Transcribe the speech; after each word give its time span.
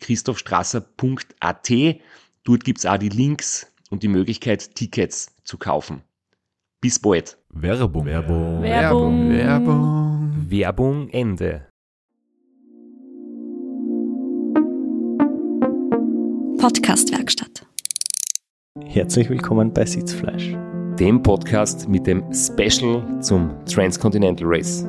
www.christophstrasser.at. 0.00 1.70
Dort 2.44 2.64
gibt's 2.64 2.86
auch 2.86 2.96
die 2.96 3.10
Links 3.10 3.70
und 3.90 4.02
die 4.02 4.08
Möglichkeit, 4.08 4.74
Tickets 4.74 5.34
zu 5.44 5.58
kaufen. 5.58 6.02
Bis 6.80 6.98
bald. 6.98 7.36
Werbung. 7.50 8.06
Werbung. 8.06 8.62
Werbung. 8.62 9.30
Werbung. 9.30 10.46
Werbung 10.48 11.08
Ende. 11.10 11.66
Podcastwerkstatt. 16.58 17.66
Herzlich 18.84 19.28
willkommen 19.28 19.72
bei 19.72 19.84
Sitzfleisch. 19.84 20.56
Dem 20.98 21.22
Podcast 21.22 21.88
mit 21.88 22.06
dem 22.06 22.24
Special 22.32 23.20
zum 23.20 23.64
Transcontinental 23.66 24.46
Race. 24.48 24.86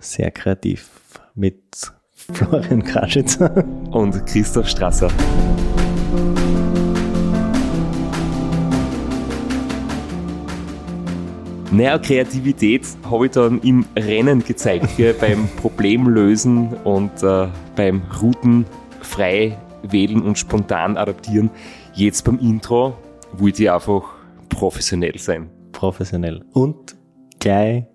Sehr 0.00 0.30
kreativ 0.30 1.20
mit 1.34 1.92
Florian 2.14 2.82
Kraschitzer. 2.82 3.64
Und 3.90 4.26
Christoph 4.26 4.68
Strasser. 4.68 5.08
Naja, 11.70 11.98
Kreativität 11.98 12.82
habe 13.10 13.26
ich 13.26 13.32
dann 13.32 13.60
im 13.62 13.84
Rennen 13.96 14.44
gezeigt, 14.44 14.96
gell, 14.96 15.12
beim 15.20 15.48
Problemlösen 15.60 16.72
und 16.84 17.22
äh, 17.24 17.48
beim 17.74 18.02
Routen 18.22 18.64
frei 19.00 19.58
wählen 19.82 20.22
und 20.22 20.38
spontan 20.38 20.96
adaptieren. 20.96 21.50
Jetzt 21.94 22.24
beim 22.24 22.38
Intro 22.38 22.96
wollte 23.32 23.64
ich 23.64 23.70
einfach 23.70 24.04
professionell 24.48 25.18
sein. 25.18 25.50
Professionell. 25.72 26.44
Und 26.52 26.94
gleich 27.40 27.86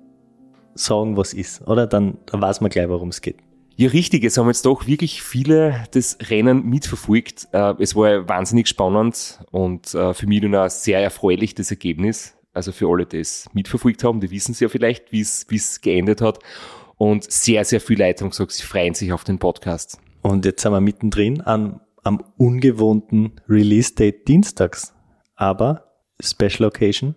sagen, 0.75 1.15
was 1.15 1.33
ist, 1.33 1.65
oder? 1.67 1.87
Dann, 1.87 2.17
dann 2.25 2.41
weiß 2.41 2.59
man 2.59 2.69
gleich, 2.69 2.89
worum 2.89 3.09
es 3.09 3.21
geht. 3.21 3.37
Ja, 3.80 3.88
richtig. 3.91 4.25
Es 4.25 4.38
haben 4.38 4.47
jetzt 4.47 4.66
doch 4.66 4.88
wirklich 4.88 5.23
viele 5.23 5.85
das 5.91 6.17
Rennen 6.30 6.66
mitverfolgt. 6.66 7.47
Äh, 7.53 7.75
Es 7.80 7.95
war 7.95 8.27
wahnsinnig 8.27 8.67
spannend 8.67 9.39
und 9.52 9.94
äh, 9.94 10.13
für 10.13 10.27
mich 10.27 10.41
dann 10.41 10.53
auch 10.53 10.69
sehr 10.69 10.99
erfreulich, 10.99 11.55
das 11.55 11.71
Ergebnis. 11.71 12.36
Also 12.52 12.73
für 12.73 12.89
alle, 12.89 13.05
die 13.05 13.19
es 13.19 13.47
mitverfolgt 13.53 14.03
haben, 14.03 14.19
die 14.19 14.31
wissen 14.31 14.52
es 14.52 14.59
ja 14.59 14.67
vielleicht, 14.67 15.14
wie 15.14 15.21
es 15.21 15.45
wie 15.48 15.55
es 15.55 15.80
geendet 15.80 16.20
hat. 16.20 16.39
Und 16.98 17.31
sehr, 17.31 17.64
sehr 17.64 17.80
viele 17.80 18.05
Leute 18.05 18.26
haben 18.26 18.31
gesagt, 18.31 18.52
sie 18.52 18.64
freuen 18.64 18.95
sich 18.95 19.14
auf 19.14 19.23
den 19.23 19.39
Podcast. 19.39 19.98
Und 20.23 20.43
jetzt 20.43 20.61
sind 20.61 20.73
wir 20.73 20.82
mittendrin 20.82 21.39
am, 21.45 21.80
am 22.03 22.21
ungewohnten 22.36 23.39
Release-Date 23.48 24.27
dienstags. 24.27 24.93
Aber 25.36 25.86
Special 26.20 26.65
Occasion. 26.65 27.15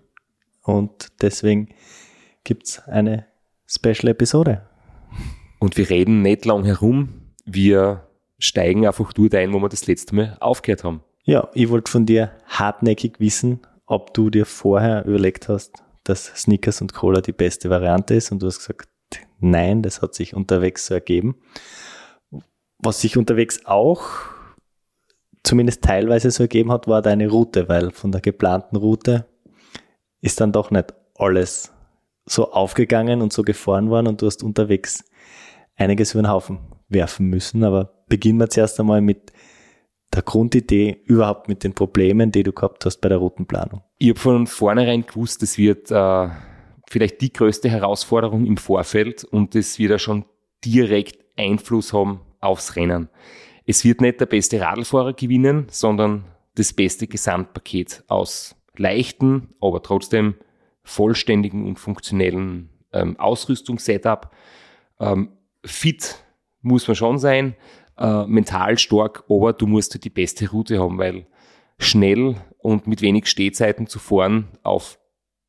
Und 0.62 1.08
deswegen 1.22 1.70
gibt's 2.44 2.78
eine 2.86 3.26
Special-Episode. 3.66 4.68
Und 5.62 5.76
wir 5.76 5.88
reden 5.90 6.22
nicht 6.22 6.44
lang 6.44 6.64
herum. 6.64 7.30
Wir 7.44 8.08
steigen 8.40 8.84
einfach 8.84 9.12
dort 9.12 9.32
ein, 9.36 9.52
wo 9.52 9.60
wir 9.60 9.68
das 9.68 9.86
letzte 9.86 10.12
Mal 10.12 10.36
aufgehört 10.40 10.82
haben. 10.82 11.04
Ja, 11.22 11.50
ich 11.54 11.68
wollte 11.70 11.88
von 11.88 12.04
dir 12.04 12.32
hartnäckig 12.48 13.20
wissen, 13.20 13.60
ob 13.86 14.12
du 14.12 14.28
dir 14.28 14.44
vorher 14.44 15.04
überlegt 15.04 15.48
hast, 15.48 15.84
dass 16.02 16.24
Snickers 16.34 16.80
und 16.80 16.94
Cola 16.94 17.20
die 17.20 17.30
beste 17.30 17.70
Variante 17.70 18.14
ist 18.14 18.32
und 18.32 18.42
du 18.42 18.48
hast 18.48 18.58
gesagt, 18.58 18.88
nein, 19.38 19.82
das 19.82 20.02
hat 20.02 20.16
sich 20.16 20.34
unterwegs 20.34 20.86
so 20.86 20.94
ergeben. 20.94 21.36
Was 22.78 23.00
sich 23.00 23.16
unterwegs 23.16 23.64
auch 23.64 24.02
zumindest 25.44 25.84
teilweise 25.84 26.32
so 26.32 26.42
ergeben 26.42 26.72
hat, 26.72 26.88
war 26.88 27.02
deine 27.02 27.28
Route, 27.28 27.68
weil 27.68 27.92
von 27.92 28.10
der 28.10 28.20
geplanten 28.20 28.74
Route 28.74 29.28
ist 30.20 30.40
dann 30.40 30.50
doch 30.50 30.72
nicht 30.72 30.92
alles 31.14 31.72
so 32.26 32.50
aufgegangen 32.50 33.22
und 33.22 33.32
so 33.32 33.44
gefahren 33.44 33.90
worden 33.90 34.08
und 34.08 34.22
du 34.22 34.26
hast 34.26 34.42
unterwegs 34.42 35.04
einiges 35.76 36.14
über 36.14 36.22
den 36.22 36.30
Haufen 36.30 36.58
werfen 36.88 37.28
müssen. 37.28 37.64
Aber 37.64 38.04
beginnen 38.08 38.38
wir 38.38 38.48
zuerst 38.48 38.78
einmal 38.80 39.00
mit 39.00 39.32
der 40.14 40.22
Grundidee, 40.22 41.00
überhaupt 41.04 41.48
mit 41.48 41.64
den 41.64 41.74
Problemen, 41.74 42.30
die 42.30 42.42
du 42.42 42.52
gehabt 42.52 42.84
hast 42.84 42.98
bei 43.00 43.08
der 43.08 43.18
Routenplanung. 43.18 43.82
Ich 43.98 44.10
habe 44.10 44.18
von 44.18 44.46
vornherein 44.46 45.06
gewusst, 45.06 45.42
das 45.42 45.56
wird 45.56 45.90
äh, 45.90 46.28
vielleicht 46.88 47.20
die 47.22 47.32
größte 47.32 47.70
Herausforderung 47.70 48.44
im 48.44 48.58
Vorfeld 48.58 49.24
und 49.24 49.54
das 49.54 49.78
wird 49.78 49.90
ja 49.90 49.98
schon 49.98 50.26
direkt 50.64 51.24
Einfluss 51.36 51.92
haben 51.92 52.20
aufs 52.40 52.76
Rennen. 52.76 53.08
Es 53.64 53.84
wird 53.84 54.00
nicht 54.00 54.20
der 54.20 54.26
beste 54.26 54.60
Radlfahrer 54.60 55.14
gewinnen, 55.14 55.66
sondern 55.70 56.24
das 56.56 56.72
beste 56.72 57.06
Gesamtpaket 57.06 58.04
aus 58.08 58.56
leichten, 58.76 59.48
aber 59.60 59.82
trotzdem 59.82 60.34
vollständigen 60.82 61.66
und 61.66 61.78
funktionellen 61.78 62.68
ähm, 62.92 63.18
Ausrüstungssetup. 63.18 64.30
Ähm, 65.00 65.30
fit 65.64 66.22
muss 66.60 66.86
man 66.86 66.94
schon 66.94 67.18
sein, 67.18 67.56
äh, 67.98 68.26
mental 68.26 68.78
stark, 68.78 69.24
aber 69.28 69.52
du 69.52 69.66
musst 69.66 69.94
halt 69.94 70.04
die 70.04 70.10
beste 70.10 70.50
Route 70.50 70.80
haben, 70.80 70.98
weil 70.98 71.26
schnell 71.78 72.36
und 72.58 72.86
mit 72.86 73.02
wenig 73.02 73.26
Stehzeiten 73.26 73.86
zu 73.86 73.98
fahren 73.98 74.48
auf 74.62 74.98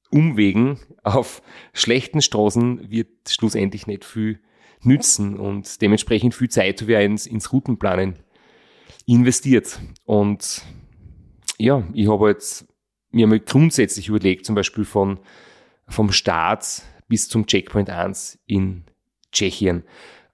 Umwegen, 0.09 0.79
auf 1.03 1.41
schlechten 1.74 2.22
Straßen 2.22 2.91
wird 2.91 3.09
schlussendlich 3.28 3.88
nicht 3.88 4.06
viel 4.06 4.40
nützen 4.81 5.40
und 5.40 5.81
dementsprechend 5.81 6.35
viel 6.35 6.50
Zeit 6.50 6.84
auch 6.84 6.88
ins, 6.88 7.25
ins 7.25 7.51
Routenplanen 7.51 8.19
investiert. 9.06 9.80
Und 10.06 10.63
ja, 11.57 11.84
ich 11.94 12.07
habe 12.07 12.30
jetzt 12.30 12.68
mir 13.12 13.28
mal 13.28 13.40
grundsätzlich 13.40 14.09
überlegt, 14.09 14.45
zum 14.45 14.56
Beispiel 14.56 14.85
von, 14.85 15.19
vom 15.88 16.12
Start 16.12 16.84
bis 17.07 17.28
zum 17.28 17.45
Checkpoint 17.47 17.90
1 17.90 18.40
in 18.45 18.84
Tschechien. 19.34 19.84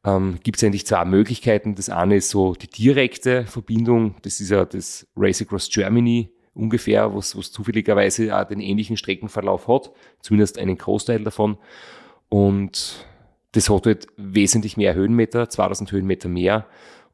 Ähm, 0.06 0.40
Gibt 0.44 0.58
es 0.58 0.64
eigentlich 0.64 0.86
zwei 0.86 1.04
Möglichkeiten. 1.06 1.76
Das 1.76 1.90
eine 1.90 2.18
ist 2.18 2.30
so 2.30 2.54
die 2.54 2.70
direkte 2.70 3.46
Verbindung, 3.46 4.16
das 4.22 4.40
ist 4.40 4.52
ja 4.52 4.66
das 4.66 5.08
Race 5.16 5.42
Across 5.42 5.70
Germany 5.70 6.32
ungefähr, 6.54 7.14
was, 7.16 7.38
was 7.38 7.52
zufälligerweise 7.52 8.38
auch 8.38 8.46
den 8.46 8.60
ähnlichen 8.60 8.98
Streckenverlauf 8.98 9.68
hat, 9.68 9.92
zumindest 10.22 10.58
einen 10.58 10.78
Großteil 10.78 11.24
davon. 11.24 11.58
Und 12.28 13.06
das 13.54 13.70
hat 13.70 13.86
halt 13.86 14.08
wesentlich 14.18 14.78
mehr 14.78 14.94
Höhenmeter, 14.94 15.50
2000 15.50 15.92
Höhenmeter 15.92 16.30
mehr 16.30 16.68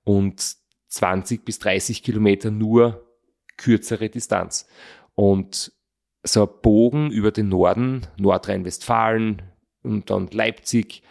und 0.03 0.55
20 0.87 1.45
bis 1.45 1.59
30 1.59 2.03
Kilometer 2.03 2.51
nur 2.51 3.05
kürzere 3.57 4.09
Distanz. 4.09 4.67
Und 5.13 5.71
so 6.23 6.43
ein 6.43 6.61
Bogen 6.61 7.11
über 7.11 7.31
den 7.31 7.49
Norden, 7.49 8.07
Nordrhein-Westfalen 8.17 9.43
und 9.83 10.09
dann 10.09 10.27
Leipzig, 10.31 11.03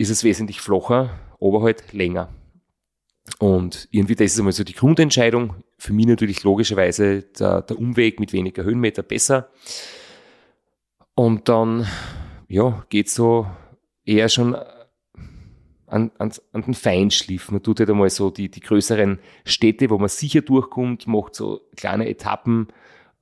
ist 0.00 0.08
es 0.08 0.24
wesentlich 0.24 0.62
flacher, 0.62 1.10
aber 1.42 1.60
halt 1.60 1.92
länger. 1.92 2.30
Und 3.38 3.86
irgendwie, 3.90 4.14
das 4.14 4.32
ist 4.32 4.38
einmal 4.38 4.54
so 4.54 4.64
die 4.64 4.72
Grundentscheidung. 4.72 5.56
Für 5.76 5.92
mich 5.92 6.06
natürlich 6.06 6.42
logischerweise 6.42 7.22
der, 7.38 7.60
der 7.60 7.78
Umweg 7.78 8.18
mit 8.18 8.32
weniger 8.32 8.64
Höhenmeter 8.64 9.02
besser. 9.02 9.50
Und 11.14 11.50
dann, 11.50 11.86
ja, 12.48 12.82
geht 12.88 13.10
so 13.10 13.46
eher 14.06 14.30
schon 14.30 14.54
an, 15.86 16.10
an, 16.16 16.32
an 16.52 16.62
den 16.62 16.72
Feinschliff. 16.72 17.50
Man 17.50 17.62
tut 17.62 17.80
halt 17.80 17.90
einmal 17.90 18.08
so 18.08 18.30
die, 18.30 18.50
die 18.50 18.60
größeren 18.60 19.18
Städte, 19.44 19.90
wo 19.90 19.98
man 19.98 20.08
sicher 20.08 20.40
durchkommt, 20.40 21.06
macht 21.08 21.34
so 21.34 21.60
kleine 21.76 22.08
Etappen, 22.08 22.68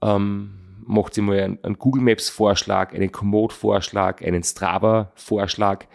ähm, 0.01 0.85
macht 0.87 1.15
sich 1.15 1.25
mal 1.25 1.41
einen, 1.41 1.59
einen 1.65 1.79
Google 1.79 2.05
Maps 2.05 2.29
Vorschlag, 2.29 2.95
einen 2.95 3.11
Komoot 3.11 3.53
Vorschlag, 3.53 4.23
einen 4.23 4.45
Strava 4.45 5.11
Vorschlag 5.17 5.87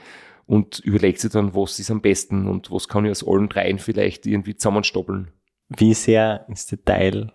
und 0.53 0.77
überlegt 0.81 1.19
sich 1.19 1.31
dann, 1.31 1.55
was 1.55 1.79
ist 1.79 1.89
am 1.89 2.01
besten 2.01 2.47
und 2.47 2.69
was 2.69 2.87
kann 2.87 3.05
ich 3.05 3.11
aus 3.11 3.27
allen 3.27 3.49
dreien 3.49 3.79
vielleicht 3.79 4.27
irgendwie 4.27 4.55
zusammenstoppeln. 4.55 5.31
wie 5.67 5.95
sehr 5.95 6.45
ins 6.47 6.67
Detail 6.67 7.33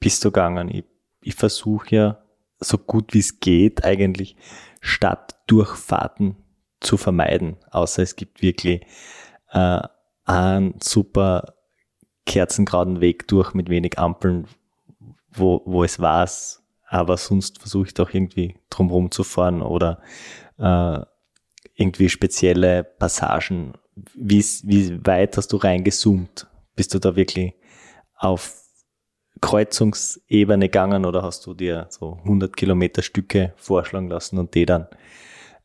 bist 0.00 0.24
du 0.24 0.32
gegangen? 0.32 0.68
Ich, 0.68 0.84
ich 1.22 1.36
versuche 1.36 1.94
ja 1.94 2.18
so 2.58 2.78
gut 2.78 3.14
wie 3.14 3.20
es 3.20 3.38
geht 3.38 3.84
eigentlich 3.84 4.34
Stadtdurchfahrten 4.80 6.34
zu 6.80 6.96
vermeiden, 6.96 7.58
außer 7.70 8.02
es 8.02 8.16
gibt 8.16 8.42
wirklich 8.42 8.82
äh, 9.52 9.82
einen 10.24 10.74
super 10.82 11.54
kerzengraden 12.26 13.00
Weg 13.00 13.28
durch 13.28 13.54
mit 13.54 13.68
wenig 13.68 14.00
Ampeln, 14.00 14.48
wo, 15.30 15.62
wo 15.64 15.84
es 15.84 16.00
war, 16.00 16.28
aber 16.88 17.16
sonst 17.16 17.60
versuche 17.60 17.86
ich 17.86 17.94
doch 17.94 18.12
irgendwie 18.12 18.56
drumherum 18.68 19.12
zu 19.12 19.22
fahren 19.22 19.62
oder 19.62 20.02
äh, 20.58 21.11
irgendwie 21.82 22.08
spezielle 22.08 22.84
Passagen. 22.84 23.74
Wie, 24.14 24.44
wie 24.64 25.06
weit 25.06 25.36
hast 25.36 25.52
du 25.52 25.58
reingezoomt? 25.58 26.46
Bist 26.74 26.94
du 26.94 26.98
da 26.98 27.14
wirklich 27.14 27.54
auf 28.16 28.62
Kreuzungsebene 29.40 30.66
gegangen 30.66 31.04
oder 31.04 31.22
hast 31.22 31.46
du 31.46 31.52
dir 31.52 31.86
so 31.90 32.18
100 32.22 32.56
Kilometer 32.56 33.02
Stücke 33.02 33.52
vorschlagen 33.56 34.08
lassen 34.08 34.38
und 34.38 34.54
die 34.54 34.64
dann 34.64 34.86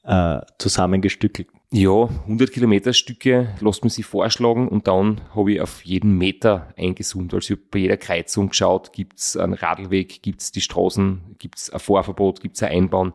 äh, 0.03 0.41
zusammengestückelt? 0.57 1.47
Ja, 1.69 2.05
100 2.05 2.51
Kilometer 2.51 2.93
Stücke 2.93 3.53
lässt 3.59 3.83
man 3.83 3.89
sich 3.89 4.05
vorschlagen 4.05 4.69
und 4.69 4.87
dann 4.87 5.21
habe 5.35 5.53
ich 5.53 5.61
auf 5.61 5.83
jeden 5.83 6.17
Meter 6.17 6.73
eingezoomt. 6.77 7.33
Also 7.33 7.53
ich 7.53 7.59
habe 7.59 7.67
bei 7.69 7.79
jeder 7.79 7.97
Kreuzung 7.97 8.49
geschaut, 8.49 8.93
gibt 8.93 9.19
es 9.19 9.35
einen 9.35 9.53
Radlweg, 9.53 10.21
gibt 10.23 10.41
es 10.41 10.51
die 10.51 10.61
Straßen, 10.61 11.35
gibt 11.37 11.57
es 11.57 11.69
ein 11.69 11.79
Vorverbot, 11.79 12.41
gibt 12.41 12.55
es 12.55 12.63
ein 12.63 12.71
Einbauen. 12.71 13.13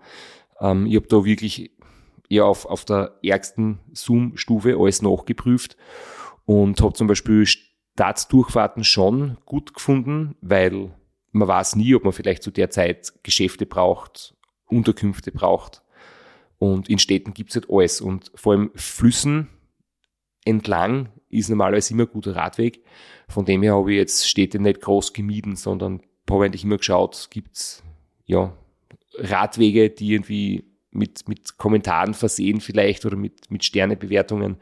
Ähm, 0.61 0.87
ich 0.87 0.97
habe 0.97 1.07
da 1.09 1.25
wirklich 1.25 1.73
eher 2.33 2.47
auf, 2.47 2.67
auf 2.67 2.85
der 2.85 3.19
ärgsten 3.23 3.79
Zoom-Stufe 3.93 4.77
alles 4.79 5.03
nachgeprüft 5.03 5.77
und 6.45 6.81
habe 6.81 6.95
zum 6.95 7.07
Beispiel 7.07 7.47
Stadtdurchfahrten 7.47 8.85
schon 8.85 9.39
gut 9.45 9.75
gefunden, 9.75 10.37
weil 10.41 10.91
man 11.31 11.49
weiß 11.49 11.77
nie, 11.77 11.95
ob 11.95 12.05
man 12.05 12.13
vielleicht 12.13 12.43
zu 12.43 12.51
der 12.51 12.71
Zeit 12.71 13.13
Geschäfte 13.23 13.67
braucht, 13.67 14.35
Unterkünfte 14.67 15.33
braucht 15.33 15.83
und 16.63 16.89
in 16.89 17.01
Städten 17.01 17.35
gibt 17.35 17.51
es 17.51 17.57
halt 17.57 17.69
alles. 17.69 18.01
Und 18.01 18.31
vor 18.37 18.53
allem 18.53 18.71
Flüssen 18.77 19.49
entlang 20.45 21.09
ist 21.29 21.49
normalerweise 21.49 21.93
immer 21.93 22.05
ein 22.05 22.13
guter 22.13 22.37
Radweg. 22.37 22.85
Von 23.29 23.45
dem 23.45 23.65
her 23.65 23.75
habe 23.75 23.91
ich 23.91 23.99
jetzt 23.99 24.29
Städte 24.29 24.61
nicht 24.61 24.81
groß 24.81 25.13
gemieden, 25.13 25.57
sondern 25.57 26.03
habe 26.31 26.45
eigentlich 26.45 26.63
immer 26.63 26.77
geschaut, 26.77 27.29
gibt 27.31 27.57
es 27.57 27.83
ja, 28.27 28.57
Radwege, 29.19 29.91
die 29.91 30.13
irgendwie 30.13 30.72
mit, 30.93 31.29
mit 31.29 31.59
Kommentaren 31.59 32.15
versehen 32.15 32.61
vielleicht 32.61 33.05
oder 33.05 33.17
mit, 33.17 33.51
mit 33.51 33.65
Sternebewertungen 33.65 34.57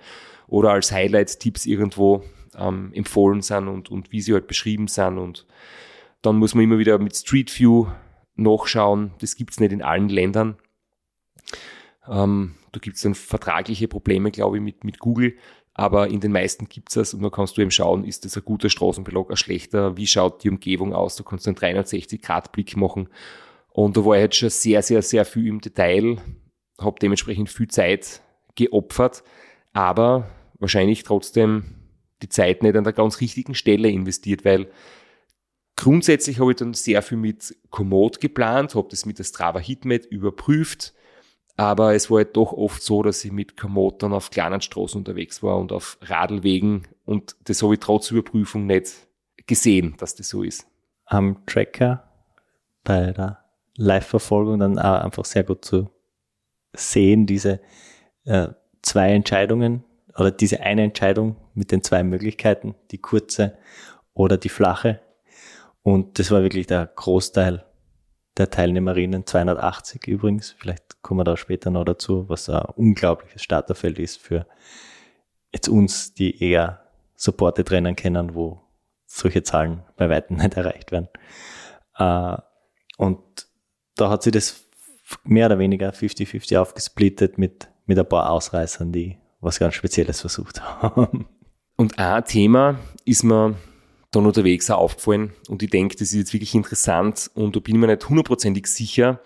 oder 0.46 0.70
als 0.70 0.92
Highlight-Tipps 0.92 1.66
irgendwo 1.66 2.24
ähm, 2.56 2.92
empfohlen 2.92 3.42
sind 3.42 3.68
und, 3.68 3.90
und 3.90 4.12
wie 4.12 4.20
sie 4.20 4.32
halt 4.32 4.46
beschrieben 4.46 4.88
sind. 4.88 5.18
Und 5.18 5.46
dann 6.22 6.36
muss 6.36 6.54
man 6.54 6.64
immer 6.64 6.78
wieder 6.78 6.98
mit 6.98 7.16
Street 7.16 7.56
View 7.58 7.86
nachschauen. 8.36 9.12
Das 9.20 9.36
gibt 9.36 9.52
es 9.52 9.60
nicht 9.60 9.72
in 9.72 9.82
allen 9.82 10.08
Ländern. 10.08 10.56
Ähm, 12.08 12.54
da 12.72 12.80
gibt 12.80 12.96
es 12.96 13.02
dann 13.02 13.14
vertragliche 13.14 13.88
Probleme, 13.88 14.30
glaube 14.30 14.56
ich, 14.56 14.62
mit, 14.62 14.84
mit 14.84 14.98
Google. 14.98 15.36
Aber 15.74 16.08
in 16.08 16.20
den 16.20 16.32
meisten 16.32 16.68
gibt 16.68 16.90
es 16.90 16.94
das 16.94 17.14
und 17.14 17.22
da 17.22 17.30
kannst 17.30 17.56
du 17.56 17.62
eben 17.62 17.70
schauen, 17.70 18.04
ist 18.04 18.24
das 18.24 18.36
ein 18.36 18.44
guter 18.44 18.68
Straßenbelag, 18.68 19.30
ein 19.30 19.36
schlechter, 19.36 19.96
wie 19.96 20.06
schaut 20.06 20.42
die 20.42 20.50
Umgebung 20.50 20.92
aus, 20.92 21.16
da 21.16 21.24
kannst 21.24 21.46
du 21.46 21.50
einen 21.50 21.56
360-Grad-Blick 21.56 22.76
machen. 22.76 23.08
Und 23.72 23.96
da 23.96 24.04
war 24.04 24.16
ich 24.16 24.22
jetzt 24.22 24.36
schon 24.36 24.50
sehr, 24.50 24.82
sehr, 24.82 25.02
sehr 25.02 25.24
viel 25.24 25.46
im 25.46 25.60
Detail, 25.60 26.18
habe 26.78 26.98
dementsprechend 27.00 27.50
viel 27.50 27.68
Zeit 27.68 28.20
geopfert, 28.54 29.22
aber 29.72 30.28
wahrscheinlich 30.58 31.02
trotzdem 31.02 31.64
die 32.22 32.28
Zeit 32.28 32.62
nicht 32.62 32.76
an 32.76 32.84
der 32.84 32.92
ganz 32.92 33.20
richtigen 33.20 33.54
Stelle 33.54 33.88
investiert, 33.88 34.44
weil 34.44 34.70
grundsätzlich 35.76 36.40
habe 36.40 36.50
ich 36.50 36.58
dann 36.58 36.74
sehr 36.74 37.02
viel 37.02 37.16
mit 37.16 37.56
Komoot 37.70 38.20
geplant, 38.20 38.74
habe 38.74 38.88
das 38.90 39.06
mit 39.06 39.18
der 39.18 39.24
Strava 39.24 39.58
Hitmap 39.58 40.04
überprüft, 40.06 40.92
aber 41.56 41.94
es 41.94 42.10
war 42.10 42.18
halt 42.18 42.36
doch 42.36 42.52
oft 42.52 42.82
so, 42.82 43.02
dass 43.02 43.24
ich 43.24 43.32
mit 43.32 43.56
Komoot 43.56 44.02
dann 44.02 44.12
auf 44.12 44.30
kleinen 44.30 44.60
Straßen 44.60 44.98
unterwegs 44.98 45.42
war 45.42 45.58
und 45.58 45.72
auf 45.72 45.98
Radlwegen 46.02 46.88
und 47.04 47.36
das 47.44 47.62
habe 47.62 47.74
ich 47.74 47.80
trotz 47.80 48.10
Überprüfung 48.10 48.66
nicht 48.66 49.08
gesehen, 49.46 49.94
dass 49.98 50.14
das 50.14 50.28
so 50.28 50.42
ist. 50.42 50.66
Am 51.06 51.44
Tracker 51.46 52.04
bei 52.84 53.12
der 53.12 53.39
Live-Verfolgung 53.80 54.58
dann 54.58 54.78
auch 54.78 55.02
einfach 55.02 55.24
sehr 55.24 55.42
gut 55.42 55.64
zu 55.64 55.90
sehen, 56.74 57.26
diese 57.26 57.60
äh, 58.24 58.48
zwei 58.82 59.12
Entscheidungen 59.12 59.84
oder 60.16 60.30
diese 60.30 60.60
eine 60.60 60.82
Entscheidung 60.82 61.36
mit 61.54 61.72
den 61.72 61.82
zwei 61.82 62.02
Möglichkeiten, 62.02 62.74
die 62.90 62.98
kurze 62.98 63.56
oder 64.12 64.36
die 64.36 64.50
flache. 64.50 65.00
Und 65.82 66.18
das 66.18 66.30
war 66.30 66.42
wirklich 66.42 66.66
der 66.66 66.86
Großteil 66.86 67.64
der 68.36 68.50
Teilnehmerinnen 68.50 69.26
280 69.26 70.06
übrigens. 70.06 70.54
Vielleicht 70.58 71.02
kommen 71.02 71.20
wir 71.20 71.24
da 71.24 71.36
später 71.38 71.70
noch 71.70 71.84
dazu, 71.84 72.28
was 72.28 72.50
ein 72.50 72.62
unglaubliches 72.76 73.42
Starterfeld 73.42 73.98
ist 73.98 74.18
für 74.18 74.46
jetzt 75.52 75.68
uns, 75.68 76.12
die 76.12 76.42
eher 76.42 76.84
supported 77.16 77.70
Rennen 77.70 77.96
kennen, 77.96 78.34
wo 78.34 78.60
solche 79.06 79.42
Zahlen 79.42 79.84
bei 79.96 80.10
weitem 80.10 80.36
nicht 80.36 80.54
erreicht 80.54 80.92
werden. 80.92 81.08
Äh, 81.96 82.36
und 82.98 83.49
da 84.00 84.10
hat 84.10 84.22
sie 84.22 84.30
das 84.30 84.64
mehr 85.24 85.46
oder 85.46 85.58
weniger 85.58 85.90
50-50 85.90 86.58
aufgesplittet 86.58 87.38
mit, 87.38 87.68
mit 87.86 87.98
ein 87.98 88.08
paar 88.08 88.30
Ausreißern, 88.30 88.92
die 88.92 89.18
was 89.40 89.58
ganz 89.58 89.74
Spezielles 89.74 90.20
versucht 90.20 90.62
haben. 90.62 91.26
Und 91.76 91.98
ein 91.98 92.24
Thema 92.24 92.78
ist 93.04 93.22
mir 93.22 93.56
dann 94.10 94.26
unterwegs 94.26 94.70
auch 94.70 94.78
aufgefallen 94.78 95.32
und 95.48 95.62
ich 95.62 95.70
denke, 95.70 95.94
das 95.96 96.08
ist 96.08 96.14
jetzt 96.14 96.32
wirklich 96.32 96.54
interessant 96.54 97.30
und 97.34 97.56
da 97.56 97.60
bin 97.60 97.76
ich 97.76 97.80
mir 97.80 97.86
nicht 97.86 98.08
hundertprozentig 98.08 98.66
sicher, 98.66 99.20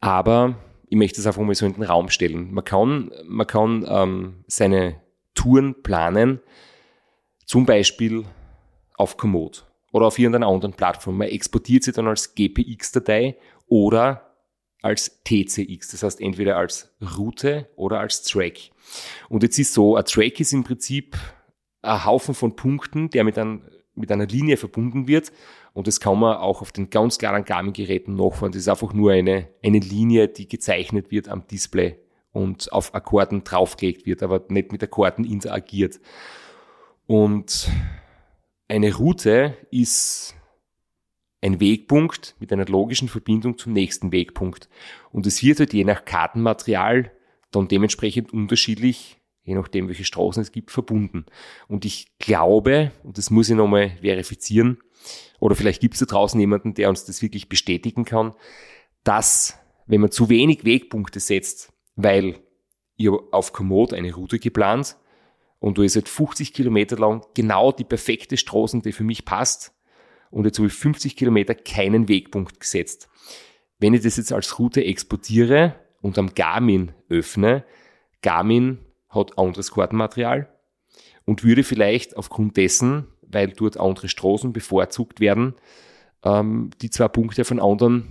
aber 0.00 0.56
ich 0.88 0.96
möchte 0.96 1.20
es 1.20 1.26
einfach 1.26 1.42
mal 1.42 1.54
so 1.54 1.66
in 1.66 1.74
den 1.74 1.82
Raum 1.82 2.08
stellen. 2.08 2.52
Man 2.52 2.64
kann, 2.64 3.10
man 3.24 3.46
kann 3.46 3.84
ähm, 3.88 4.44
seine 4.46 5.00
Touren 5.34 5.82
planen, 5.82 6.40
zum 7.44 7.66
Beispiel 7.66 8.24
auf 8.96 9.16
Komoot 9.16 9.66
oder 9.92 10.06
auf 10.06 10.18
irgendeiner 10.18 10.48
anderen 10.48 10.74
Plattform. 10.74 11.18
Man 11.18 11.28
exportiert 11.28 11.84
sie 11.84 11.92
dann 11.92 12.08
als 12.08 12.34
GPX-Datei 12.34 13.36
oder 13.66 14.34
als 14.82 15.22
TCX, 15.24 15.88
das 15.88 16.02
heißt 16.02 16.20
entweder 16.20 16.56
als 16.56 16.94
Route 17.18 17.68
oder 17.76 18.00
als 18.00 18.22
Track. 18.22 18.70
Und 19.28 19.42
jetzt 19.42 19.58
ist 19.58 19.72
so, 19.72 19.96
ein 19.96 20.04
Track 20.04 20.38
ist 20.38 20.52
im 20.52 20.64
Prinzip 20.64 21.16
ein 21.82 22.04
Haufen 22.04 22.34
von 22.34 22.54
Punkten, 22.56 23.10
der 23.10 23.24
mit 23.24 23.38
einem 23.38 23.62
mit 23.96 24.12
einer 24.12 24.26
Linie 24.26 24.56
verbunden 24.56 25.08
wird. 25.08 25.32
Und 25.72 25.86
das 25.86 26.00
kann 26.00 26.18
man 26.18 26.36
auch 26.36 26.62
auf 26.62 26.70
den 26.70 26.90
ganz 26.90 27.18
klaren 27.18 27.44
Garmin-Geräten 27.44 28.14
nachfahren. 28.14 28.52
Das 28.52 28.62
ist 28.62 28.68
einfach 28.68 28.92
nur 28.92 29.12
eine, 29.12 29.48
eine 29.64 29.78
Linie, 29.78 30.28
die 30.28 30.48
gezeichnet 30.48 31.10
wird 31.10 31.28
am 31.28 31.46
Display 31.46 31.98
und 32.32 32.70
auf 32.72 32.94
Akkorden 32.94 33.44
draufgelegt 33.44 34.06
wird, 34.06 34.22
aber 34.22 34.44
nicht 34.48 34.70
mit 34.70 34.82
Akkorden 34.82 35.24
interagiert. 35.24 35.98
Und 37.06 37.70
eine 38.68 38.94
Route 38.94 39.56
ist 39.70 40.35
ein 41.40 41.60
Wegpunkt 41.60 42.34
mit 42.40 42.52
einer 42.52 42.66
logischen 42.66 43.08
Verbindung 43.08 43.58
zum 43.58 43.72
nächsten 43.72 44.12
Wegpunkt. 44.12 44.68
Und 45.12 45.26
es 45.26 45.42
wird 45.42 45.60
halt 45.60 45.72
je 45.72 45.84
nach 45.84 46.04
Kartenmaterial 46.04 47.12
dann 47.50 47.68
dementsprechend 47.68 48.32
unterschiedlich 48.32 49.18
je 49.46 49.54
nachdem, 49.54 49.88
welche 49.88 50.04
Straßen 50.04 50.42
es 50.42 50.52
gibt, 50.52 50.70
verbunden. 50.70 51.24
Und 51.68 51.84
ich 51.84 52.18
glaube, 52.18 52.90
und 53.04 53.16
das 53.16 53.30
muss 53.30 53.48
ich 53.48 53.54
nochmal 53.54 53.96
verifizieren, 54.02 54.78
oder 55.38 55.54
vielleicht 55.54 55.80
gibt 55.80 55.94
es 55.94 56.00
da 56.00 56.06
draußen 56.06 56.38
jemanden, 56.38 56.74
der 56.74 56.88
uns 56.88 57.04
das 57.04 57.22
wirklich 57.22 57.48
bestätigen 57.48 58.04
kann, 58.04 58.34
dass 59.04 59.56
wenn 59.86 60.00
man 60.00 60.10
zu 60.10 60.28
wenig 60.28 60.64
Wegpunkte 60.64 61.20
setzt, 61.20 61.72
weil 61.94 62.40
ihr 62.96 63.12
auf 63.30 63.52
Komoot 63.52 63.92
eine 63.92 64.12
Route 64.12 64.40
geplant 64.40 64.96
und 65.60 65.78
du 65.78 65.82
ist 65.82 65.94
halt 65.94 66.08
50 66.08 66.52
Kilometer 66.52 66.96
lang 66.96 67.24
genau 67.34 67.70
die 67.70 67.84
perfekte 67.84 68.36
Straße, 68.36 68.80
die 68.80 68.92
für 68.92 69.04
mich 69.04 69.24
passt, 69.24 69.75
und 70.30 70.44
jetzt 70.44 70.58
habe 70.58 70.68
ich 70.68 70.74
50 70.74 71.16
Kilometer 71.16 71.54
keinen 71.54 72.08
Wegpunkt 72.08 72.60
gesetzt. 72.60 73.08
Wenn 73.78 73.94
ich 73.94 74.02
das 74.02 74.16
jetzt 74.16 74.32
als 74.32 74.58
Route 74.58 74.84
exportiere 74.84 75.74
und 76.00 76.18
am 76.18 76.34
Garmin 76.34 76.92
öffne, 77.08 77.64
Garmin 78.22 78.78
hat 79.08 79.38
anderes 79.38 79.72
Kartenmaterial 79.72 80.48
und 81.24 81.44
würde 81.44 81.62
vielleicht 81.62 82.16
aufgrund 82.16 82.56
dessen, 82.56 83.08
weil 83.22 83.48
dort 83.48 83.78
andere 83.78 84.08
Straßen 84.08 84.52
bevorzugt 84.52 85.20
werden, 85.20 85.54
ähm, 86.24 86.70
die 86.80 86.90
zwei 86.90 87.08
Punkte 87.08 87.44
von 87.44 87.60
anderen 87.60 88.08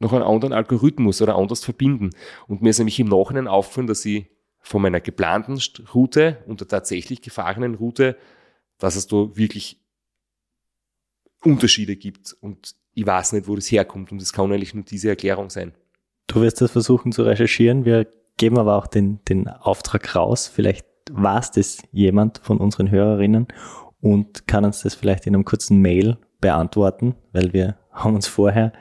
noch 0.00 0.12
einen 0.12 0.22
anderen 0.22 0.52
Algorithmus 0.52 1.20
oder 1.22 1.36
anders 1.36 1.64
verbinden. 1.64 2.10
Und 2.46 2.62
mir 2.62 2.70
ist 2.70 2.78
nämlich 2.78 3.00
im 3.00 3.08
Nachhinein 3.08 3.48
aufgefallen, 3.48 3.88
dass 3.88 4.04
ich 4.04 4.26
von 4.60 4.82
meiner 4.82 5.00
geplanten 5.00 5.58
Route 5.94 6.44
und 6.46 6.60
der 6.60 6.68
tatsächlich 6.68 7.22
gefahrenen 7.22 7.74
Route, 7.74 8.16
dass 8.78 8.96
es 8.96 9.06
da 9.06 9.36
wirklich 9.36 9.80
Unterschiede 11.42 11.96
gibt. 11.96 12.36
Und 12.40 12.74
ich 12.94 13.06
weiß 13.06 13.32
nicht, 13.32 13.48
wo 13.48 13.54
das 13.54 13.70
herkommt. 13.70 14.12
Und 14.12 14.20
es 14.20 14.32
kann 14.32 14.50
eigentlich 14.52 14.74
nur 14.74 14.84
diese 14.84 15.08
Erklärung 15.08 15.50
sein. 15.50 15.72
Du 16.26 16.40
wirst 16.40 16.60
das 16.60 16.72
versuchen 16.72 17.12
zu 17.12 17.22
recherchieren. 17.22 17.84
Wir 17.84 18.06
geben 18.36 18.58
aber 18.58 18.76
auch 18.76 18.86
den, 18.86 19.20
den 19.28 19.48
Auftrag 19.48 20.14
raus. 20.14 20.48
Vielleicht 20.48 20.86
war 21.10 21.40
es 21.40 21.50
das 21.50 21.78
jemand 21.92 22.38
von 22.42 22.58
unseren 22.58 22.90
Hörerinnen 22.90 23.48
und 24.00 24.46
kann 24.46 24.64
uns 24.64 24.82
das 24.82 24.94
vielleicht 24.94 25.26
in 25.26 25.34
einem 25.34 25.44
kurzen 25.44 25.80
Mail 25.80 26.18
beantworten, 26.40 27.14
weil 27.32 27.52
wir 27.52 27.78
haben 27.90 28.14
uns 28.14 28.26
vorher 28.26 28.72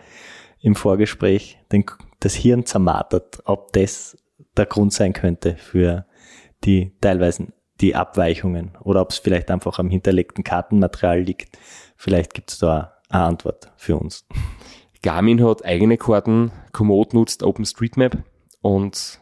im 0.60 0.76
Vorgespräch 0.76 1.60
den, 1.72 1.86
das 2.20 2.36
Hirn 2.36 2.66
zermartert, 2.66 3.40
ob 3.46 3.74
das 3.74 4.18
der 4.56 4.66
Grund 4.66 4.94
sein 4.94 5.14
könnte 5.14 5.56
für 5.56 6.06
die 6.64 6.92
teilweise 7.02 7.48
die 7.81 7.96
Abweichungen 7.96 8.72
oder 8.81 9.01
ob 9.01 9.12
es 9.12 9.17
vielleicht 9.17 9.51
einfach 9.51 9.79
am 9.79 9.89
hinterlegten 9.89 10.43
Kartenmaterial 10.43 11.22
liegt. 11.22 11.57
Vielleicht 11.96 12.34
gibt 12.34 12.51
es 12.51 12.57
da 12.57 12.98
eine 13.10 13.24
Antwort 13.24 13.72
für 13.77 13.98
uns. 13.98 14.25
Garmin 15.03 15.43
hat 15.43 15.63
eigene 15.63 15.98
Karten, 15.98 16.51
Komoot 16.72 17.13
nutzt 17.13 17.43
OpenStreetMap 17.43 18.17
und 18.62 19.19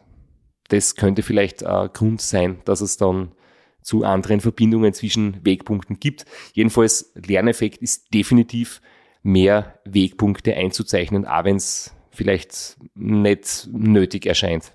das 0.68 0.96
könnte 0.96 1.22
vielleicht 1.22 1.64
ein 1.64 1.90
Grund 1.92 2.20
sein, 2.20 2.60
dass 2.64 2.80
es 2.80 2.96
dann 2.96 3.32
zu 3.82 4.02
anderen 4.02 4.40
Verbindungen 4.40 4.92
zwischen 4.94 5.44
Wegpunkten 5.44 6.00
gibt. 6.00 6.24
Jedenfalls, 6.54 7.12
Lerneffekt 7.14 7.78
ist 7.78 8.12
definitiv 8.12 8.80
mehr 9.22 9.78
Wegpunkte 9.84 10.54
einzuzeichnen, 10.54 11.24
auch 11.24 11.44
wenn 11.44 11.56
es 11.56 11.94
vielleicht 12.10 12.78
nicht 12.94 13.68
nötig 13.70 14.26
erscheint. 14.26 14.72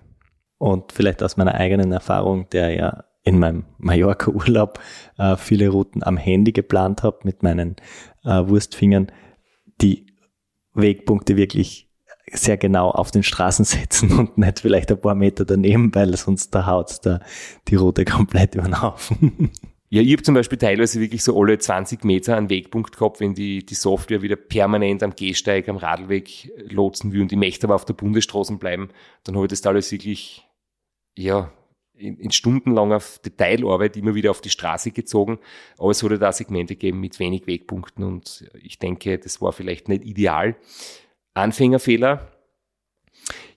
Und 0.57 0.93
vielleicht 0.93 1.23
aus 1.23 1.35
meiner 1.35 1.55
eigenen 1.55 1.91
Erfahrung, 1.91 2.47
der 2.51 2.73
ja 2.73 3.03
in 3.23 3.39
meinem 3.39 3.65
Mallorca-Urlaub 3.77 4.79
äh, 5.17 5.37
viele 5.37 5.69
Routen 5.69 6.03
am 6.03 6.17
Handy 6.17 6.51
geplant 6.51 7.03
habe 7.03 7.19
mit 7.23 7.43
meinen 7.43 7.75
äh, 8.23 8.47
Wurstfingern, 8.47 9.11
die 9.81 10.07
Wegpunkte 10.73 11.37
wirklich 11.37 11.89
sehr 12.31 12.57
genau 12.57 12.89
auf 12.89 13.11
den 13.11 13.23
Straßen 13.23 13.65
setzen 13.65 14.17
und 14.17 14.37
nicht 14.37 14.59
vielleicht 14.59 14.91
ein 14.91 15.01
paar 15.01 15.15
Meter 15.15 15.45
daneben, 15.45 15.93
weil 15.93 16.15
sonst 16.17 16.51
da 16.51 16.65
haut 16.65 16.99
da 17.03 17.19
die 17.67 17.75
Route 17.75 18.05
komplett 18.05 18.55
über 18.55 18.65
den 18.65 18.81
Haufen. 18.81 19.51
Ja, 19.89 20.01
ich 20.01 20.13
habe 20.13 20.23
zum 20.23 20.35
Beispiel 20.35 20.57
teilweise 20.57 21.01
wirklich 21.01 21.21
so 21.21 21.37
alle 21.37 21.59
20 21.59 22.05
Meter 22.05 22.37
einen 22.37 22.49
Wegpunkt 22.49 22.97
gehabt, 22.97 23.19
wenn 23.19 23.33
die, 23.35 23.65
die 23.65 23.75
Software 23.75 24.21
wieder 24.21 24.37
permanent 24.37 25.03
am 25.03 25.13
Gehsteig, 25.13 25.67
am 25.67 25.75
Radweg 25.75 26.49
lotsen 26.69 27.11
will 27.11 27.21
und 27.21 27.31
ich 27.33 27.37
möchte 27.37 27.67
aber 27.67 27.75
auf 27.75 27.83
der 27.83 27.93
Bundesstraße 27.93 28.55
bleiben, 28.55 28.89
dann 29.25 29.35
habe 29.35 29.47
ich 29.47 29.49
das 29.49 29.59
teilweise 29.59 29.91
wirklich, 29.91 30.47
ja, 31.17 31.51
in, 32.01 32.17
in 32.17 32.31
stundenlanger 32.31 33.01
Detailarbeit 33.23 33.95
immer 33.95 34.15
wieder 34.15 34.31
auf 34.31 34.41
die 34.41 34.49
Straße 34.49 34.89
gezogen. 34.91 35.39
Aber 35.77 35.91
es 35.91 36.03
wurde 36.03 36.19
da 36.19 36.31
Segmente 36.31 36.75
gegeben 36.75 36.99
mit 36.99 37.19
wenig 37.19 37.45
Wegpunkten 37.47 38.03
und 38.03 38.49
ich 38.61 38.79
denke, 38.79 39.19
das 39.19 39.41
war 39.41 39.53
vielleicht 39.53 39.87
nicht 39.87 40.03
ideal. 40.03 40.55
Anfängerfehler. 41.33 42.29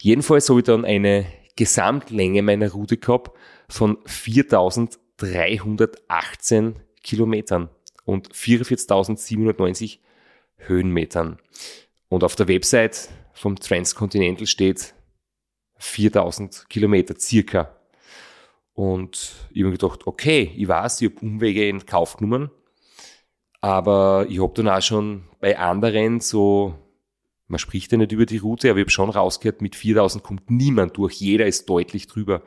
Jedenfalls 0.01 0.49
habe 0.49 0.61
ich 0.61 0.67
dann 0.67 0.85
eine 0.85 1.27
Gesamtlänge 1.57 2.43
meiner 2.43 2.71
Route 2.71 2.99
gehabt 2.99 3.37
von 3.69 3.99
4318 4.05 6.77
Kilometern 7.03 7.71
und 8.05 8.33
44.790 8.33 9.99
Höhenmetern. 10.57 11.39
Und 12.09 12.25
auf 12.25 12.37
der 12.37 12.49
Website 12.49 13.09
vom 13.33 13.57
Transcontinental 13.57 14.47
steht 14.47 14.95
4000 15.79 16.67
Kilometer 16.69 17.15
circa. 17.19 17.74
Und 18.75 19.49
ich 19.51 19.63
habe 19.63 19.71
mir 19.71 19.79
gedacht, 19.79 20.07
okay, 20.07 20.53
ich 20.57 20.69
weiß, 20.69 21.01
ich 21.01 21.11
habe 21.11 21.25
Umwege 21.25 21.69
in 21.69 21.87
Kauf 21.87 22.17
genommen, 22.17 22.51
aber 23.61 24.27
ich 24.29 24.43
habe 24.43 24.53
dann 24.55 24.69
auch 24.69 24.83
schon 24.83 25.25
bei 25.41 25.59
anderen 25.59 26.21
so 26.21 26.75
man 27.47 27.59
spricht 27.59 27.93
ja 27.93 27.99
nicht 27.99 28.13
über 28.13 28.27
die 28.27 28.39
Route, 28.39 28.71
aber 28.71 28.79
ich 28.79 28.85
habe 28.85 28.91
schon 28.91 29.11
rausgehört, 29.11 29.61
mit 29.61 29.77
4000 29.77 30.25
kommt 30.25 30.51
niemand 30.51 30.97
durch. 30.97 31.15
Jeder 31.15 31.47
ist 31.47 31.69
deutlich 31.69 32.07
drüber. 32.07 32.43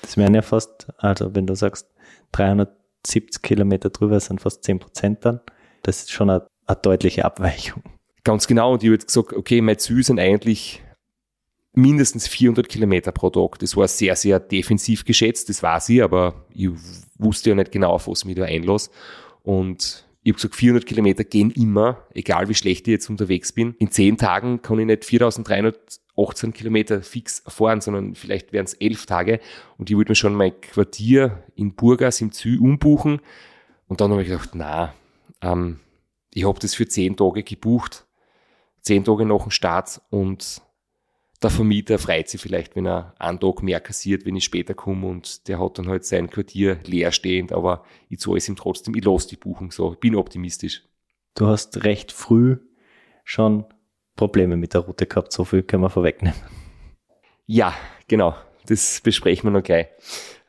Das 0.00 0.16
wären 0.16 0.34
ja 0.34 0.42
fast, 0.42 0.88
also 0.98 1.34
wenn 1.34 1.46
du 1.46 1.54
sagst, 1.54 1.88
370 2.32 3.42
Kilometer 3.42 3.90
drüber 3.90 4.18
sind 4.20 4.40
fast 4.40 4.64
10 4.64 4.80
Prozent 4.80 5.24
dann. 5.24 5.40
Das 5.82 6.00
ist 6.00 6.10
schon 6.10 6.28
eine, 6.28 6.46
eine 6.66 6.76
deutliche 6.76 7.24
Abweichung. 7.24 7.82
Ganz 8.24 8.46
genau. 8.46 8.72
Und 8.72 8.82
ich 8.82 8.90
habe 8.90 8.98
gesagt, 8.98 9.32
okay, 9.32 9.60
mein 9.60 9.78
Ziel 9.78 10.02
sind 10.02 10.18
eigentlich 10.18 10.82
mindestens 11.72 12.28
400 12.28 12.68
Kilometer 12.68 13.12
pro 13.12 13.30
Tag. 13.30 13.58
Das 13.58 13.76
war 13.76 13.88
sehr, 13.88 14.16
sehr 14.16 14.40
defensiv 14.40 15.04
geschätzt, 15.04 15.48
das 15.48 15.62
war 15.62 15.80
sie, 15.80 16.02
aber 16.02 16.46
ich 16.52 16.70
wusste 17.18 17.50
ja 17.50 17.56
nicht 17.56 17.72
genau, 17.72 17.92
auf 17.92 18.08
was 18.08 18.20
ich 18.20 18.24
mich 18.26 18.36
da 18.36 18.44
einlasse. 18.44 18.90
Und 19.42 20.06
ich 20.22 20.30
habe 20.30 20.36
gesagt, 20.36 20.54
400 20.54 20.86
Kilometer 20.86 21.24
gehen 21.24 21.50
immer, 21.50 22.06
egal 22.14 22.48
wie 22.48 22.54
schlecht 22.54 22.86
ich 22.86 22.92
jetzt 22.92 23.10
unterwegs 23.10 23.52
bin. 23.52 23.74
In 23.78 23.90
zehn 23.90 24.16
Tagen 24.16 24.62
kann 24.62 24.78
ich 24.78 24.86
nicht 24.86 25.04
4318 25.04 26.52
Kilometer 26.52 27.02
fix 27.02 27.42
fahren, 27.48 27.80
sondern 27.80 28.14
vielleicht 28.14 28.52
wären 28.52 28.66
es 28.66 28.74
elf 28.74 29.06
Tage. 29.06 29.40
Und 29.78 29.90
ich 29.90 29.96
wollte 29.96 30.12
mir 30.12 30.16
schon 30.16 30.34
mein 30.34 30.60
Quartier 30.60 31.42
in 31.56 31.74
Burgas 31.74 32.20
im 32.20 32.30
Zü 32.30 32.60
umbuchen. 32.60 33.20
Und 33.88 34.00
dann 34.00 34.12
habe 34.12 34.22
ich 34.22 34.28
gedacht, 34.28 34.50
na, 34.54 34.94
ähm, 35.40 35.80
ich 36.32 36.46
habe 36.46 36.60
das 36.60 36.74
für 36.74 36.86
zehn 36.86 37.16
Tage 37.16 37.42
gebucht. 37.42 38.06
Zehn 38.80 39.04
Tage 39.04 39.26
nach 39.26 39.42
dem 39.42 39.50
Start 39.50 40.00
und 40.10 40.62
der 41.42 41.50
Vermieter 41.50 41.98
freut 41.98 42.28
sich 42.28 42.40
vielleicht, 42.40 42.76
wenn 42.76 42.86
er 42.86 43.14
einen 43.18 43.40
Tag 43.40 43.62
mehr 43.62 43.80
kassiert, 43.80 44.24
wenn 44.24 44.36
ich 44.36 44.44
später 44.44 44.74
komme 44.74 45.08
und 45.08 45.48
der 45.48 45.58
hat 45.58 45.78
dann 45.78 45.88
halt 45.88 46.04
sein 46.04 46.30
Quartier 46.30 46.78
leerstehend, 46.84 47.52
aber 47.52 47.84
ich 48.08 48.20
zahle 48.20 48.38
es 48.38 48.48
ihm 48.48 48.56
trotzdem, 48.56 48.94
ich 48.94 49.04
lasse 49.04 49.28
die 49.28 49.36
Buchung 49.36 49.72
so, 49.72 49.92
ich 49.92 49.98
bin 49.98 50.14
optimistisch. 50.14 50.84
Du 51.34 51.46
hast 51.46 51.84
recht 51.84 52.12
früh 52.12 52.58
schon 53.24 53.64
Probleme 54.14 54.56
mit 54.56 54.74
der 54.74 54.82
Route 54.82 55.06
gehabt, 55.06 55.32
so 55.32 55.44
viel 55.44 55.62
können 55.62 55.82
wir 55.82 55.90
vorwegnehmen. 55.90 56.38
Ja, 57.46 57.74
genau, 58.06 58.34
das 58.66 59.00
besprechen 59.00 59.44
wir 59.44 59.58
noch 59.58 59.64
gleich. 59.64 59.88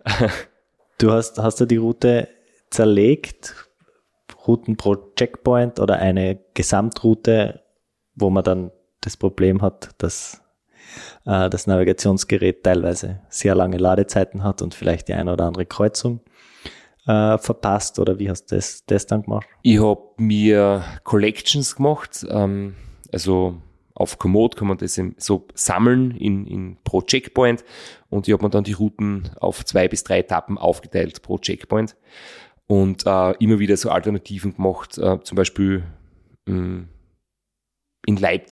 du 0.99 1.11
hast, 1.11 1.39
hast 1.39 1.59
du 1.59 1.65
die 1.65 1.77
Route 1.77 2.29
zerlegt, 2.69 3.55
Routen 4.45 4.75
pro 4.75 4.95
Checkpoint 5.15 5.79
oder 5.79 5.97
eine 5.97 6.39
Gesamtroute, 6.53 7.63
wo 8.15 8.29
man 8.29 8.43
dann 8.43 8.71
das 9.01 9.17
Problem 9.17 9.61
hat, 9.61 9.89
dass 9.97 10.42
äh, 11.25 11.49
das 11.49 11.67
Navigationsgerät 11.67 12.63
teilweise 12.63 13.21
sehr 13.29 13.55
lange 13.55 13.77
Ladezeiten 13.77 14.43
hat 14.43 14.61
und 14.61 14.73
vielleicht 14.73 15.07
die 15.07 15.13
eine 15.13 15.33
oder 15.33 15.45
andere 15.45 15.65
Kreuzung 15.65 16.21
äh, 17.07 17.37
verpasst. 17.37 17.99
Oder 17.99 18.19
wie 18.19 18.29
hast 18.29 18.51
du 18.51 18.55
das, 18.55 18.85
das 18.85 19.05
dann 19.05 19.23
gemacht? 19.23 19.47
Ich 19.61 19.81
habe 19.81 20.01
mir 20.17 20.83
Collections 21.03 21.75
gemacht, 21.75 22.25
ähm, 22.29 22.75
also 23.11 23.61
auf 23.95 24.17
Komoot 24.17 24.55
kann 24.55 24.67
man 24.67 24.77
das 24.77 24.99
so 25.17 25.47
sammeln 25.53 26.11
in, 26.11 26.47
in 26.47 26.77
pro 26.83 27.01
Checkpoint. 27.01 27.63
Und 28.09 28.27
ich 28.27 28.33
habe 28.33 28.43
mir 28.43 28.49
dann 28.49 28.63
die 28.63 28.73
Routen 28.73 29.29
auf 29.39 29.63
zwei 29.65 29.87
bis 29.87 30.03
drei 30.03 30.19
Etappen 30.19 30.57
aufgeteilt 30.57 31.21
pro 31.21 31.37
Checkpoint. 31.37 31.95
Und 32.65 33.05
äh, 33.05 33.31
immer 33.33 33.59
wieder 33.59 33.77
so 33.77 33.91
Alternativen 33.91 34.55
gemacht, 34.55 34.97
äh, 34.97 35.21
zum 35.21 35.35
Beispiel 35.35 35.83
mh, 36.45 36.55
mm, 36.55 36.89
in 38.07 38.17
Leipzig 38.17 38.52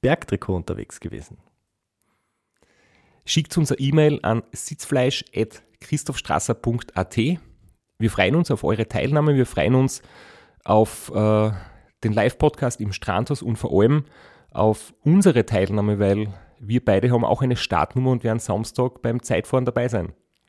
Bergtrikot 0.00 0.56
unterwegs 0.56 1.00
gewesen? 1.00 1.36
Schickt 3.24 3.56
uns 3.58 3.70
eine 3.70 3.80
E-Mail 3.80 4.18
an 4.22 4.42
sitzfleisch.christophstrasser.at. 4.52 7.16
Wir 7.16 8.10
freuen 8.10 8.34
uns 8.34 8.50
auf 8.50 8.64
eure 8.64 8.88
Teilnahme, 8.88 9.34
wir 9.34 9.46
freuen 9.46 9.74
uns 9.74 10.02
auf 10.64 11.10
äh, 11.14 11.50
den 12.02 12.12
Live-Podcast 12.12 12.80
im 12.80 12.92
Strandhaus 12.92 13.42
und 13.42 13.56
vor 13.56 13.78
allem 13.78 14.04
auf 14.52 14.94
unsere 15.02 15.46
Teilnahme, 15.46 15.98
weil 15.98 16.32
wir 16.58 16.84
beide 16.84 17.10
haben 17.10 17.24
auch 17.24 17.42
eine 17.42 17.56
Startnummer 17.56 18.10
und 18.10 18.24
werden 18.24 18.38
Samstag 18.38 19.02
beim 19.02 19.22
Zeitfahren 19.22 19.64
dabei 19.64 19.88
sein. 19.88 20.12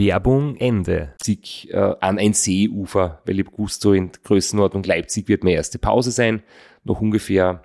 Werbung 0.00 0.56
Ende. 0.56 1.12
Leipzig 1.20 1.68
äh, 1.72 1.94
an 2.00 2.18
ein 2.18 2.32
Seeufer, 2.32 3.20
weil 3.26 3.38
ich 3.38 3.46
gewusst, 3.46 3.82
so 3.82 3.92
in 3.92 4.10
Größenordnung 4.24 4.82
Leipzig 4.82 5.28
wird 5.28 5.44
meine 5.44 5.56
erste 5.56 5.78
Pause 5.78 6.10
sein. 6.10 6.42
Noch 6.84 7.00
ungefähr 7.00 7.62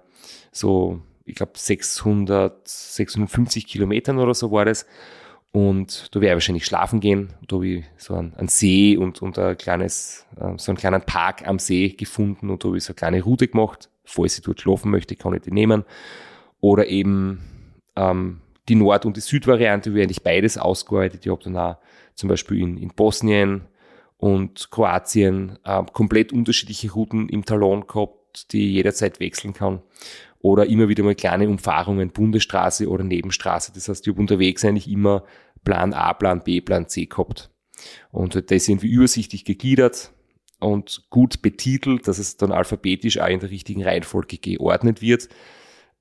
so, 0.52 1.02
ich 1.24 1.36
glaube 1.36 1.54
600, 1.56 2.68
650 2.68 3.66
Kilometern 3.66 4.20
oder 4.20 4.34
so 4.34 4.52
war 4.52 4.66
das. 4.66 4.86
Und 5.52 6.14
da 6.14 6.20
werde 6.20 6.34
ich 6.34 6.36
wahrscheinlich 6.36 6.66
schlafen 6.66 7.00
gehen. 7.00 7.30
Da 7.48 7.56
habe 7.56 7.68
ich 7.68 7.86
so 7.96 8.14
einen, 8.14 8.34
einen 8.34 8.50
See 8.50 8.98
und, 8.98 9.22
und 9.22 9.40
ein 9.40 9.58
kleines, 9.58 10.26
äh, 10.36 10.52
so 10.58 10.72
einen 10.72 10.78
kleinen 10.78 11.02
Park 11.02 11.48
am 11.48 11.58
See 11.58 11.90
gefunden 11.90 12.50
und 12.50 12.64
da 12.64 12.68
habe 12.68 12.78
ich 12.78 12.84
so 12.84 12.92
eine 12.92 12.96
kleine 12.96 13.24
Route 13.24 13.48
gemacht. 13.48 13.90
Falls 14.04 14.38
ich 14.38 14.44
dort 14.44 14.60
schlafen 14.60 14.92
möchte, 14.92 15.16
kann 15.16 15.34
ich 15.34 15.42
die 15.42 15.52
nehmen. 15.52 15.86
Oder 16.60 16.88
eben 16.88 17.40
ähm, 17.96 18.42
die 18.68 18.76
Nord- 18.76 19.06
und 19.06 19.16
die 19.16 19.22
Südvariante, 19.22 19.94
wie 19.94 20.02
eigentlich 20.02 20.24
beides 20.24 20.58
ausgearbeitet. 20.58 21.26
Ich 21.26 21.32
habe 21.32 21.44
dann 21.44 21.58
auch 21.58 21.78
zum 22.16 22.30
Beispiel 22.30 22.62
in, 22.62 22.78
in 22.78 22.90
Bosnien 22.90 23.68
und 24.18 24.72
Kroatien 24.72 25.60
äh, 25.64 25.84
komplett 25.94 26.34
unterschiedliche 26.34 26.92
Routen 26.92 27.30
im 27.30 27.46
Talon 27.46 27.86
gehabt, 27.88 28.52
die 28.52 28.74
jederzeit 28.74 29.20
wechseln 29.20 29.54
kann. 29.54 29.82
Oder 30.40 30.68
immer 30.68 30.90
wieder 30.90 31.04
mal 31.04 31.16
kleine 31.16 31.50
Umfahrungen, 31.50 32.12
Bundesstraße 32.12 32.88
oder 32.90 33.04
Nebenstraße. 33.04 33.72
Das 33.74 33.90
heißt, 33.90 34.06
ich 34.06 34.12
habe 34.12 34.22
unterwegs 34.22 34.64
eigentlich 34.64 34.90
immer 34.90 35.24
Plan 35.64 35.94
A, 35.94 36.14
Plan 36.14 36.44
B, 36.44 36.62
Plan 36.62 36.88
C 36.88 37.06
gehabt. 37.06 37.50
Und 38.12 38.36
das 38.36 38.44
ist 38.50 38.70
irgendwie 38.70 38.90
übersichtlich 38.90 39.44
gegliedert 39.44 40.12
und 40.60 41.08
gut 41.10 41.42
betitelt, 41.42 42.08
dass 42.08 42.20
es 42.20 42.38
dann 42.38 42.52
alphabetisch 42.52 43.20
auch 43.20 43.28
in 43.28 43.40
der 43.40 43.50
richtigen 43.50 43.84
Reihenfolge 43.84 44.38
geordnet 44.38 45.02
wird. 45.02 45.30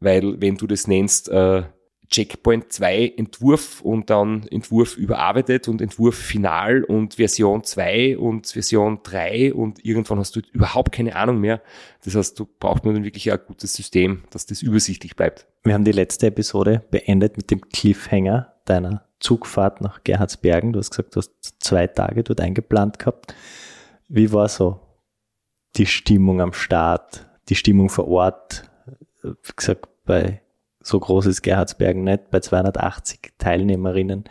Weil 0.00 0.40
wenn 0.40 0.56
du 0.56 0.66
das 0.66 0.86
nennst, 0.86 1.28
äh, 1.30 1.64
Checkpoint 2.10 2.72
2 2.72 3.14
Entwurf 3.16 3.80
und 3.80 4.10
dann 4.10 4.46
Entwurf 4.48 4.96
überarbeitet 4.96 5.68
und 5.68 5.80
Entwurf 5.80 6.16
final 6.16 6.84
und 6.84 7.14
Version 7.14 7.64
2 7.64 8.18
und 8.18 8.46
Version 8.46 9.00
3 9.02 9.54
und 9.54 9.84
irgendwann 9.84 10.18
hast 10.18 10.36
du 10.36 10.40
überhaupt 10.52 10.92
keine 10.92 11.16
Ahnung 11.16 11.40
mehr. 11.40 11.62
Das 12.04 12.14
heißt, 12.14 12.38
du 12.38 12.46
brauchst 12.60 12.84
nur 12.84 12.94
dann 12.94 13.04
wirklich 13.04 13.32
ein 13.32 13.38
gutes 13.46 13.74
System, 13.74 14.24
dass 14.30 14.46
das 14.46 14.62
übersichtlich 14.62 15.16
bleibt. 15.16 15.46
Wir 15.62 15.74
haben 15.74 15.84
die 15.84 15.92
letzte 15.92 16.26
Episode 16.26 16.84
beendet 16.90 17.36
mit 17.36 17.50
dem 17.50 17.62
Cliffhanger 17.62 18.52
deiner 18.66 19.06
Zugfahrt 19.18 19.80
nach 19.80 20.04
Gerhardsbergen. 20.04 20.72
Du 20.72 20.78
hast 20.78 20.90
gesagt, 20.90 21.16
du 21.16 21.20
hast 21.20 21.32
zwei 21.60 21.86
Tage 21.86 22.22
dort 22.22 22.40
eingeplant 22.40 22.98
gehabt. 22.98 23.34
Wie 24.08 24.32
war 24.32 24.48
so 24.48 24.80
die 25.76 25.86
Stimmung 25.86 26.40
am 26.40 26.52
Start, 26.52 27.26
die 27.48 27.54
Stimmung 27.54 27.88
vor 27.88 28.06
Ort? 28.08 28.70
Wie 29.22 29.52
gesagt, 29.56 29.88
bei 30.04 30.42
so 30.84 31.00
groß 31.00 31.26
ist 31.26 31.42
Gerhardsbergen 31.42 32.04
nicht, 32.04 32.30
bei 32.30 32.40
280 32.40 33.32
Teilnehmerinnen. 33.38 34.24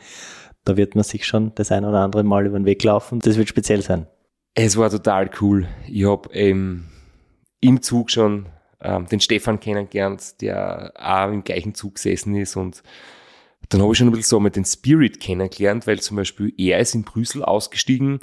Da 0.63 0.78
wird 0.78 0.96
man 0.96 1.04
sich 1.04 1.26
schon 1.26 1.54
das 1.56 1.72
ein 1.72 1.84
oder 1.84 2.00
andere 2.00 2.24
Mal 2.24 2.46
über 2.46 2.58
den 2.58 2.66
Weg 2.66 2.84
laufen. 2.84 3.20
Das 3.20 3.38
wird 3.38 3.50
speziell 3.50 3.82
sein. 3.82 4.08
Es 4.54 4.78
war 4.78 4.89
total 4.89 5.30
cool. 5.42 5.68
Ich 5.88 6.06
habe 6.06 6.30
ähm, 6.34 6.86
im 7.60 7.82
Zug 7.82 8.12
schon 8.12 8.46
ähm, 8.82 9.08
den 9.08 9.20
Stefan 9.20 9.60
kennengelernt, 9.60 10.42
der 10.42 10.94
auch 10.96 11.32
im 11.32 11.44
gleichen 11.44 11.74
Zug 11.74 11.96
gesessen 11.96 12.36
ist 12.36 12.56
und 12.56 12.84
dann 13.70 13.82
habe 13.82 13.94
ich 13.94 13.98
schon 13.98 14.08
ein 14.08 14.12
bisschen 14.12 14.30
so 14.30 14.39
mit 14.39 14.56
den 14.56 14.66
Spirit 14.66 15.20
kennengelernt, 15.20 15.88
weil 15.88 16.00
zum 16.00 16.18
Beispiel 16.18 16.54
er 16.58 16.80
ist 16.80 16.94
in 16.94 17.04
Brüssel 17.04 17.44
ausgestiegen 17.44 18.20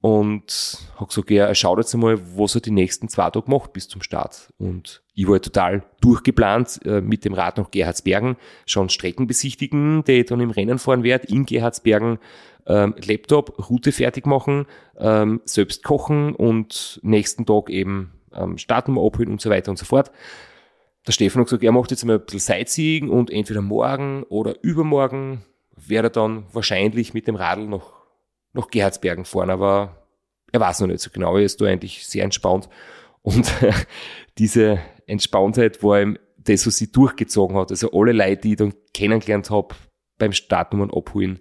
und 0.00 0.78
hat 0.96 1.08
gesagt, 1.08 1.30
ja, 1.30 1.46
er 1.46 1.54
schaut 1.54 1.78
jetzt 1.78 1.94
einmal, 1.94 2.18
was 2.36 2.54
er 2.54 2.60
die 2.60 2.70
nächsten 2.70 3.08
zwei 3.08 3.30
Tage 3.30 3.50
macht 3.50 3.72
bis 3.72 3.88
zum 3.88 4.02
Start. 4.02 4.52
Und 4.58 5.02
ich 5.14 5.26
war 5.26 5.40
total 5.40 5.84
durchgeplant 6.00 6.80
äh, 6.84 7.00
mit 7.00 7.24
dem 7.24 7.34
Rad 7.34 7.56
nach 7.56 7.70
Gerhardsbergen, 7.70 8.36
schon 8.66 8.88
Strecken 8.88 9.26
besichtigen, 9.26 10.04
die 10.04 10.20
ich 10.20 10.26
dann 10.26 10.40
im 10.40 10.50
Rennen 10.50 10.78
fahren 10.78 11.02
werde, 11.02 11.26
in 11.28 11.46
Gerhardsbergen, 11.46 12.18
ähm, 12.66 12.94
Laptop, 13.04 13.70
Route 13.70 13.92
fertig 13.92 14.26
machen, 14.26 14.66
ähm, 14.98 15.40
selbst 15.44 15.82
kochen 15.82 16.34
und 16.34 17.00
nächsten 17.02 17.46
Tag 17.46 17.70
eben 17.70 18.12
ähm, 18.34 18.58
Startnummer 18.58 19.04
abholen 19.04 19.30
und 19.30 19.40
so 19.40 19.50
weiter 19.50 19.70
und 19.70 19.78
so 19.78 19.84
fort. 19.84 20.10
Der 21.06 21.12
Stefan 21.12 21.40
hat 21.40 21.46
gesagt, 21.46 21.62
er 21.62 21.72
macht 21.72 21.90
jetzt 21.90 22.02
einmal 22.02 22.18
ein 22.18 22.24
bisschen 22.24 22.40
Sightseeing 22.40 23.08
und 23.08 23.30
entweder 23.30 23.62
morgen 23.62 24.24
oder 24.24 24.56
übermorgen 24.62 25.44
werde 25.76 26.08
er 26.08 26.10
dann 26.10 26.46
wahrscheinlich 26.52 27.14
mit 27.14 27.28
dem 27.28 27.36
Radl 27.36 27.66
nach, 27.66 27.92
nach 28.56 28.68
Gerhardsbergen 28.68 29.24
fahren, 29.24 29.50
aber 29.50 30.06
er 30.52 30.60
weiß 30.60 30.80
noch 30.80 30.88
nicht 30.88 31.00
so 31.00 31.10
genau, 31.10 31.36
er 31.36 31.44
ist 31.44 31.60
da 31.60 31.66
eigentlich 31.66 32.06
sehr 32.06 32.24
entspannt 32.24 32.68
und 33.22 33.52
diese 34.38 34.78
Entspanntheit 35.06 35.82
war 35.82 36.00
ihm 36.00 36.18
das, 36.38 36.66
was 36.66 36.76
sie 36.76 36.92
durchgezogen 36.92 37.56
hat. 37.56 37.70
Also 37.70 37.90
alle 37.92 38.12
Leute, 38.12 38.42
die 38.42 38.50
ich 38.52 38.56
dann 38.56 38.74
kennengelernt 38.94 39.50
habe, 39.50 39.74
beim 40.18 40.32
Startnummern 40.32 40.90
abholen 40.90 41.40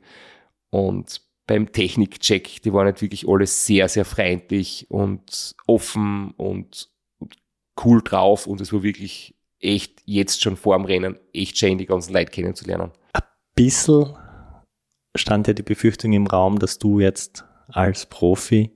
und 0.69 1.21
beim 1.47 1.71
Technikcheck, 1.71 2.61
die 2.63 2.73
waren 2.73 2.85
halt 2.85 3.01
wirklich 3.01 3.27
alle 3.27 3.45
sehr, 3.45 3.87
sehr 3.87 4.03
freundlich 4.03 4.87
und 4.89 5.55
offen 5.67 6.31
und, 6.37 6.89
und 7.19 7.35
cool 7.83 8.01
drauf 8.03 8.47
und 8.47 8.61
es 8.61 8.73
war 8.73 8.81
wirklich 8.81 9.35
echt 9.59 10.01
jetzt 10.05 10.41
schon 10.41 10.57
vor 10.57 10.75
dem 10.75 10.85
Rennen 10.85 11.19
echt 11.33 11.57
schön, 11.57 11.77
die 11.77 11.85
ganzen 11.85 12.13
Leute 12.13 12.31
kennenzulernen. 12.31 12.91
Bissl 13.53 14.15
stand 15.15 15.47
ja 15.47 15.53
die 15.53 15.63
Befürchtung 15.63 16.13
im 16.13 16.27
Raum, 16.27 16.59
dass 16.59 16.77
du 16.77 16.99
jetzt 16.99 17.45
als 17.67 18.05
Profi 18.05 18.71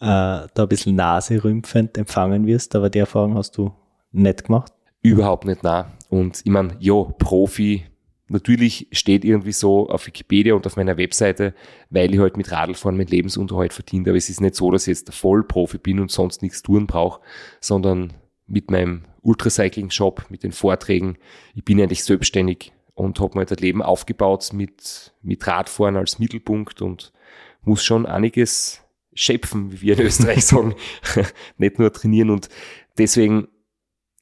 da 0.00 0.48
ein 0.56 0.68
bisschen 0.68 0.96
naserümpfend 0.96 1.98
empfangen 1.98 2.46
wirst, 2.46 2.74
aber 2.74 2.90
die 2.90 2.98
Erfahrung 2.98 3.36
hast 3.36 3.56
du 3.56 3.72
nicht 4.12 4.44
gemacht. 4.44 4.72
Überhaupt 5.02 5.44
nicht 5.44 5.62
nah. 5.62 5.92
Und 6.08 6.40
ich 6.44 6.50
meine, 6.50 6.76
ja, 6.78 7.02
Profi, 7.18 7.84
natürlich 8.28 8.88
steht 8.92 9.24
irgendwie 9.24 9.52
so 9.52 9.88
auf 9.88 10.06
Wikipedia 10.06 10.54
und 10.54 10.66
auf 10.66 10.76
meiner 10.76 10.96
Webseite, 10.96 11.54
weil 11.90 12.14
ich 12.14 12.20
halt 12.20 12.36
mit 12.36 12.50
Radlfahren 12.50 12.96
meinen 12.96 13.08
Lebensunterhalt 13.08 13.72
verdiene. 13.72 14.10
Aber 14.10 14.18
es 14.18 14.28
ist 14.28 14.40
nicht 14.40 14.54
so, 14.54 14.70
dass 14.70 14.82
ich 14.82 14.98
jetzt 14.98 15.12
Vollprofi 15.12 15.78
bin 15.78 16.00
und 16.00 16.10
sonst 16.10 16.42
nichts 16.42 16.62
tun 16.62 16.86
brauche, 16.86 17.20
sondern 17.60 18.12
mit 18.46 18.70
meinem 18.70 19.04
Ultracycling-Shop, 19.22 20.26
mit 20.28 20.42
den 20.42 20.52
Vorträgen, 20.52 21.16
ich 21.54 21.64
bin 21.64 21.80
eigentlich 21.80 22.04
selbstständig 22.04 22.72
und 22.94 23.20
habe 23.20 23.34
mir 23.34 23.40
halt 23.40 23.52
ein 23.52 23.58
Leben 23.58 23.82
aufgebaut 23.82 24.52
mit, 24.52 25.12
mit 25.22 25.46
Radfahren 25.46 25.96
als 25.96 26.18
Mittelpunkt 26.18 26.80
und 26.80 27.12
muss 27.62 27.84
schon 27.84 28.06
einiges 28.06 28.82
schöpfen, 29.14 29.72
wie 29.72 29.80
wir 29.80 29.98
in 29.98 30.00
Österreich 30.06 30.44
sagen, 30.44 30.74
nicht 31.58 31.78
nur 31.78 31.92
trainieren 31.92 32.30
und 32.30 32.48
deswegen, 32.98 33.48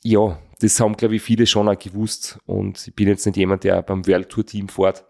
ja, 0.02 0.38
das 0.60 0.78
haben, 0.80 0.96
glaube 0.96 1.16
ich, 1.16 1.22
viele 1.22 1.46
schon 1.46 1.68
auch 1.68 1.78
gewusst 1.78 2.38
und 2.46 2.86
ich 2.88 2.94
bin 2.94 3.08
jetzt 3.08 3.26
nicht 3.26 3.36
jemand, 3.36 3.64
der 3.64 3.82
beim 3.82 4.06
World 4.06 4.28
Tour 4.28 4.46
Team 4.46 4.68
fährt, 4.68 5.04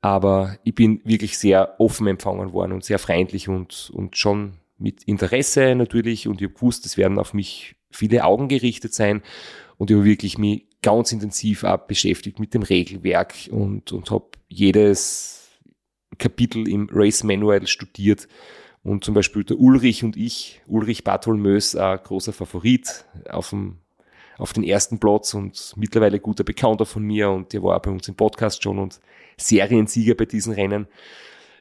aber 0.00 0.58
ich 0.64 0.74
bin 0.74 1.00
wirklich 1.04 1.38
sehr 1.38 1.80
offen 1.80 2.06
empfangen 2.06 2.52
worden 2.52 2.72
und 2.72 2.84
sehr 2.84 2.98
freundlich 2.98 3.48
und, 3.48 3.90
und 3.94 4.16
schon 4.16 4.58
mit 4.76 5.04
Interesse 5.04 5.74
natürlich 5.74 6.28
und 6.28 6.40
ich 6.40 6.48
habe 6.48 6.54
gewusst, 6.54 6.84
es 6.86 6.96
werden 6.96 7.18
auf 7.18 7.32
mich 7.32 7.76
viele 7.90 8.24
Augen 8.24 8.48
gerichtet 8.48 8.92
sein 8.92 9.22
und 9.76 9.90
ich 9.90 9.96
habe 9.96 10.04
wirklich 10.04 10.38
mich 10.38 10.67
ganz 10.82 11.12
intensiv 11.12 11.64
auch 11.64 11.78
beschäftigt 11.78 12.38
mit 12.38 12.54
dem 12.54 12.62
Regelwerk 12.62 13.34
und, 13.50 13.92
und 13.92 14.10
habe 14.10 14.26
jedes 14.48 15.50
Kapitel 16.18 16.68
im 16.68 16.88
Race 16.92 17.24
Manual 17.24 17.66
studiert 17.66 18.28
und 18.82 19.04
zum 19.04 19.14
Beispiel 19.14 19.44
der 19.44 19.58
Ulrich 19.58 20.04
und 20.04 20.16
ich, 20.16 20.60
Ulrich 20.66 21.04
Bartholmös, 21.04 21.76
ein 21.76 21.98
großer 22.02 22.32
Favorit 22.32 23.04
auf 23.28 23.50
dem 23.50 23.78
auf 24.38 24.52
den 24.52 24.62
ersten 24.62 25.00
Platz 25.00 25.34
und 25.34 25.74
mittlerweile 25.76 26.20
guter 26.20 26.44
Bekannter 26.44 26.86
von 26.86 27.02
mir 27.02 27.28
und 27.28 27.52
der 27.52 27.62
war 27.62 27.76
auch 27.76 27.82
bei 27.82 27.90
uns 27.90 28.06
im 28.06 28.14
Podcast 28.14 28.62
schon 28.62 28.78
und 28.78 29.00
Seriensieger 29.36 30.14
bei 30.14 30.24
diesen 30.26 30.54
Rennen. 30.54 30.86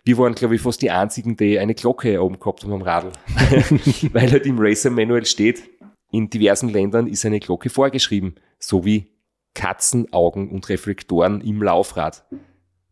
Wir 0.03 0.17
waren, 0.17 0.35
glaube 0.35 0.55
ich, 0.55 0.61
fast 0.61 0.81
die 0.81 0.91
einzigen, 0.91 1.35
die 1.35 1.59
eine 1.59 1.73
Glocke 1.73 2.23
oben 2.23 2.39
gehabt 2.39 2.63
haben 2.63 2.73
am 2.73 2.81
Radl. 2.81 3.11
Weil 4.13 4.31
halt 4.31 4.45
im 4.45 4.57
Racer 4.57 4.89
Manual 4.89 5.25
steht, 5.25 5.63
in 6.11 6.29
diversen 6.29 6.69
Ländern 6.69 7.07
ist 7.07 7.25
eine 7.25 7.39
Glocke 7.39 7.69
vorgeschrieben, 7.69 8.35
so 8.59 8.85
wie 8.85 9.11
Katzenaugen 9.53 10.49
und 10.49 10.69
Reflektoren 10.69 11.41
im 11.41 11.61
Laufrad, 11.61 12.25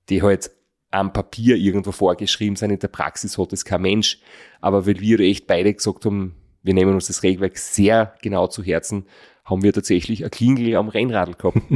die 0.09 0.21
halt 0.21 0.51
am 0.91 1.13
Papier 1.13 1.57
irgendwo 1.57 1.91
vorgeschrieben 1.91 2.55
sind. 2.55 2.71
In 2.71 2.79
der 2.79 2.87
Praxis 2.87 3.37
hat 3.37 3.53
es 3.53 3.65
kein 3.65 3.81
Mensch. 3.81 4.19
Aber 4.61 4.85
weil 4.85 4.99
wir 4.99 5.19
echt 5.19 5.47
beide 5.47 5.73
gesagt 5.73 6.05
haben, 6.05 6.35
wir 6.63 6.73
nehmen 6.73 6.93
uns 6.93 7.07
das 7.07 7.23
Regelwerk 7.23 7.57
sehr 7.57 8.15
genau 8.21 8.47
zu 8.47 8.63
Herzen, 8.63 9.05
haben 9.43 9.61
wir 9.61 9.73
tatsächlich 9.73 10.23
ein 10.23 10.31
Klingel 10.31 10.75
am 10.75 10.89
Rennradl 10.89 11.35
gehabt. 11.35 11.61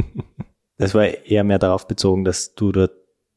Das 0.76 0.94
war 0.94 1.04
eher 1.04 1.44
mehr 1.44 1.58
darauf 1.58 1.86
bezogen, 1.86 2.24
dass 2.24 2.54
du 2.54 2.72
dort 2.72 2.92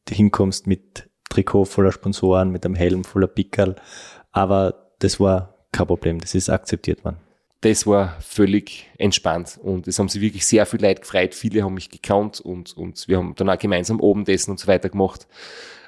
hinkommst 0.10 0.66
mit 0.66 1.10
Trikot 1.30 1.66
voller 1.66 1.92
Sponsoren, 1.92 2.52
mit 2.52 2.66
einem 2.66 2.74
Helm 2.74 3.04
voller 3.04 3.28
Pickerl. 3.28 3.76
Aber 4.32 4.94
das 5.00 5.20
war 5.20 5.68
kein 5.74 5.88
Problem, 5.88 6.22
das 6.22 6.36
ist 6.36 6.50
akzeptiert 6.50 7.04
worden. 7.04 7.18
Das 7.64 7.88
war 7.88 8.20
völlig 8.20 8.92
entspannt 8.98 9.58
und 9.64 9.88
es 9.88 9.98
haben 9.98 10.10
sich 10.10 10.22
wirklich 10.22 10.46
sehr 10.46 10.66
viel 10.66 10.82
Leute 10.82 11.00
gefreut. 11.00 11.34
Viele 11.34 11.64
haben 11.64 11.76
mich 11.76 11.90
gekannt 11.90 12.42
und, 12.42 12.76
und 12.76 13.08
wir 13.08 13.18
haben 13.18 13.36
dann 13.36 13.50
auch 13.50 13.58
gemeinsam 13.58 14.02
oben 14.02 14.26
dessen 14.26 14.52
und 14.52 14.60
so 14.60 14.68
weiter 14.68 14.90
gemacht. 14.90 15.28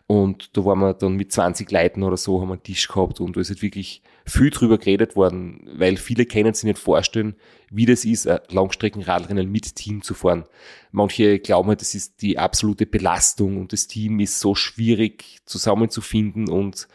Und 0.07 0.55
da 0.55 0.63
waren 0.63 0.79
wir 0.79 0.93
dann 0.93 1.17
mit 1.17 1.33
20 1.33 1.69
Leuten 1.69 2.03
oder 2.03 2.15
so, 2.15 2.39
haben 2.39 2.47
wir 2.47 2.53
einen 2.53 2.63
Tisch 2.63 2.87
gehabt 2.87 3.19
und 3.19 3.35
da 3.35 3.41
ist 3.41 3.49
halt 3.49 3.61
wirklich 3.61 4.03
viel 4.25 4.51
drüber 4.51 4.77
geredet 4.77 5.17
worden, 5.17 5.69
weil 5.75 5.97
viele 5.97 6.25
können 6.25 6.53
sich 6.53 6.63
nicht 6.63 6.79
vorstellen, 6.79 7.35
wie 7.69 7.85
das 7.85 8.05
ist, 8.05 8.29
Langstreckenradrennen 8.49 9.51
mit 9.51 9.75
Team 9.75 10.01
zu 10.01 10.13
fahren. 10.13 10.45
Manche 10.93 11.39
glauben 11.39 11.67
halt, 11.67 11.81
das 11.81 11.93
ist 11.93 12.21
die 12.21 12.37
absolute 12.37 12.85
Belastung 12.85 13.57
und 13.57 13.73
das 13.73 13.87
Team 13.87 14.21
ist 14.21 14.39
so 14.39 14.55
schwierig 14.55 15.39
zusammenzufinden 15.45 16.47
und 16.47 16.87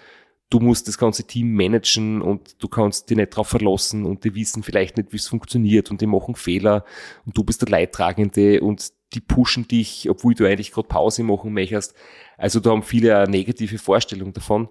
du 0.51 0.59
musst 0.59 0.89
das 0.89 0.99
ganze 0.99 1.25
Team 1.25 1.55
managen 1.55 2.21
und 2.21 2.63
du 2.63 2.69
kannst 2.69 3.09
dich 3.09 3.17
nicht 3.17 3.33
darauf 3.33 3.49
verlassen 3.49 4.05
und 4.05 4.25
die 4.25 4.35
wissen 4.35 4.65
vielleicht 4.65 4.97
nicht, 4.97 5.13
wie 5.13 5.17
es 5.17 5.29
funktioniert 5.29 5.91
und 5.91 6.01
die 6.01 6.07
machen 6.07 6.35
Fehler 6.35 6.85
und 7.25 7.39
du 7.39 7.45
bist 7.45 7.63
der 7.63 7.69
Leidtragende 7.69 8.61
und 8.61 8.91
die 9.13 9.21
pushen 9.21 9.67
dich, 9.67 10.11
obwohl 10.11 10.35
du 10.35 10.47
eigentlich 10.47 10.73
gerade 10.73 10.89
Pause 10.89 11.23
machen 11.23 11.53
möchtest. 11.53 11.95
Also 12.37 12.61
da 12.61 12.71
haben 12.71 12.83
viele 12.83 13.17
eine 13.17 13.31
negative 13.31 13.79
Vorstellung 13.79 14.33
davon. 14.33 14.69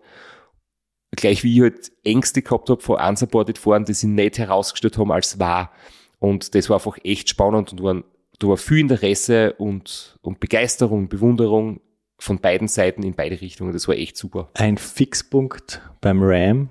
Gleich 1.12 1.44
wie 1.44 1.56
ich 1.56 1.62
halt 1.62 1.92
Ängste 2.04 2.42
gehabt 2.42 2.70
habe 2.70 2.82
vor 2.82 3.06
unsupported 3.06 3.58
Fahren, 3.58 3.86
die 3.86 3.94
sie 3.94 4.08
nicht 4.08 4.38
herausgestellt 4.38 4.98
haben 4.98 5.12
als 5.12 5.39
wahr. 5.39 5.72
Und 6.20 6.54
das 6.56 6.70
war 6.70 6.78
einfach 6.78 6.98
echt 7.04 7.30
spannend 7.30 7.72
und 7.72 7.82
waren, 7.82 8.04
da 8.38 8.48
war 8.48 8.58
viel 8.58 8.80
Interesse 8.80 9.54
und, 9.54 10.18
und 10.22 10.39
Begeisterung, 10.39 11.10
Bewunderung 11.10 11.82
von 12.19 12.39
beiden 12.39 12.67
Seiten 12.67 13.01
in 13.03 13.15
beide 13.15 13.39
Richtungen. 13.41 13.73
Das 13.73 13.88
war 13.88 13.95
echt 13.95 14.17
super. 14.17 14.49
Ein 14.53 14.77
Fixpunkt 14.77 15.82
beim 16.01 16.19
RAM 16.21 16.69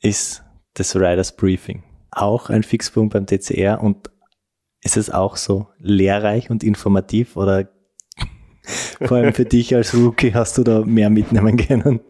ist 0.00 0.44
das 0.74 0.94
Riders 0.94 1.34
Briefing. 1.34 1.82
Auch 2.10 2.50
ein 2.50 2.62
Fixpunkt 2.62 3.14
beim 3.14 3.26
TCR 3.26 3.82
und 3.82 4.10
ist 4.82 4.96
es 4.96 5.10
auch 5.10 5.36
so 5.36 5.68
lehrreich 5.78 6.50
und 6.50 6.62
informativ 6.62 7.36
oder 7.36 7.68
vor 9.00 9.18
allem 9.18 9.34
für 9.34 9.44
dich 9.44 9.74
als 9.74 9.94
Rookie 9.94 10.34
hast 10.34 10.58
du 10.58 10.64
da 10.64 10.80
mehr 10.82 11.10
mitnehmen 11.10 11.56
können? 11.56 12.00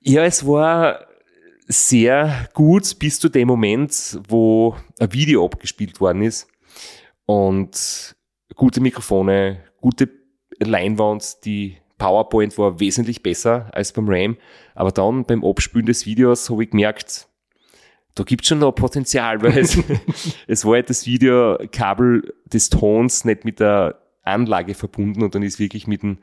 Ja, 0.00 0.24
es 0.24 0.46
war 0.46 1.06
sehr 1.66 2.48
gut 2.54 2.98
bis 2.98 3.20
zu 3.20 3.28
dem 3.28 3.46
Moment, 3.48 4.18
wo 4.28 4.74
ein 4.98 5.12
Video 5.12 5.44
abgespielt 5.44 6.00
worden 6.00 6.22
ist 6.22 6.48
und 7.26 8.16
gute 8.54 8.80
Mikrofone, 8.80 9.62
gute 9.80 10.17
Leinwand, 10.60 11.44
die 11.44 11.78
PowerPoint 11.98 12.56
war 12.58 12.80
wesentlich 12.80 13.22
besser 13.22 13.68
als 13.72 13.92
beim 13.92 14.08
RAM, 14.08 14.36
aber 14.74 14.92
dann 14.92 15.24
beim 15.24 15.44
Abspielen 15.44 15.86
des 15.86 16.06
Videos 16.06 16.48
habe 16.50 16.64
ich 16.64 16.70
gemerkt, 16.70 17.28
da 18.14 18.24
gibt 18.24 18.42
es 18.42 18.48
schon 18.48 18.58
noch 18.58 18.72
Potenzial, 18.72 19.42
weil 19.42 19.58
es, 19.58 19.78
es 20.46 20.64
war 20.64 20.74
halt 20.74 20.90
das 20.90 21.06
Videokabel 21.06 22.34
des 22.46 22.70
Tons 22.70 23.24
nicht 23.24 23.44
mit 23.44 23.60
der 23.60 24.00
Anlage 24.22 24.74
verbunden 24.74 25.22
und 25.22 25.34
dann 25.34 25.42
ist 25.42 25.58
wirklich 25.58 25.86
mit 25.86 26.02
dem, 26.02 26.18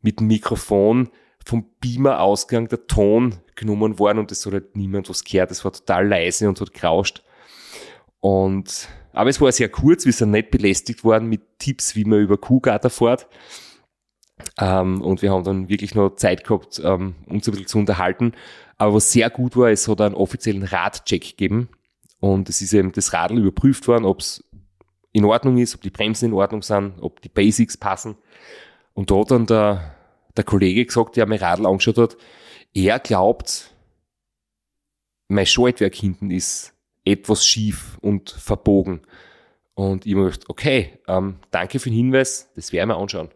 mit 0.00 0.20
dem 0.20 0.26
Mikrofon 0.26 1.10
vom 1.44 1.66
Beamer 1.80 2.20
ausgegangen 2.20 2.68
der 2.68 2.86
Ton 2.86 3.36
genommen 3.54 3.98
worden 3.98 4.18
und 4.18 4.32
es 4.32 4.44
hat 4.44 4.52
halt 4.52 4.76
niemand 4.76 5.08
was 5.08 5.24
gehört. 5.24 5.50
Es 5.50 5.64
war 5.64 5.72
total 5.72 6.06
leise 6.06 6.48
und 6.48 6.60
hat 6.60 6.74
gerauscht. 6.74 7.22
Und, 8.20 8.88
aber 9.12 9.30
es 9.30 9.40
war 9.40 9.50
sehr 9.52 9.68
kurz, 9.68 10.04
wir 10.04 10.12
sind 10.12 10.30
nicht 10.30 10.50
belästigt 10.50 11.04
worden 11.04 11.28
mit 11.28 11.58
Tipps, 11.58 11.96
wie 11.96 12.04
man 12.04 12.20
über 12.20 12.36
Kuhgatter 12.36 12.90
fährt. 12.90 13.28
Ähm, 14.58 15.02
und 15.02 15.22
wir 15.22 15.32
haben 15.32 15.44
dann 15.44 15.68
wirklich 15.68 15.94
noch 15.94 16.16
Zeit 16.16 16.44
gehabt, 16.44 16.80
ähm, 16.84 17.16
uns 17.26 17.46
ein 17.46 17.52
bisschen 17.52 17.66
zu 17.66 17.78
unterhalten. 17.78 18.32
Aber 18.76 18.94
was 18.94 19.12
sehr 19.12 19.30
gut 19.30 19.56
war, 19.56 19.70
es 19.70 19.88
hat 19.88 20.00
einen 20.00 20.14
offiziellen 20.14 20.62
Radcheck 20.62 21.22
gegeben. 21.22 21.68
Und 22.20 22.48
es 22.48 22.62
ist 22.62 22.72
eben 22.72 22.92
das 22.92 23.12
Radl 23.12 23.38
überprüft 23.38 23.86
worden, 23.88 24.04
ob 24.04 24.20
es 24.20 24.44
in 25.12 25.24
Ordnung 25.24 25.58
ist, 25.58 25.74
ob 25.74 25.82
die 25.82 25.90
Bremsen 25.90 26.26
in 26.26 26.34
Ordnung 26.34 26.62
sind, 26.62 26.94
ob 27.00 27.20
die 27.22 27.28
Basics 27.28 27.76
passen. 27.76 28.16
Und 28.94 29.10
da 29.10 29.20
hat 29.20 29.30
dann 29.30 29.46
der, 29.46 29.94
der 30.36 30.44
Kollege 30.44 30.84
gesagt, 30.84 31.16
der 31.16 31.26
mein 31.26 31.38
Radl 31.38 31.66
angeschaut 31.66 31.98
hat, 31.98 32.16
er 32.74 32.98
glaubt, 32.98 33.74
mein 35.28 35.46
Schaltwerk 35.46 35.94
hinten 35.94 36.30
ist 36.30 36.74
etwas 37.08 37.46
schief 37.46 37.98
und 38.00 38.30
verbogen. 38.30 39.00
Und 39.74 40.06
ich 40.06 40.14
habe 40.14 40.24
gedacht, 40.24 40.48
okay, 40.48 40.98
ähm, 41.06 41.36
danke 41.50 41.78
für 41.78 41.90
den 41.90 41.96
Hinweis, 41.96 42.50
das 42.56 42.72
werden 42.72 42.88
wir 42.88 42.96
anschauen. 42.96 43.28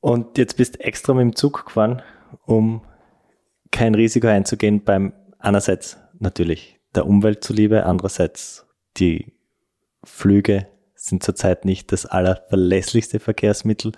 Und 0.00 0.38
jetzt 0.38 0.56
bist 0.56 0.76
du 0.76 0.80
extra 0.80 1.14
mit 1.14 1.22
dem 1.22 1.36
Zug 1.36 1.66
gefahren, 1.66 2.02
um 2.44 2.82
kein 3.72 3.94
Risiko 3.94 4.28
einzugehen 4.28 4.84
beim 4.84 5.12
einerseits 5.38 5.98
natürlich 6.18 6.78
der 6.94 7.06
Umwelt 7.06 7.42
zuliebe, 7.42 7.84
andererseits 7.84 8.66
die 8.96 9.32
Flüge 10.04 10.68
sind 10.94 11.22
zurzeit 11.22 11.64
nicht 11.64 11.92
das 11.92 12.06
allerverlässlichste 12.06 13.20
Verkehrsmittel 13.20 13.92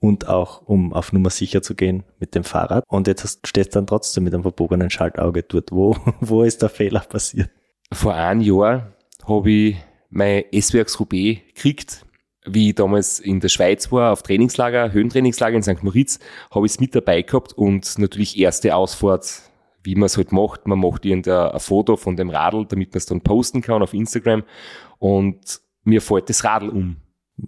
und 0.00 0.28
auch 0.28 0.62
um 0.62 0.92
auf 0.92 1.12
Nummer 1.12 1.30
sicher 1.30 1.62
zu 1.62 1.74
gehen 1.74 2.02
mit 2.18 2.34
dem 2.34 2.44
Fahrrad. 2.44 2.84
Und 2.88 3.06
jetzt 3.06 3.46
stehst 3.46 3.74
du 3.74 3.78
dann 3.78 3.86
trotzdem 3.86 4.24
mit 4.24 4.34
einem 4.34 4.42
verbogenen 4.42 4.90
Schaltauge 4.90 5.42
dort. 5.42 5.70
Wo, 5.72 5.96
wo 6.20 6.42
ist 6.42 6.62
der 6.62 6.68
Fehler 6.68 7.00
passiert? 7.00 7.50
Vor 7.92 8.14
einem 8.14 8.40
Jahr 8.40 8.92
habe 9.26 9.50
ich 9.50 9.76
mein 10.10 10.44
S-Werks 10.52 10.98
Roubaix 11.00 11.40
gekriegt. 11.54 12.06
Wie 12.46 12.70
ich 12.70 12.74
damals 12.74 13.20
in 13.20 13.40
der 13.40 13.48
Schweiz 13.48 13.90
war, 13.90 14.12
auf 14.12 14.22
Trainingslager, 14.22 14.92
Höhentrainingslager 14.92 15.56
in 15.56 15.62
St. 15.62 15.82
Moritz, 15.82 16.18
habe 16.50 16.66
ich 16.66 16.72
es 16.72 16.80
mit 16.80 16.94
dabei 16.94 17.22
gehabt 17.22 17.54
und 17.54 17.98
natürlich 17.98 18.38
erste 18.38 18.74
Ausfahrt, 18.76 19.42
wie 19.82 19.94
man 19.94 20.06
es 20.06 20.18
halt 20.18 20.30
macht. 20.30 20.66
Man 20.66 20.78
macht 20.78 21.06
irgendein 21.06 21.58
Foto 21.58 21.96
von 21.96 22.16
dem 22.16 22.28
Radl, 22.28 22.66
damit 22.66 22.92
man 22.92 22.98
es 22.98 23.06
dann 23.06 23.22
posten 23.22 23.62
kann 23.62 23.82
auf 23.82 23.94
Instagram. 23.94 24.44
Und 24.98 25.60
mir 25.84 26.02
fällt 26.02 26.28
das 26.28 26.44
Radl 26.44 26.68
um. 26.68 26.96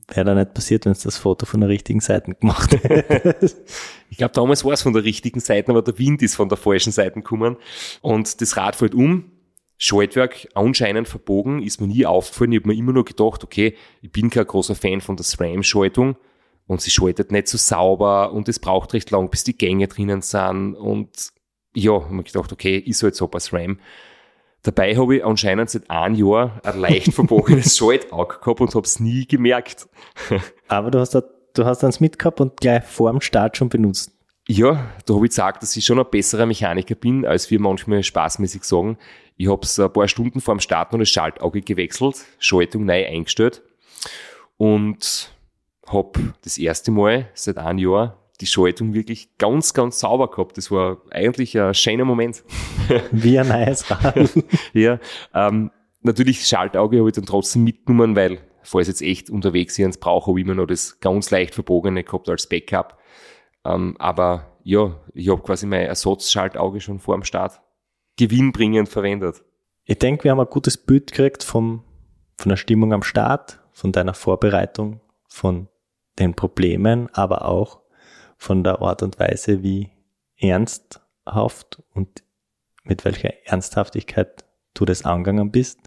Wäre 0.09 0.25
da 0.25 0.35
nicht 0.35 0.55
passiert, 0.55 0.85
wenn 0.85 0.93
es 0.93 1.01
das 1.01 1.19
Foto 1.19 1.47
von 1.47 1.61
der 1.61 1.69
richtigen 1.69 2.01
Seite 2.01 2.35
gemacht 2.35 2.73
hätte. 2.73 3.55
ich 4.11 4.17
glaube, 4.17 4.33
damals 4.35 4.65
war 4.65 4.73
es 4.73 4.83
von 4.83 4.95
der 4.95 5.05
richtigen 5.05 5.41
Seite, 5.41 5.71
aber 5.71 5.83
der 5.83 5.99
Wind 5.99 6.23
ist 6.23 6.35
von 6.35 6.49
der 6.49 6.59
falschen 6.59 6.93
Seite 6.93 7.15
gekommen. 7.15 7.57
Und 8.01 8.41
das 8.41 8.57
Rad 8.57 8.77
fällt 8.77 8.95
um. 8.95 9.31
Schaltwerk 9.79 10.49
anscheinend 10.55 11.09
verbogen, 11.09 11.63
ist 11.63 11.81
mir 11.81 11.87
nie 11.87 12.07
aufgefallen. 12.07 12.53
Ich 12.53 12.61
habe 12.61 12.69
mir 12.69 12.79
immer 12.79 12.93
nur 12.93 13.05
gedacht, 13.05 13.45
okay, 13.45 13.77
ich 14.01 14.11
bin 14.11 14.31
kein 14.31 14.47
großer 14.47 14.75
Fan 14.75 15.01
von 15.01 15.17
der 15.17 15.25
SRAM-Schaltung 15.25 16.17
und 16.67 16.81
sie 16.81 16.91
schaltet 16.91 17.31
nicht 17.31 17.49
so 17.49 17.59
sauber 17.59 18.33
und 18.33 18.49
es 18.49 18.59
braucht 18.59 18.95
recht 18.95 19.11
lang, 19.11 19.31
bis 19.31 19.45
die 19.45 19.57
Gänge 19.57 19.89
drinnen 19.89 20.23
sind. 20.23 20.75
Und 20.75 21.31
ja, 21.75 21.93
habe 21.93 22.15
mir 22.15 22.25
gedacht, 22.25 22.53
okay, 22.53 22.79
ist 22.79 23.03
halt 23.03 23.15
so 23.15 23.29
bei 23.29 23.39
SRAM. 23.39 23.79
Dabei 24.63 24.97
habe 24.97 25.17
ich 25.17 25.25
anscheinend 25.25 25.71
seit 25.71 25.89
einem 25.91 26.17
Jahr 26.17 26.61
ein 26.65 26.81
leicht 26.81 27.13
verbogenes 27.13 27.77
Schaltauge 27.79 28.39
gehabt 28.41 28.61
und 28.61 28.75
habe 28.75 28.87
es 28.87 28.99
nie 28.99 29.27
gemerkt. 29.27 29.89
Aber 30.67 30.91
du 30.91 30.99
hast, 30.99 31.11
da, 31.15 31.23
du 31.55 31.65
hast 31.65 31.85
eins 31.85 32.01
mitgehabt 32.01 32.41
und 32.41 32.57
gleich 32.57 32.83
vor 32.83 33.13
dem 33.13 33.21
Start 33.21 33.57
schon 33.57 33.69
benutzt. 33.69 34.16
Ja, 34.49 34.93
da 35.05 35.15
habe 35.15 35.27
ich 35.27 35.31
gesagt, 35.31 35.63
dass 35.63 35.77
ich 35.77 35.85
schon 35.85 35.99
ein 35.99 36.07
besserer 36.09 36.47
Mechaniker 36.47 36.95
bin, 36.95 37.27
als 37.27 37.51
wir 37.51 37.59
manchmal 37.59 38.03
spaßmäßig 38.05 38.63
sagen. 38.63 38.97
Ich 39.37 39.49
habe 39.49 39.63
es 39.63 39.79
ein 39.79 39.93
paar 39.93 40.07
Stunden 40.07 40.41
vor 40.41 40.55
dem 40.55 40.61
Start 40.61 40.93
noch 40.93 41.01
das 41.01 41.09
Schaltauge 41.09 41.63
gewechselt, 41.63 42.25
Schaltung 42.39 42.85
neu 42.85 43.05
eingestellt 43.07 43.63
und 44.57 45.33
habe 45.87 46.35
das 46.43 46.59
erste 46.59 46.93
Mal 46.93 47.29
seit 47.35 47.59
einem 47.59 47.79
Jahr 47.79 48.19
die 48.41 48.47
Schaltung 48.47 48.95
wirklich 48.95 49.37
ganz, 49.39 49.75
ganz 49.75 49.99
sauber 49.99 50.31
gehabt. 50.31 50.57
Das 50.59 50.71
war 50.71 50.99
eigentlich 51.11 51.59
ein 51.59 51.75
schöner 51.75 52.05
Moment. 52.05 52.45
Wie 53.11 53.39
ein 53.39 53.49
neues 53.49 53.91
Rad. 53.91 54.31
ja, 54.73 55.01
ähm, 55.35 55.71
natürlich 56.03 56.39
das 56.39 56.49
Schaltauge 56.49 56.99
habe 56.99 57.09
ich 57.09 57.15
dann 57.15 57.27
trotzdem 57.27 57.65
mitgenommen, 57.65 58.15
weil 58.15 58.39
falls 58.63 58.89
jetzt 58.89 59.03
echt 59.03 59.29
unterwegs 59.29 59.79
eins 59.81 59.99
brauche, 59.99 60.31
habe 60.31 60.39
ich 60.39 60.47
immer 60.47 60.55
noch 60.55 60.67
das 60.67 61.01
ganz 61.01 61.31
leicht 61.31 61.55
verbogene 61.55 62.05
gehabt 62.05 62.29
als 62.29 62.49
Backup. 62.49 62.99
Ähm, 63.67 63.97
aber 63.99 64.47
ja, 64.63 64.97
ich 65.15 65.29
habe 65.29 65.43
quasi 65.43 65.67
mein 65.67 65.87
Ersatzschaltauge 65.87 66.81
schon 66.81 67.01
vor 67.01 67.17
dem 67.17 67.25
Start 67.25 67.61
gewinnbringend 68.17 68.89
verwendet. 68.89 69.45
Ich 69.85 69.99
denke, 69.99 70.25
wir 70.25 70.31
haben 70.31 70.41
ein 70.41 70.47
gutes 70.47 70.77
Bild 70.77 71.13
gekriegt 71.13 71.43
vom, 71.43 71.85
von 72.37 72.49
der 72.49 72.57
Stimmung 72.57 72.93
am 72.93 73.03
Start, 73.03 73.61
von 73.73 73.93
deiner 73.93 74.15
Vorbereitung, 74.15 75.01
von 75.29 75.69
den 76.19 76.35
Problemen, 76.35 77.09
aber 77.13 77.47
auch 77.47 77.83
von 78.37 78.65
der 78.65 78.81
Art 78.83 79.03
und 79.03 79.19
Weise, 79.19 79.63
wie 79.63 79.91
ernsthaft 80.37 81.83
und 81.95 82.23
mit 82.85 83.05
welcher 83.05 83.33
Ernsthaftigkeit 83.47 84.45
du 84.75 84.85
das 84.85 85.05
angegangen 85.05 85.51
bist. 85.51 85.81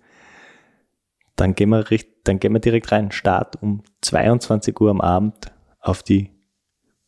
Dann 1.36 1.56
gehen 1.56 1.70
wir, 1.70 1.86
dann 2.24 2.40
gehen 2.40 2.54
wir 2.54 2.60
direkt 2.60 2.92
rein. 2.92 3.12
Start 3.12 3.62
um 3.62 3.84
22 4.02 4.80
Uhr 4.80 4.92
am 4.92 5.02
Abend 5.02 5.52
auf 5.80 6.04
die 6.04 6.39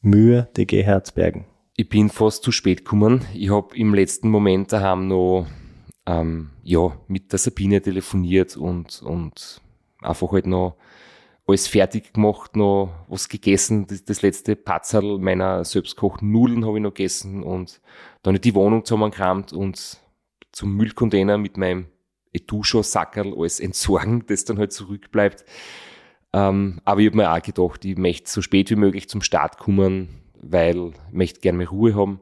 Mühe 0.03 0.49
DG 0.57 0.81
Herzbergen. 0.83 1.45
Ich 1.75 1.87
bin 1.87 2.09
fast 2.09 2.43
zu 2.43 2.51
spät 2.51 2.85
gekommen. 2.85 3.23
Ich 3.35 3.51
habe 3.51 3.77
im 3.77 3.93
letzten 3.93 4.29
Moment 4.29 4.71
daheim 4.71 5.07
noch 5.07 5.45
ähm, 6.07 6.49
ja, 6.63 6.97
mit 7.07 7.31
der 7.31 7.37
Sabine 7.37 7.81
telefoniert 7.81 8.57
und, 8.57 9.03
und 9.03 9.61
einfach 10.01 10.31
halt 10.31 10.47
noch 10.47 10.75
alles 11.45 11.67
fertig 11.67 12.13
gemacht, 12.13 12.55
noch 12.55 12.91
was 13.09 13.29
gegessen. 13.29 13.85
Das, 13.85 14.03
das 14.03 14.23
letzte 14.23 14.55
Patzerl 14.55 15.19
meiner 15.19 15.63
selbstgekochten 15.63 16.31
Nudeln 16.31 16.65
habe 16.65 16.77
ich 16.77 16.83
noch 16.83 16.95
gegessen 16.95 17.43
und 17.43 17.79
dann 18.23 18.41
die 18.41 18.55
Wohnung 18.55 18.85
zusammengekramt 18.85 19.53
und 19.53 19.99
zum 20.51 20.75
Müllcontainer 20.77 21.37
mit 21.37 21.57
meinem 21.57 21.85
Etuscho-Sackerl 22.33 23.35
alles 23.37 23.59
entsorgen, 23.59 24.25
das 24.27 24.45
dann 24.45 24.57
halt 24.57 24.73
zurückbleibt. 24.73 25.45
Ähm, 26.33 26.79
aber 26.85 27.01
ich 27.01 27.07
habe 27.07 27.17
mir 27.17 27.31
auch 27.31 27.41
gedacht, 27.41 27.83
ich 27.85 27.97
möchte 27.97 28.29
so 28.29 28.41
spät 28.41 28.69
wie 28.69 28.75
möglich 28.75 29.09
zum 29.09 29.21
Start 29.21 29.57
kommen, 29.57 30.09
weil 30.41 30.91
ich 31.07 31.13
möchte 31.13 31.41
gerne 31.41 31.57
mehr 31.57 31.69
Ruhe 31.69 31.95
haben. 31.95 32.21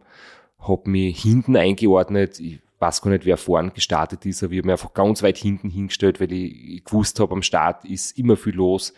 Habe 0.60 0.90
mich 0.90 1.22
hinten 1.22 1.56
eingeordnet. 1.56 2.40
Ich 2.40 2.60
weiß 2.80 3.02
gar 3.02 3.12
nicht, 3.12 3.26
wer 3.26 3.38
vorn 3.38 3.74
gestartet 3.74 4.26
ist, 4.26 4.44
aber 4.44 4.54
ich 4.54 4.60
habe 4.60 4.68
mich 4.68 4.74
einfach 4.74 4.94
ganz 4.94 5.22
weit 5.22 5.38
hinten 5.38 5.70
hingestellt, 5.70 6.20
weil 6.20 6.32
ich 6.32 6.84
gewusst 6.84 7.20
habe, 7.20 7.34
am 7.34 7.44
Start 7.44 7.86
ist 7.86 8.18
immer 8.18 8.36
viel 8.36 8.56
los. 8.56 8.94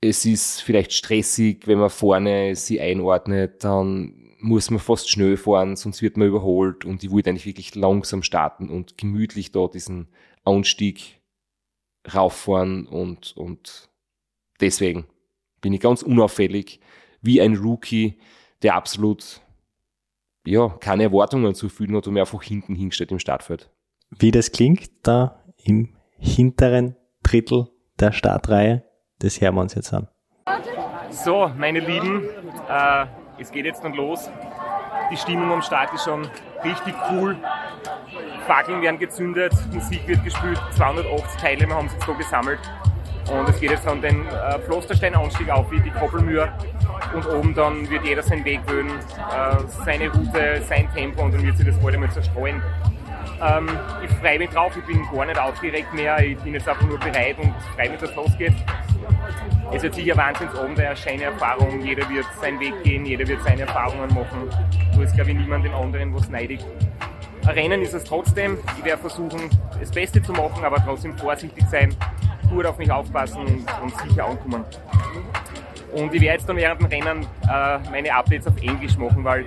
Es 0.00 0.24
ist 0.24 0.62
vielleicht 0.62 0.92
stressig, 0.92 1.66
wenn 1.66 1.78
man 1.78 1.90
vorne 1.90 2.54
sie 2.54 2.80
einordnet, 2.80 3.64
dann 3.64 4.14
muss 4.40 4.70
man 4.70 4.78
fast 4.78 5.10
schnell 5.10 5.36
fahren, 5.36 5.74
sonst 5.76 6.02
wird 6.02 6.16
man 6.16 6.28
überholt 6.28 6.84
und 6.84 7.02
ich 7.02 7.10
wollte 7.10 7.30
eigentlich 7.30 7.46
wirklich 7.46 7.74
langsam 7.74 8.22
starten 8.22 8.68
und 8.68 8.96
gemütlich 8.96 9.50
da 9.50 9.66
diesen 9.66 10.08
Anstieg 10.44 11.17
rauffahren 12.14 12.86
und, 12.86 13.36
und 13.36 13.88
deswegen 14.60 15.06
bin 15.60 15.72
ich 15.72 15.80
ganz 15.80 16.02
unauffällig, 16.02 16.80
wie 17.20 17.40
ein 17.40 17.56
Rookie, 17.56 18.18
der 18.62 18.74
absolut 18.74 19.40
ja, 20.46 20.68
keine 20.80 21.04
Erwartungen 21.04 21.54
zu 21.54 21.68
fühlen 21.68 21.96
hat 21.96 22.06
und 22.06 22.14
mir 22.14 22.20
einfach 22.20 22.42
hinten 22.42 22.74
hingestellt 22.74 23.12
im 23.12 23.18
Startfeld. 23.18 23.70
Wie 24.10 24.30
das 24.30 24.52
klingt, 24.52 24.90
da 25.02 25.44
im 25.62 25.94
hinteren 26.18 26.96
Drittel 27.22 27.68
der 27.98 28.12
Startreihe, 28.12 28.84
das 29.18 29.40
hören 29.40 29.56
wir 29.56 29.60
uns 29.62 29.74
jetzt 29.74 29.92
an. 29.92 30.08
So, 31.10 31.50
meine 31.56 31.80
Lieben, 31.80 32.24
äh, 32.68 33.06
es 33.38 33.50
geht 33.50 33.66
jetzt 33.66 33.84
dann 33.84 33.94
los. 33.94 34.30
Die 35.10 35.16
Stimmung 35.16 35.52
am 35.52 35.62
Start 35.62 35.92
ist 35.92 36.04
schon 36.04 36.26
richtig 36.64 36.94
cool. 37.10 37.36
Fackeln 38.48 38.80
werden 38.80 38.98
gezündet, 38.98 39.52
Musik 39.74 40.08
wird 40.08 40.24
gespielt, 40.24 40.58
280 40.74 41.38
Teilnehmer 41.38 41.74
haben 41.74 41.88
sich 41.90 42.02
so 42.02 42.14
gesammelt. 42.14 42.58
Und 43.30 43.46
es 43.46 43.60
geht 43.60 43.70
jetzt 43.70 43.86
dann 43.86 44.00
den 44.00 44.26
äh, 44.26 44.58
Pflasterstein-Anstieg 44.60 45.50
auf, 45.50 45.70
wie 45.70 45.78
die 45.80 45.90
Koppelmühr. 45.90 46.50
Und 47.14 47.26
oben 47.26 47.54
dann 47.54 47.88
wird 47.90 48.06
jeder 48.06 48.22
seinen 48.22 48.46
Weg 48.46 48.60
wählen, 48.66 48.88
äh, 48.88 49.84
seine 49.84 50.10
Route, 50.10 50.62
sein 50.66 50.88
Tempo 50.94 51.24
und 51.24 51.34
dann 51.34 51.42
wird 51.42 51.58
sich 51.58 51.66
das 51.66 51.78
bald 51.78 51.94
einmal 51.94 52.10
zerstreuen. 52.10 52.62
Ähm, 53.42 53.68
ich 54.02 54.10
freue 54.12 54.38
mich 54.38 54.48
drauf, 54.48 54.72
ich 54.78 54.84
bin 54.84 55.06
gar 55.14 55.26
nicht 55.26 55.38
aufgeregt 55.38 55.92
mehr, 55.92 56.18
ich 56.24 56.38
bin 56.38 56.54
jetzt 56.54 56.66
einfach 56.66 56.86
nur 56.86 56.98
bereit 56.98 57.36
und 57.38 57.52
freue 57.76 57.90
mich, 57.90 58.00
dass 58.00 58.10
es 58.10 58.16
losgeht. 58.16 58.54
Es 59.72 59.82
wird 59.82 59.94
sicher 59.94 60.16
Wahnsinnsabend, 60.16 60.80
eine 60.80 60.96
schöne 60.96 61.24
Erfahrung, 61.24 61.82
jeder 61.82 62.08
wird 62.08 62.24
seinen 62.40 62.58
Weg 62.60 62.82
gehen, 62.82 63.04
jeder 63.04 63.28
wird 63.28 63.42
seine 63.42 63.62
Erfahrungen 63.62 64.08
machen. 64.14 64.48
Du 64.94 65.02
ist, 65.02 65.14
glaube 65.14 65.32
ich, 65.32 65.36
niemand 65.36 65.66
den 65.66 65.74
anderen 65.74 66.14
was 66.14 66.30
neidig. 66.30 66.60
Rennen 67.48 67.82
ist 67.82 67.94
es 67.94 68.04
trotzdem. 68.04 68.58
Ich 68.76 68.84
werde 68.84 69.00
versuchen, 69.00 69.50
das 69.78 69.90
Beste 69.90 70.22
zu 70.22 70.32
machen, 70.32 70.64
aber 70.64 70.76
trotzdem 70.84 71.16
vorsichtig 71.16 71.64
sein, 71.70 71.94
gut 72.50 72.66
auf 72.66 72.78
mich 72.78 72.90
aufpassen 72.90 73.40
und, 73.40 73.66
und 73.82 74.08
sicher 74.08 74.26
ankommen. 74.26 74.64
Und 75.94 76.14
ich 76.14 76.20
werde 76.20 76.38
jetzt 76.38 76.48
dann 76.48 76.56
während 76.56 76.80
dem 76.80 76.86
Rennen 76.86 77.22
äh, 77.22 77.78
meine 77.90 78.14
Updates 78.14 78.46
auf 78.46 78.56
Englisch 78.60 78.96
machen, 78.98 79.24
weil 79.24 79.46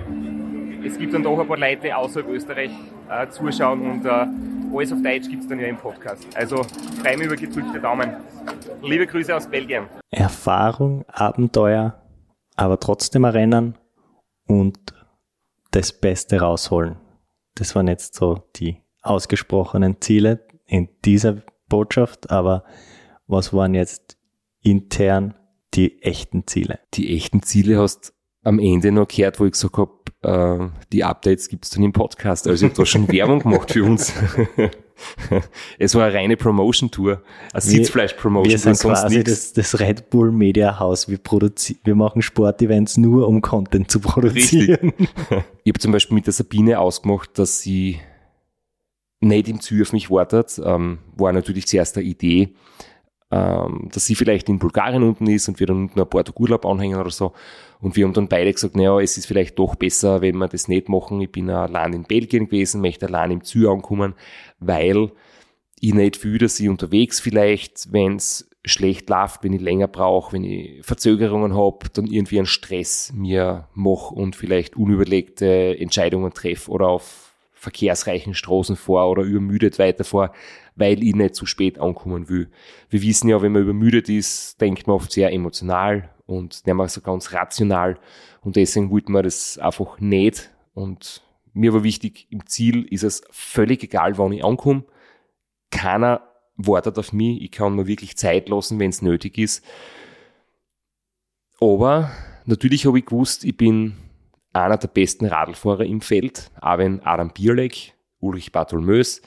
es 0.83 0.97
gibt 0.97 1.13
dann 1.13 1.21
doch 1.21 1.39
ein 1.39 1.47
paar 1.47 1.57
Leute 1.57 1.95
außerhalb 1.95 2.27
Österreich 2.29 2.71
äh, 3.09 3.27
zuschauen 3.29 3.81
und 3.81 4.05
äh, 4.05 4.27
alles 4.75 4.91
auf 4.91 5.01
Deutsch 5.03 5.29
gibt 5.29 5.43
es 5.43 5.47
dann 5.47 5.59
ja 5.59 5.67
im 5.67 5.77
Podcast. 5.77 6.25
Also 6.35 6.63
freue 7.01 7.17
mich 7.17 7.27
über 7.27 7.35
gedrückte 7.35 7.79
Daumen. 7.79 8.15
Liebe 8.81 9.05
Grüße 9.05 9.35
aus 9.35 9.45
Belgien. 9.47 9.85
Erfahrung, 10.09 11.05
Abenteuer, 11.07 12.01
aber 12.55 12.79
trotzdem 12.79 13.25
ein 13.25 13.31
Rennen 13.31 13.77
und 14.47 14.79
das 15.69 15.93
Beste 15.93 16.39
rausholen. 16.39 16.97
Das 17.55 17.75
waren 17.75 17.87
jetzt 17.87 18.15
so 18.15 18.43
die 18.55 18.77
ausgesprochenen 19.01 19.99
Ziele 20.01 20.47
in 20.65 20.89
dieser 21.03 21.41
Botschaft, 21.67 22.31
aber 22.31 22.63
was 23.27 23.53
waren 23.53 23.73
jetzt 23.73 24.17
intern 24.61 25.35
die 25.73 26.01
echten 26.01 26.45
Ziele? 26.47 26.79
Die 26.93 27.15
echten 27.15 27.43
Ziele 27.43 27.77
hast 27.77 28.13
am 28.43 28.59
Ende 28.59 28.91
noch 28.91 29.07
gehört, 29.07 29.39
wo 29.39 29.45
ich 29.45 29.53
gesagt 29.53 29.77
habe, 29.77 29.91
äh, 30.23 30.69
die 30.91 31.03
Updates 31.03 31.47
gibt 31.47 31.65
es 31.65 31.71
dann 31.71 31.83
im 31.83 31.93
Podcast. 31.93 32.47
Also 32.47 32.65
ich 32.65 32.71
habe 32.71 32.81
da 32.81 32.85
schon 32.85 33.07
Werbung 33.11 33.39
gemacht 33.39 33.71
für 33.71 33.83
uns. 33.83 34.13
es 35.79 35.95
war 35.95 36.05
eine 36.05 36.13
reine 36.13 36.37
Promotion-Tour, 36.37 37.21
eine 37.53 37.61
Sitzfleisch-Promotion. 37.61 38.51
Wir 38.51 38.57
sind 38.57 38.79
quasi 38.79 39.23
das, 39.23 39.53
das, 39.53 39.79
Red 39.79 40.09
Bull 40.09 40.31
Media 40.31 40.79
House. 40.79 41.09
Wir, 41.09 41.19
wir 41.83 41.95
machen 41.95 42.21
Sportevents 42.21 42.97
nur, 42.97 43.27
um 43.27 43.41
Content 43.41 43.89
zu 43.89 43.99
produzieren. 43.99 44.93
Richtig. 44.97 45.09
ich 45.63 45.71
habe 45.71 45.79
zum 45.79 45.91
Beispiel 45.91 46.15
mit 46.15 46.25
der 46.25 46.33
Sabine 46.33 46.79
ausgemacht, 46.79 47.37
dass 47.37 47.61
sie 47.61 47.99
nicht 49.19 49.47
im 49.47 49.61
Ziel 49.61 49.81
auf 49.81 49.93
mich 49.93 50.09
wartet. 50.09 50.59
Ähm, 50.63 50.99
war 51.15 51.31
natürlich 51.31 51.67
zuerst 51.67 51.97
eine 51.97 52.05
Idee, 52.05 52.53
ähm, 53.31 53.89
dass 53.93 54.05
sie 54.05 54.15
vielleicht 54.15 54.49
in 54.49 54.59
Bulgarien 54.59 55.03
unten 55.03 55.27
ist 55.27 55.47
und 55.47 55.59
wir 55.59 55.67
dann 55.67 55.83
unten 55.83 55.99
ein 55.99 56.09
paar 56.09 56.23
Urlaub 56.37 56.65
anhängen 56.65 56.99
oder 56.99 57.09
so. 57.09 57.33
Und 57.79 57.95
wir 57.95 58.05
haben 58.05 58.13
dann 58.13 58.27
beide 58.27 58.51
gesagt, 58.51 58.75
naja, 58.75 58.99
es 58.99 59.17
ist 59.17 59.25
vielleicht 59.25 59.57
doch 59.57 59.75
besser, 59.75 60.21
wenn 60.21 60.37
wir 60.37 60.47
das 60.47 60.67
nicht 60.67 60.89
machen. 60.89 61.21
Ich 61.21 61.31
bin 61.31 61.49
allein 61.49 61.93
in 61.93 62.03
Belgien 62.03 62.45
gewesen, 62.45 62.81
möchte 62.81 63.07
allein 63.07 63.31
im 63.31 63.43
Ziel 63.43 63.67
ankommen, 63.67 64.15
weil 64.59 65.11
ich 65.79 65.93
nicht 65.93 66.17
fühle, 66.17 66.39
dass 66.39 66.59
ich 66.59 66.69
unterwegs 66.69 67.19
vielleicht, 67.19 67.91
wenn 67.91 68.17
es 68.17 68.49
schlecht 68.65 69.09
läuft, 69.09 69.43
wenn 69.43 69.53
ich 69.53 69.61
länger 69.61 69.87
brauche, 69.87 70.33
wenn 70.33 70.43
ich 70.43 70.85
Verzögerungen 70.85 71.55
habe, 71.55 71.89
dann 71.93 72.05
irgendwie 72.05 72.37
einen 72.37 72.45
Stress 72.45 73.11
mir 73.15 73.67
mache 73.73 74.13
und 74.13 74.35
vielleicht 74.35 74.75
unüberlegte 74.75 75.79
Entscheidungen 75.79 76.33
treffe 76.33 76.69
oder 76.69 76.87
auf 76.87 77.33
verkehrsreichen 77.53 78.33
Straßen 78.33 78.75
vor 78.75 79.09
oder 79.09 79.23
übermüdet 79.23 79.79
weiter 79.79 80.03
vor, 80.03 80.33
weil 80.75 81.03
ich 81.03 81.15
nicht 81.15 81.35
zu 81.35 81.45
spät 81.45 81.79
ankommen 81.79 82.29
will. 82.29 82.49
Wir 82.89 83.01
wissen 83.01 83.29
ja, 83.29 83.41
wenn 83.41 83.51
man 83.51 83.63
übermüdet 83.63 84.09
ist, 84.09 84.59
denkt 84.61 84.87
man 84.87 84.95
oft 84.95 85.11
sehr 85.11 85.31
emotional 85.31 86.09
und 86.25 86.65
nicht 86.65 86.75
mal 86.75 86.89
so 86.89 87.01
ganz 87.01 87.33
rational 87.33 87.99
und 88.41 88.55
deswegen 88.55 88.89
wollten 88.89 89.11
wir 89.13 89.23
das 89.23 89.57
einfach 89.57 89.99
nicht 89.99 90.51
und 90.73 91.23
mir 91.53 91.73
war 91.73 91.83
wichtig, 91.83 92.27
im 92.29 92.45
Ziel 92.45 92.83
ist 92.83 93.03
es 93.03 93.23
völlig 93.29 93.83
egal, 93.83 94.17
wann 94.17 94.31
ich 94.31 94.43
ankomme. 94.45 94.85
Keiner 95.69 96.21
wartet 96.55 96.97
auf 96.97 97.13
mich, 97.13 97.41
ich 97.41 97.51
kann 97.51 97.75
mir 97.75 97.87
wirklich 97.87 98.17
Zeit 98.17 98.49
lassen, 98.49 98.79
wenn 98.79 98.89
es 98.89 99.01
nötig 99.01 99.37
ist. 99.37 99.65
Aber 101.59 102.11
natürlich 102.45 102.85
habe 102.85 102.99
ich 102.99 103.05
gewusst, 103.05 103.43
ich 103.43 103.55
bin 103.55 103.97
einer 104.53 104.77
der 104.77 104.87
besten 104.87 105.25
Radlfahrer 105.25 105.85
im 105.85 106.01
Feld, 106.01 106.51
auch 106.59 106.77
wenn 106.77 107.01
Adam 107.01 107.31
Bierleck, 107.31 107.93
Ulrich 108.19 108.51
Bartholmös, 108.51 109.21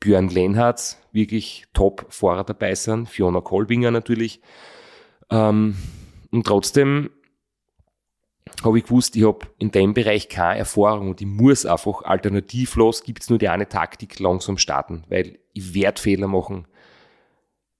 Björn 0.00 0.28
Lenhardt, 0.28 0.96
wirklich 1.12 1.66
Top-Fahrer 1.74 2.44
dabei 2.44 2.74
sind, 2.74 3.08
Fiona 3.08 3.40
Kolbinger 3.40 3.90
natürlich. 3.90 4.40
Ähm, 5.30 5.76
und 6.30 6.46
trotzdem 6.46 7.10
habe 8.64 8.78
ich 8.78 8.84
gewusst, 8.84 9.16
ich 9.16 9.24
habe 9.24 9.46
in 9.58 9.70
dem 9.70 9.94
Bereich 9.94 10.28
keine 10.28 10.58
Erfahrung 10.58 11.10
und 11.10 11.20
ich 11.20 11.26
muss 11.26 11.66
einfach 11.66 12.02
alternativlos, 12.02 13.02
gibt 13.02 13.22
es 13.22 13.30
nur 13.30 13.38
die 13.38 13.48
eine 13.48 13.68
Taktik, 13.68 14.18
langsam 14.18 14.58
starten, 14.58 15.04
weil 15.08 15.38
ich 15.52 15.74
werde 15.74 16.00
Fehler 16.00 16.28
machen. 16.28 16.66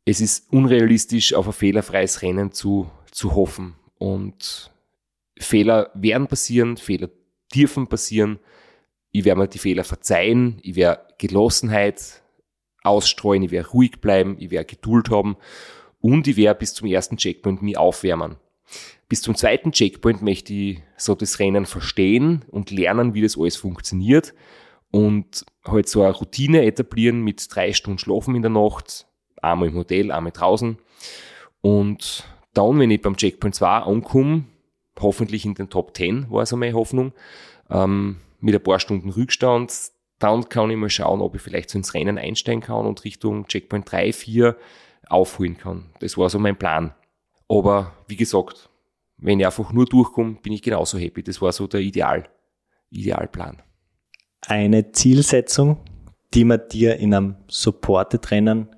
Es 0.04 0.20
ist 0.20 0.52
unrealistisch, 0.52 1.34
auf 1.34 1.46
ein 1.46 1.52
fehlerfreies 1.52 2.22
Rennen 2.22 2.52
zu, 2.52 2.90
zu 3.10 3.34
hoffen. 3.34 3.74
Und 3.98 4.70
Fehler 5.38 5.90
werden 5.94 6.26
passieren, 6.26 6.76
Fehler 6.76 7.10
dürfen 7.54 7.86
passieren. 7.86 8.38
Ich 9.12 9.24
werde 9.24 9.40
mir 9.40 9.48
die 9.48 9.58
Fehler 9.58 9.84
verzeihen, 9.84 10.58
ich 10.62 10.76
werde 10.76 11.02
Gelassenheit 11.18 12.22
ausstreuen, 12.82 13.42
ich 13.42 13.50
werde 13.50 13.70
ruhig 13.70 14.00
bleiben, 14.00 14.36
ich 14.38 14.50
werde 14.50 14.66
Geduld 14.66 15.10
haben 15.10 15.36
und 16.00 16.26
ich 16.26 16.36
werde 16.36 16.60
bis 16.60 16.74
zum 16.74 16.88
ersten 16.88 17.16
Checkpoint 17.16 17.62
mich 17.62 17.76
aufwärmen. 17.76 18.36
Bis 19.08 19.22
zum 19.22 19.34
zweiten 19.34 19.72
Checkpoint 19.72 20.22
möchte 20.22 20.52
ich 20.52 20.82
so 20.96 21.14
das 21.14 21.40
Rennen 21.40 21.66
verstehen 21.66 22.44
und 22.48 22.70
lernen, 22.70 23.14
wie 23.14 23.22
das 23.22 23.36
alles 23.36 23.56
funktioniert 23.56 24.34
und 24.92 25.44
halt 25.64 25.88
so 25.88 26.02
eine 26.02 26.14
Routine 26.14 26.64
etablieren 26.64 27.22
mit 27.22 27.54
drei 27.54 27.72
Stunden 27.72 27.98
Schlafen 27.98 28.34
in 28.36 28.42
der 28.42 28.50
Nacht, 28.50 29.06
einmal 29.42 29.68
im 29.68 29.74
Hotel, 29.74 30.12
einmal 30.12 30.32
draußen. 30.32 30.78
Und 31.60 32.24
dann, 32.54 32.78
wenn 32.78 32.90
ich 32.90 33.02
beim 33.02 33.16
Checkpoint 33.16 33.54
2 33.54 33.68
ankomme, 33.68 34.44
hoffentlich 34.98 35.44
in 35.44 35.54
den 35.54 35.70
Top 35.70 35.96
10, 35.96 36.30
war 36.30 36.46
so 36.46 36.56
meine 36.56 36.74
Hoffnung, 36.74 37.12
ähm, 37.68 38.16
mit 38.40 38.54
ein 38.54 38.62
paar 38.62 38.80
Stunden 38.80 39.10
Rückstand, 39.10 39.72
dann 40.18 40.48
kann 40.48 40.70
ich 40.70 40.76
mal 40.76 40.90
schauen, 40.90 41.20
ob 41.20 41.34
ich 41.34 41.42
vielleicht 41.42 41.70
so 41.70 41.78
ins 41.78 41.94
Rennen 41.94 42.18
einsteigen 42.18 42.60
kann 42.60 42.86
und 42.86 43.04
Richtung 43.04 43.46
Checkpoint 43.46 43.90
3, 43.90 44.12
4 44.12 44.56
aufholen 45.08 45.56
kann. 45.56 45.90
Das 46.00 46.16
war 46.16 46.28
so 46.28 46.38
mein 46.38 46.58
Plan. 46.58 46.94
Aber 47.48 47.92
wie 48.06 48.16
gesagt, 48.16 48.68
wenn 49.16 49.40
ich 49.40 49.46
einfach 49.46 49.72
nur 49.72 49.86
durchkomme, 49.86 50.36
bin 50.42 50.52
ich 50.52 50.62
genauso 50.62 50.98
happy. 50.98 51.22
Das 51.22 51.42
war 51.42 51.52
so 51.52 51.66
der 51.66 51.80
Ideal, 51.80 52.28
Idealplan. 52.90 53.62
Eine 54.46 54.92
Zielsetzung, 54.92 55.78
die 56.32 56.44
man 56.44 56.60
dir 56.70 56.96
in 56.96 57.14
einem 57.14 57.36
Supported-Rennen 57.48 58.74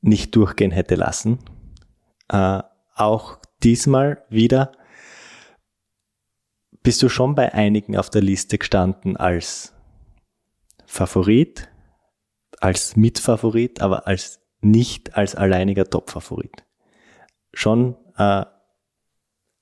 nicht 0.00 0.34
durchgehen 0.34 0.70
hätte 0.70 0.94
lassen. 0.94 1.38
Äh, 2.28 2.62
auch 2.94 3.38
diesmal 3.62 4.24
wieder 4.28 4.72
bist 6.88 7.02
du 7.02 7.10
schon 7.10 7.34
bei 7.34 7.52
einigen 7.52 7.98
auf 7.98 8.08
der 8.08 8.22
Liste 8.22 8.56
gestanden 8.56 9.18
als 9.18 9.74
Favorit, 10.86 11.68
als 12.60 12.96
Mitfavorit, 12.96 13.82
aber 13.82 14.06
als 14.06 14.40
nicht 14.62 15.14
als 15.14 15.34
alleiniger 15.34 15.84
Top-Favorit. 15.84 16.64
Schon 17.52 17.94
äh, 18.16 18.46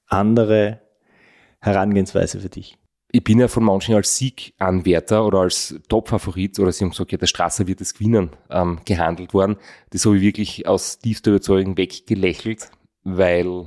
andere 0.06 0.82
Herangehensweise 1.58 2.38
für 2.38 2.48
dich? 2.48 2.78
Ich 3.10 3.24
bin 3.24 3.40
ja 3.40 3.48
von 3.48 3.64
manchen 3.64 3.96
als 3.96 4.16
Sieganwärter 4.16 5.26
oder 5.26 5.40
als 5.40 5.74
Top-Favorit 5.88 6.60
oder 6.60 6.70
sie 6.70 6.84
haben 6.84 6.92
gesagt, 6.92 7.10
ja, 7.10 7.18
der 7.18 7.26
Strasser 7.26 7.66
wird 7.66 7.80
es 7.80 7.94
gewinnen, 7.94 8.30
ähm, 8.50 8.78
gehandelt 8.84 9.34
worden. 9.34 9.56
Das 9.90 10.06
habe 10.06 10.14
ich 10.18 10.22
wirklich 10.22 10.68
aus 10.68 11.00
tiefster 11.00 11.32
Überzeugung 11.32 11.76
weggelächelt, 11.76 12.70
weil 13.02 13.66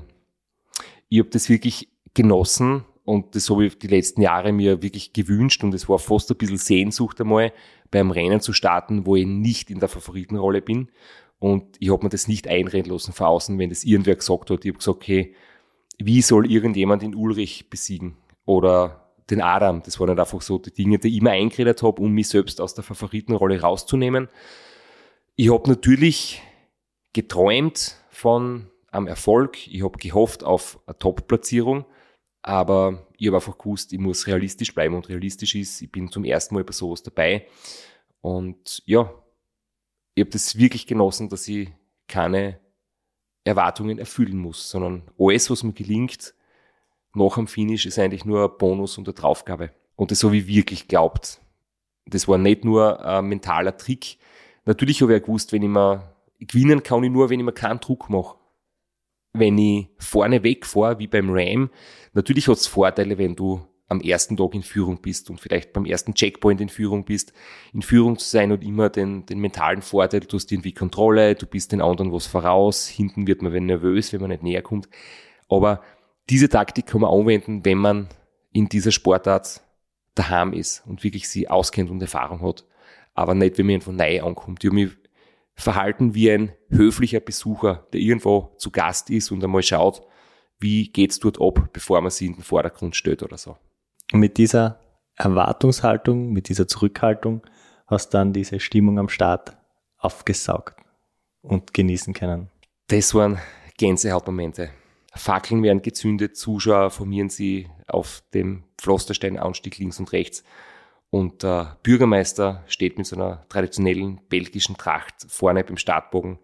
ich 1.10 1.20
habe 1.20 1.30
das 1.30 1.50
wirklich 1.50 1.90
genossen 2.14 2.86
und 3.10 3.34
das 3.36 3.50
habe 3.50 3.66
ich 3.66 3.80
die 3.80 3.88
letzten 3.88 4.22
Jahre 4.22 4.52
mir 4.52 4.84
wirklich 4.84 5.14
gewünscht 5.14 5.64
und 5.64 5.74
es 5.74 5.90
war 5.90 5.98
fast 5.98 6.30
ein 6.30 6.38
bisschen 6.38 6.58
Sehnsucht 6.58 7.20
einmal, 7.20 7.52
beim 7.90 8.12
Rennen 8.12 8.40
zu 8.40 8.54
starten, 8.54 9.08
wo 9.08 9.16
ich 9.16 9.26
nicht 9.26 9.72
in 9.72 9.80
der 9.80 9.90
Favoritenrolle 9.90 10.62
bin. 10.62 10.92
Und 11.40 11.66
ich 11.80 11.92
habe 11.92 12.04
mir 12.04 12.12
das 12.12 12.28
nicht 12.28 12.48
einreden 12.48 12.92
lassen 12.92 13.12
von 13.12 13.26
außen, 13.26 13.58
wenn 13.58 13.72
das 13.72 13.84
irgendwer 13.84 14.14
gesagt 14.14 14.52
hat. 14.52 14.64
Ich 14.64 14.70
habe 14.70 14.78
gesagt, 14.78 14.98
okay, 14.98 15.34
wie 15.98 16.22
soll 16.22 16.52
irgendjemand 16.52 17.02
den 17.02 17.16
Ulrich 17.16 17.72
besiegen 17.72 18.16
oder 18.46 19.10
den 19.32 19.42
Adam. 19.42 19.82
Das 19.82 20.00
waren 20.00 20.10
halt 20.10 20.20
einfach 20.20 20.44
so 20.44 20.60
die 20.60 20.72
Dinge, 20.72 21.00
die 21.00 21.08
ich 21.08 21.18
immer 21.18 21.32
eingeredet 21.32 21.82
habe, 21.82 22.00
um 22.04 22.12
mich 22.12 22.28
selbst 22.28 22.62
aus 22.62 22.76
der 22.76 22.84
Favoritenrolle 22.84 23.60
rauszunehmen. 23.60 24.28
Ich 25.36 25.52
habe 25.52 25.68
natürlich 25.68 26.44
geträumt 27.14 27.96
von 28.12 28.68
einem 28.92 29.08
Erfolg. 29.08 29.68
Ich 29.68 29.84
habe 29.84 29.98
gehofft 29.98 30.44
auf 30.44 30.80
eine 30.86 31.00
Top-Platzierung, 31.00 31.86
aber 32.42 33.08
ich 33.18 33.28
habe 33.28 33.38
einfach 33.38 33.58
gewusst, 33.58 33.94
ich 33.94 34.00
muss 34.00 34.28
realistisch 34.28 34.74
bleiben 34.74 34.96
und 34.96 35.10
realistisch 35.10 35.56
ist, 35.56 35.82
ich 35.82 35.92
bin 35.92 36.10
zum 36.10 36.24
ersten 36.24 36.56
Mal 36.56 36.64
bei 36.64 36.72
sowas 36.72 37.04
dabei. 37.04 37.48
Und 38.22 38.82
ja, 38.86 39.14
ich 40.16 40.22
habe 40.22 40.32
das 40.32 40.58
wirklich 40.58 40.88
genossen, 40.88 41.30
dass 41.30 41.48
ich 41.48 41.70
keine 42.08 42.60
Erwartungen 43.44 44.00
erfüllen 44.00 44.38
muss, 44.38 44.70
sondern 44.70 45.04
alles, 45.18 45.50
was 45.50 45.64
mir 45.64 45.74
gelingt, 45.74 46.34
nach 47.14 47.36
dem 47.36 47.48
Finish 47.48 47.86
ist 47.86 48.00
eigentlich 48.00 48.26
nur 48.26 48.44
ein 48.44 48.58
Bonus 48.58 48.98
und 48.98 49.08
eine 49.08 49.16
Draufgabe. 49.16 49.72
Und 49.96 50.12
das 50.12 50.24
habe 50.24 50.38
ich 50.38 50.48
wirklich 50.48 50.88
glaubt. 50.88 51.42
Das 52.06 52.28
war 52.28 52.38
nicht 52.38 52.64
nur 52.64 53.04
ein 53.04 53.26
mentaler 53.26 53.76
Trick. 53.76 54.18
Natürlich 54.66 55.02
habe 55.02 55.14
ich 55.14 55.20
ja 55.20 55.26
gewusst, 55.26 55.52
wenn 55.52 55.64
ich 55.64 55.70
mir, 55.70 56.14
gewinnen 56.40 56.84
kann 56.84 57.04
ich 57.04 57.12
nur, 57.12 57.30
wenn 57.30 57.40
ich 57.40 57.46
mir 57.46 57.54
keinen 57.54 57.80
Druck 57.80 58.10
mache. 58.10 58.39
Wenn 59.34 59.58
ich 59.58 59.88
vorne 59.98 60.44
wegfahre, 60.44 61.00
wie 61.00 61.08
beim 61.08 61.30
Ram, 61.30 61.70
natürlich 62.14 62.48
hat 62.48 62.58
es 62.58 62.68
Vorteile, 62.68 63.18
wenn 63.18 63.36
du 63.36 63.62
am 63.90 64.02
ersten 64.02 64.38
Tag 64.38 64.54
in 64.54 64.62
Führung 64.62 65.02
bist 65.02 65.30
und 65.30 65.42
vielleicht 65.42 65.74
beim 65.74 65.86
ersten 65.86 66.14
Checkpoint 66.14 66.62
in 66.62 66.70
Führung 66.70 67.06
bist, 67.06 67.34
in 67.74 67.82
Führung 67.82 68.18
zu 68.18 68.30
sein 68.30 68.52
und 68.52 68.64
immer 68.64 68.90
den, 68.90 69.26
den 69.26 69.40
mentalen 69.40 69.82
Vorteil, 69.82 70.22
du 70.22 70.38
hast 70.38 70.52
irgendwie 70.52 70.74
Kontrolle, 70.74 71.36
du 71.36 71.48
bist 71.48 71.72
den 71.72 71.82
anderen 71.82 72.14
was 72.14 72.28
voraus, 72.28 72.88
hinten 72.88 73.26
wird 73.26 73.42
man 73.42 73.52
nervös, 73.66 74.14
wenn 74.14 74.22
man 74.22 74.30
nicht 74.30 74.44
näher 74.44 74.62
kommt. 74.62 74.88
Aber 75.50 75.82
diese 76.30 76.50
Taktik 76.50 76.86
kann 76.86 77.02
man 77.02 77.12
anwenden, 77.12 77.66
wenn 77.66 77.80
man 77.80 78.08
in 78.52 78.70
dieser 78.70 78.92
Sportart 78.92 79.62
daheim 80.14 80.54
ist 80.54 80.86
und 80.86 81.04
wirklich 81.04 81.28
sie 81.28 81.50
auskennt 81.50 81.90
und 81.90 82.02
Erfahrung 82.02 82.42
hat. 82.42 82.66
Aber 83.16 83.34
nicht, 83.34 83.58
wenn 83.58 83.66
man 83.66 83.82
von 83.82 83.96
neu 83.96 84.22
ankommt. 84.22 84.64
Ich 84.64 84.70
habe 84.70 84.76
mich 84.76 84.92
verhalten 85.60 86.16
wie 86.16 86.32
ein 86.32 86.54
höflicher 86.70 87.20
Besucher, 87.20 87.88
der 87.94 88.00
irgendwo 88.00 88.54
zu 88.58 88.72
Gast 88.72 89.10
ist 89.10 89.32
und 89.32 89.44
einmal 89.44 89.64
schaut, 89.64 90.02
wie 90.60 90.90
geht's 90.90 91.20
dort 91.20 91.40
ab, 91.40 91.70
bevor 91.74 92.02
man 92.02 92.12
sie 92.12 92.28
in 92.28 92.34
den 92.34 92.44
Vordergrund 92.44 92.96
stellt 92.96 93.24
oder 93.24 93.38
so. 93.38 93.58
Und 94.12 94.20
mit 94.20 94.38
dieser 94.38 94.80
Erwartungshaltung, 95.16 96.32
mit 96.32 96.50
dieser 96.50 96.68
Zurückhaltung 96.68 97.42
hast 97.88 98.14
dann 98.14 98.34
diese 98.34 98.60
Stimmung 98.60 99.00
am 99.00 99.10
Start 99.10 99.58
aufgesaugt 99.98 100.76
und 101.42 101.74
genießen 101.74 102.14
können. 102.14 102.50
Das 102.88 103.14
waren 103.14 103.40
Gänsehautmomente. 103.78 104.70
Fackeln 105.14 105.64
werden 105.64 105.82
gezündet, 105.82 106.38
Zuschauer 106.38 106.92
formieren 106.92 107.30
sie 107.30 107.68
auf 107.88 108.24
dem 108.34 108.64
Pflasterstein-Anstieg 108.78 109.78
links 109.78 110.00
und 110.00 110.12
rechts. 110.14 110.44
Und 111.12 111.42
der 111.42 111.78
Bürgermeister 111.82 112.64
steht 112.68 112.98
mit 112.98 113.08
so 113.08 113.16
einer 113.16 113.44
traditionellen 113.50 114.22
belgischen 114.30 114.78
Tracht 114.78 115.26
vorne 115.28 115.64
beim 115.64 115.78
Startbogen 115.78 116.38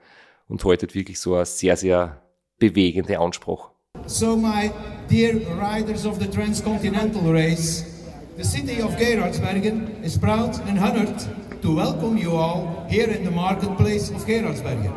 und 0.47 0.63
haltet 0.65 0.95
wirklich 0.95 1.19
so 1.19 1.35
eine 1.35 1.45
sehr, 1.45 1.77
sehr 1.77 2.21
bewegende 2.57 3.19
Ansprache. 3.19 3.69
So, 4.07 4.35
my 4.35 4.71
dear 5.09 5.35
riders 5.59 6.05
of 6.05 6.19
the 6.19 6.27
Transcontinental 6.27 7.31
Race, 7.31 7.85
the 8.37 8.43
city 8.43 8.81
of 8.81 8.97
Gerardsbergen 8.97 10.03
is 10.03 10.17
proud 10.17 10.59
and 10.67 10.79
honored 10.79 11.15
to 11.61 11.75
welcome 11.75 12.17
you 12.17 12.31
all 12.31 12.85
here 12.89 13.09
in 13.09 13.23
the 13.23 13.31
marketplace 13.31 14.11
of 14.11 14.25
Gerardsbergen. 14.25 14.91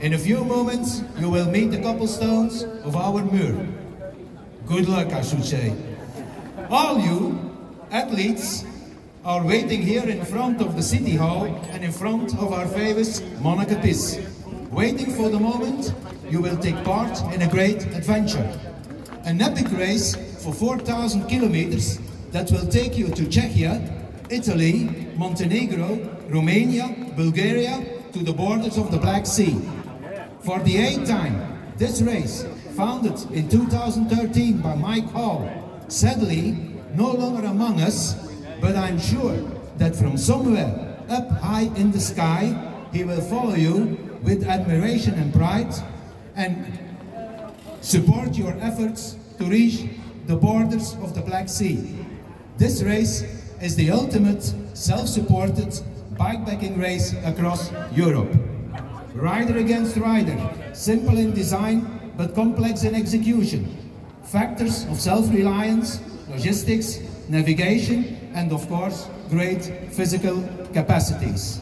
In 0.00 0.14
a 0.14 0.18
few 0.18 0.44
moments, 0.44 1.02
you 1.20 1.28
will 1.30 1.46
meet 1.46 1.70
the 1.70 1.78
cobblestones 1.78 2.64
of 2.84 2.96
our 2.96 3.22
Muur. 3.22 3.66
Good 4.66 4.88
luck, 4.88 5.12
I 5.12 5.22
should 5.22 5.44
say. 5.44 5.72
All 6.70 6.98
you 6.98 7.38
athletes 7.90 8.64
are 9.24 9.46
waiting 9.46 9.80
here 9.80 10.02
in 10.02 10.24
front 10.24 10.60
of 10.60 10.74
the 10.74 10.82
City 10.82 11.14
Hall 11.14 11.44
and 11.70 11.84
in 11.84 11.92
front 11.92 12.34
of 12.38 12.52
our 12.52 12.66
famous 12.66 13.22
Monaco 13.40 13.80
Piss, 13.80 14.18
waiting 14.72 15.12
for 15.12 15.28
the 15.28 15.38
moment 15.38 15.94
you 16.28 16.40
will 16.40 16.56
take 16.56 16.82
part 16.82 17.20
in 17.32 17.42
a 17.42 17.48
great 17.48 17.86
adventure. 17.94 18.58
An 19.24 19.40
epic 19.40 19.70
race 19.70 20.16
for 20.42 20.52
4,000 20.52 21.28
kilometers 21.28 22.00
that 22.32 22.50
will 22.50 22.66
take 22.66 22.98
you 22.98 23.06
to 23.10 23.22
Czechia, 23.22 23.80
Italy, 24.28 24.88
Montenegro, 25.16 26.00
Romania, 26.28 26.92
Bulgaria, 27.14 27.80
to 28.12 28.24
the 28.24 28.32
borders 28.32 28.76
of 28.76 28.90
the 28.90 28.98
Black 28.98 29.24
Sea. 29.24 29.56
For 30.40 30.58
the 30.60 30.76
eighth 30.78 31.06
time, 31.06 31.72
this 31.76 32.02
race, 32.02 32.44
founded 32.74 33.14
in 33.30 33.48
2013 33.48 34.58
by 34.58 34.74
Mike 34.74 35.08
Hall, 35.12 35.48
sadly 35.86 36.56
no 36.96 37.12
longer 37.12 37.46
among 37.46 37.80
us, 37.80 38.31
but 38.62 38.76
I'm 38.76 39.00
sure 39.00 39.36
that 39.78 39.96
from 39.96 40.16
somewhere 40.16 40.96
up 41.10 41.28
high 41.40 41.68
in 41.74 41.90
the 41.90 41.98
sky, 41.98 42.56
he 42.92 43.02
will 43.02 43.20
follow 43.20 43.56
you 43.56 43.98
with 44.22 44.46
admiration 44.46 45.14
and 45.14 45.34
pride 45.34 45.74
and 46.36 46.78
support 47.80 48.36
your 48.36 48.56
efforts 48.60 49.16
to 49.38 49.44
reach 49.46 49.90
the 50.28 50.36
borders 50.36 50.94
of 51.02 51.12
the 51.12 51.20
Black 51.22 51.48
Sea. 51.48 52.06
This 52.56 52.82
race 52.82 53.22
is 53.60 53.74
the 53.74 53.90
ultimate 53.90 54.44
self-supported 54.74 55.72
bikepacking 56.14 56.80
race 56.80 57.14
across 57.24 57.72
Europe. 57.92 58.32
Rider 59.12 59.58
against 59.58 59.96
rider, 59.96 60.38
simple 60.72 61.18
in 61.18 61.34
design 61.34 62.12
but 62.16 62.36
complex 62.36 62.84
in 62.84 62.94
execution. 62.94 63.76
Factors 64.22 64.84
of 64.84 65.00
self-reliance, 65.00 66.00
logistics, 66.30 67.00
navigation, 67.28 68.21
and 68.34 68.52
of 68.52 68.68
course, 68.68 69.08
great 69.28 69.64
physical 69.92 70.42
capacities. 70.72 71.60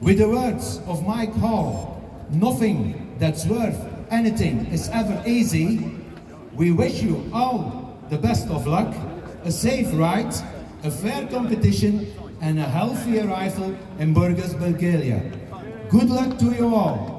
With 0.00 0.18
the 0.18 0.28
words 0.28 0.80
of 0.86 1.06
Mike 1.06 1.32
Hall, 1.34 2.02
nothing 2.30 3.16
that's 3.18 3.46
worth 3.46 3.78
anything 4.10 4.66
is 4.66 4.88
ever 4.92 5.22
easy. 5.26 5.96
We 6.54 6.72
wish 6.72 7.02
you 7.02 7.30
all 7.32 7.98
the 8.10 8.18
best 8.18 8.48
of 8.48 8.66
luck, 8.66 8.94
a 9.44 9.50
safe 9.50 9.88
ride, 9.94 10.34
a 10.82 10.90
fair 10.90 11.26
competition, 11.28 12.12
and 12.40 12.58
a 12.58 12.68
healthy 12.68 13.20
arrival 13.20 13.74
in 13.98 14.12
Burgos, 14.12 14.54
Bulgaria. 14.54 15.22
Good 15.88 16.10
luck 16.10 16.38
to 16.38 16.52
you 16.52 16.74
all. 16.74 17.14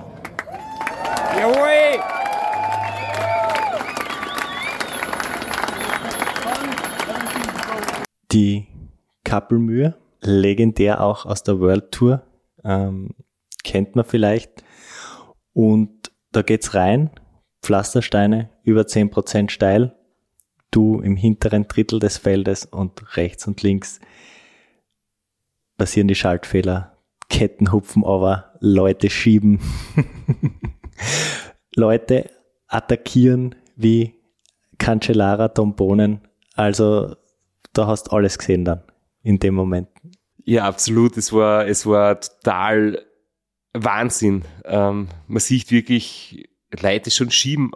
Die 8.35 8.67
Kappelmühe, 9.23 9.95
legendär 10.19 11.01
auch 11.01 11.25
aus 11.25 11.43
der 11.43 11.61
World 11.61 11.93
Tour, 11.93 12.21
ähm, 12.65 13.11
kennt 13.63 13.95
man 13.95 14.03
vielleicht. 14.03 14.61
Und 15.53 16.11
da 16.33 16.41
geht's 16.41 16.73
rein, 16.73 17.11
Pflastersteine 17.61 18.49
über 18.63 18.81
10% 18.81 19.49
steil, 19.49 19.95
du 20.69 20.99
im 20.99 21.15
hinteren 21.15 21.69
Drittel 21.69 22.01
des 22.01 22.17
Feldes 22.17 22.65
und 22.65 23.15
rechts 23.15 23.47
und 23.47 23.61
links 23.61 24.01
passieren 25.77 26.09
die 26.09 26.15
Schaltfehler, 26.15 26.97
Ketten 27.29 27.71
hupfen 27.71 28.03
aber, 28.03 28.57
Leute 28.59 29.09
schieben, 29.09 29.61
Leute 31.73 32.29
attackieren 32.67 33.55
wie 33.77 34.15
Cancellara, 34.77 35.47
Tombonen. 35.47 36.19
Also 36.53 37.15
da 37.77 37.87
hast 37.87 38.11
alles 38.11 38.37
gesehen 38.37 38.65
dann 38.65 38.81
in 39.23 39.39
dem 39.39 39.55
Moment. 39.55 39.87
Ja, 40.43 40.65
absolut. 40.65 41.17
Es 41.17 41.33
war, 41.33 41.67
es 41.67 41.85
war 41.85 42.19
total 42.19 43.03
Wahnsinn. 43.73 44.43
Ähm, 44.63 45.07
man 45.27 45.39
sieht 45.39 45.71
wirklich 45.71 46.47
Leute 46.79 47.11
schon 47.11 47.31
schieben. 47.31 47.71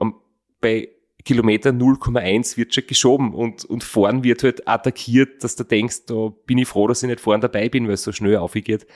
Bei 0.62 0.90
Kilometer 1.26 1.72
0,1 1.72 2.58
wird 2.58 2.74
schon 2.74 2.88
geschoben 2.88 3.34
und, 3.34 3.66
und 3.66 3.84
vorn 3.84 4.24
wird 4.24 4.44
halt 4.44 4.68
attackiert, 4.68 5.44
dass 5.44 5.56
du 5.56 5.64
denkst, 5.64 6.06
da 6.08 6.32
bin 6.46 6.58
ich 6.60 6.68
froh, 6.68 6.88
dass 6.88 7.04
ich 7.04 7.10
nicht 7.10 7.20
vorn 7.20 7.42
dabei 7.42 7.70
bin, 7.70 7.88
weil 7.88 7.96
es 7.96 8.04
so 8.04 8.12
schnell 8.12 8.38
aufgeht. 8.38 8.88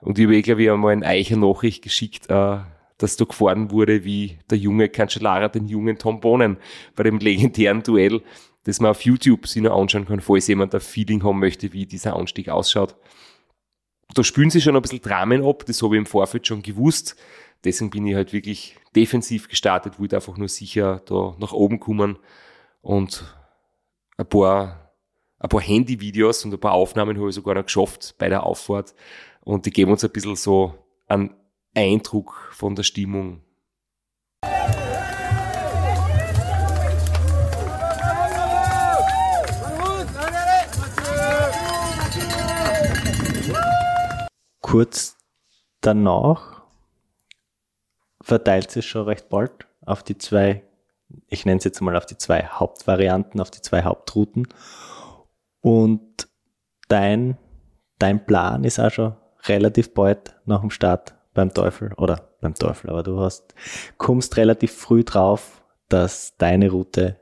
Und 0.00 0.18
ich 0.18 0.24
habe, 0.24 0.36
eh, 0.36 0.42
glaube 0.42 0.62
ich, 0.64 0.70
einmal 0.70 0.92
eine 0.92 1.06
Eicher 1.06 1.36
Nachricht 1.36 1.82
geschickt, 1.82 2.28
äh, 2.28 2.58
dass 2.98 3.16
da 3.16 3.24
gefahren 3.24 3.70
wurde, 3.70 4.04
wie 4.04 4.38
der 4.50 4.58
junge 4.58 4.88
Cancellara 4.88 5.48
den 5.48 5.68
jungen 5.68 5.98
Tom 5.98 6.20
Bonen 6.20 6.56
bei 6.96 7.04
dem 7.04 7.18
legendären 7.18 7.82
Duell, 7.82 8.22
das 8.64 8.80
man 8.80 8.90
auf 8.90 9.02
YouTube 9.02 9.46
sich 9.46 9.62
noch 9.62 9.78
anschauen 9.78 10.06
kann, 10.06 10.20
falls 10.20 10.46
jemand 10.46 10.74
ein 10.74 10.80
Feeling 10.80 11.22
haben 11.24 11.40
möchte, 11.40 11.72
wie 11.72 11.86
dieser 11.86 12.16
Anstieg 12.16 12.48
ausschaut. 12.48 12.96
Da 14.14 14.22
spülen 14.22 14.50
sie 14.50 14.60
schon 14.60 14.76
ein 14.76 14.82
bisschen 14.82 15.00
Dramen 15.00 15.44
ab, 15.44 15.64
das 15.66 15.82
habe 15.82 15.96
ich 15.96 15.98
im 15.98 16.06
Vorfeld 16.06 16.46
schon 16.46 16.62
gewusst. 16.62 17.16
Deswegen 17.64 17.90
bin 17.90 18.06
ich 18.06 18.14
halt 18.14 18.32
wirklich 18.32 18.76
defensiv 18.94 19.48
gestartet, 19.48 19.98
wollte 19.98 20.16
einfach 20.16 20.36
nur 20.36 20.48
sicher 20.48 21.00
da 21.06 21.34
nach 21.38 21.52
oben 21.52 21.80
kommen 21.80 22.18
und 22.82 23.24
ein 24.16 24.26
paar, 24.26 24.92
ein 25.38 25.48
paar 25.48 25.60
Handyvideos 25.60 26.44
und 26.44 26.52
ein 26.52 26.60
paar 26.60 26.72
Aufnahmen 26.72 27.18
habe 27.18 27.28
ich 27.28 27.34
sogar 27.34 27.54
noch 27.54 27.64
geschafft 27.64 28.16
bei 28.18 28.28
der 28.28 28.44
Auffahrt 28.44 28.94
und 29.40 29.66
die 29.66 29.70
geben 29.70 29.92
uns 29.92 30.04
ein 30.04 30.10
bisschen 30.10 30.36
so 30.36 30.74
einen 31.06 31.34
Eindruck 31.74 32.50
von 32.52 32.74
der 32.74 32.82
Stimmung. 32.82 33.42
Kurz 44.72 45.18
danach 45.82 46.62
verteilt 48.22 48.70
sich 48.70 48.88
schon 48.88 49.04
recht 49.04 49.28
bald 49.28 49.66
auf 49.84 50.02
die 50.02 50.16
zwei, 50.16 50.62
ich 51.28 51.44
nenne 51.44 51.58
es 51.58 51.64
jetzt 51.64 51.82
mal 51.82 51.94
auf 51.94 52.06
die 52.06 52.16
zwei 52.16 52.46
Hauptvarianten, 52.46 53.38
auf 53.42 53.50
die 53.50 53.60
zwei 53.60 53.82
Hauptrouten. 53.82 54.48
Und 55.60 56.26
dein, 56.88 57.36
dein 57.98 58.24
Plan 58.24 58.64
ist 58.64 58.80
auch 58.80 58.90
schon 58.90 59.14
relativ 59.42 59.92
bald 59.92 60.36
nach 60.46 60.62
dem 60.62 60.70
Start 60.70 61.16
beim 61.34 61.52
Teufel 61.52 61.92
oder 61.98 62.30
beim 62.40 62.54
Teufel, 62.54 62.88
aber 62.88 63.02
du 63.02 63.20
hast, 63.20 63.54
kommst 63.98 64.38
relativ 64.38 64.72
früh 64.72 65.04
drauf, 65.04 65.62
dass 65.90 66.38
deine 66.38 66.70
Route 66.70 67.20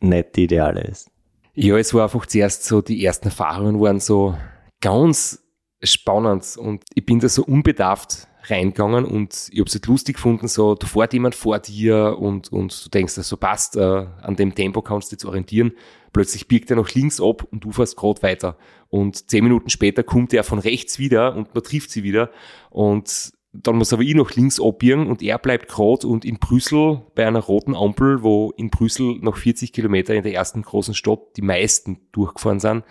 nicht 0.00 0.36
die 0.36 0.44
ideale 0.44 0.82
ist. 0.82 1.10
Ja, 1.54 1.78
es 1.78 1.94
war 1.94 2.02
einfach 2.02 2.26
zuerst 2.26 2.66
so, 2.66 2.82
die 2.82 3.02
ersten 3.02 3.28
Erfahrungen 3.28 3.80
waren 3.80 4.00
so 4.00 4.36
ganz 4.82 5.42
spannend 5.82 6.56
und 6.56 6.84
ich 6.94 7.06
bin 7.06 7.20
da 7.20 7.28
so 7.28 7.44
unbedarft 7.44 8.28
reingegangen 8.44 9.04
und 9.04 9.48
ich 9.52 9.58
habe 9.58 9.68
es 9.68 9.74
halt 9.74 9.86
lustig 9.86 10.16
gefunden, 10.16 10.48
so, 10.48 10.74
da 10.74 10.86
fährt 10.86 11.12
jemand 11.12 11.34
vor 11.34 11.58
dir 11.58 12.16
und, 12.18 12.52
und 12.52 12.84
du 12.84 12.88
denkst, 12.90 13.14
so 13.14 13.36
passt, 13.36 13.76
äh, 13.76 14.06
an 14.22 14.36
dem 14.36 14.54
Tempo 14.54 14.82
kannst 14.82 15.12
du 15.12 15.16
dich 15.16 15.26
orientieren. 15.26 15.72
Plötzlich 16.12 16.48
biegt 16.48 16.70
er 16.70 16.76
nach 16.76 16.92
links 16.94 17.20
ab 17.20 17.46
und 17.50 17.64
du 17.64 17.72
fährst 17.72 17.96
gerade 17.96 18.22
weiter. 18.22 18.56
Und 18.88 19.30
zehn 19.30 19.44
Minuten 19.44 19.70
später 19.70 20.02
kommt 20.02 20.32
er 20.34 20.42
von 20.42 20.58
rechts 20.58 20.98
wieder 20.98 21.36
und 21.36 21.54
man 21.54 21.62
trifft 21.62 21.90
sie 21.90 22.02
wieder. 22.02 22.30
Und 22.70 23.32
dann 23.52 23.76
muss 23.76 23.92
aber 23.92 24.02
ich 24.02 24.14
nach 24.14 24.34
links 24.34 24.60
abbiegen 24.60 25.08
und 25.08 25.22
er 25.22 25.38
bleibt 25.38 25.68
gerade 25.68 26.06
und 26.06 26.24
in 26.24 26.38
Brüssel 26.38 27.02
bei 27.14 27.26
einer 27.26 27.40
roten 27.40 27.74
Ampel, 27.74 28.22
wo 28.22 28.52
in 28.56 28.70
Brüssel 28.70 29.18
noch 29.20 29.36
40 29.36 29.72
Kilometer 29.72 30.14
in 30.14 30.22
der 30.22 30.34
ersten 30.34 30.62
großen 30.62 30.94
Stadt 30.94 31.20
die 31.36 31.42
meisten 31.42 32.00
durchgefahren 32.12 32.60
sind, 32.60 32.84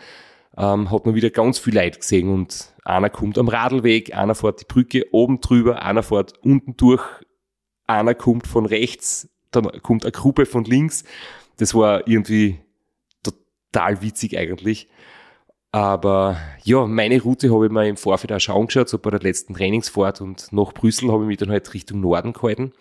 ähm, 0.58 0.92
hat 0.92 1.06
man 1.06 1.16
wieder 1.16 1.30
ganz 1.30 1.60
viel 1.60 1.76
Leid 1.76 2.00
gesehen 2.00 2.30
und 2.30 2.74
einer 2.90 3.10
kommt 3.10 3.38
am 3.38 3.48
Radlweg, 3.48 4.16
einer 4.16 4.36
fährt 4.36 4.62
die 4.62 4.66
Brücke 4.66 5.06
oben 5.12 5.42
drüber, 5.42 5.82
einer 5.82 6.04
fährt 6.04 6.38
unten 6.44 6.76
durch, 6.78 7.04
einer 7.88 8.16
kommt 8.16 8.48
von 8.48 8.66
rechts, 8.66 9.30
dann 9.52 9.70
kommt 9.82 10.04
eine 10.04 10.12
Gruppe 10.12 10.46
von 10.46 10.64
links. 10.64 11.04
Das 11.58 11.74
war 11.74 12.08
irgendwie 12.08 12.60
total 13.24 14.02
witzig 14.02 14.38
eigentlich. 14.38 14.88
Aber 15.72 16.38
ja, 16.64 16.88
meine 16.88 17.22
Route 17.22 17.54
habe 17.54 17.68
ich 17.68 17.72
mir 17.72 17.88
im 17.88 17.98
Vorfeld 17.98 18.32
auch 18.32 18.40
schon 18.40 18.56
angeschaut, 18.56 18.90
so 18.90 18.98
bei 18.98 19.12
der 19.12 19.20
letzten 19.20 19.54
Trainingsfahrt 19.54 20.20
und 20.22 20.52
nach 20.52 20.74
Brüssel 20.74 21.12
habe 21.12 21.24
ich 21.24 21.28
mich 21.28 21.38
dann 21.38 21.52
halt 21.52 21.72
Richtung 21.74 22.00
Norden 22.00 22.34
gehalten 22.34 22.74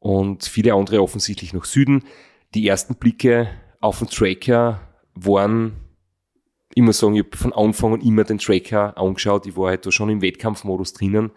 und 0.00 0.44
viele 0.44 0.74
andere 0.74 1.02
offensichtlich 1.02 1.54
nach 1.54 1.64
Süden. 1.64 2.04
Die 2.54 2.68
ersten 2.68 2.96
Blicke 2.96 3.48
auf 3.80 4.00
den 4.00 4.08
Tracker 4.08 4.80
waren, 5.14 5.85
immer 6.76 6.92
sagen, 6.92 7.16
ich 7.16 7.24
habe 7.24 7.36
von 7.36 7.52
Anfang 7.54 7.94
an 7.94 8.00
immer 8.02 8.24
den 8.24 8.38
Tracker 8.38 8.96
angeschaut. 8.98 9.46
Ich 9.46 9.56
war 9.56 9.70
halt 9.70 9.86
da 9.86 9.90
schon 9.90 10.10
im 10.10 10.20
Wettkampfmodus 10.20 10.92
drinnen. 10.92 11.32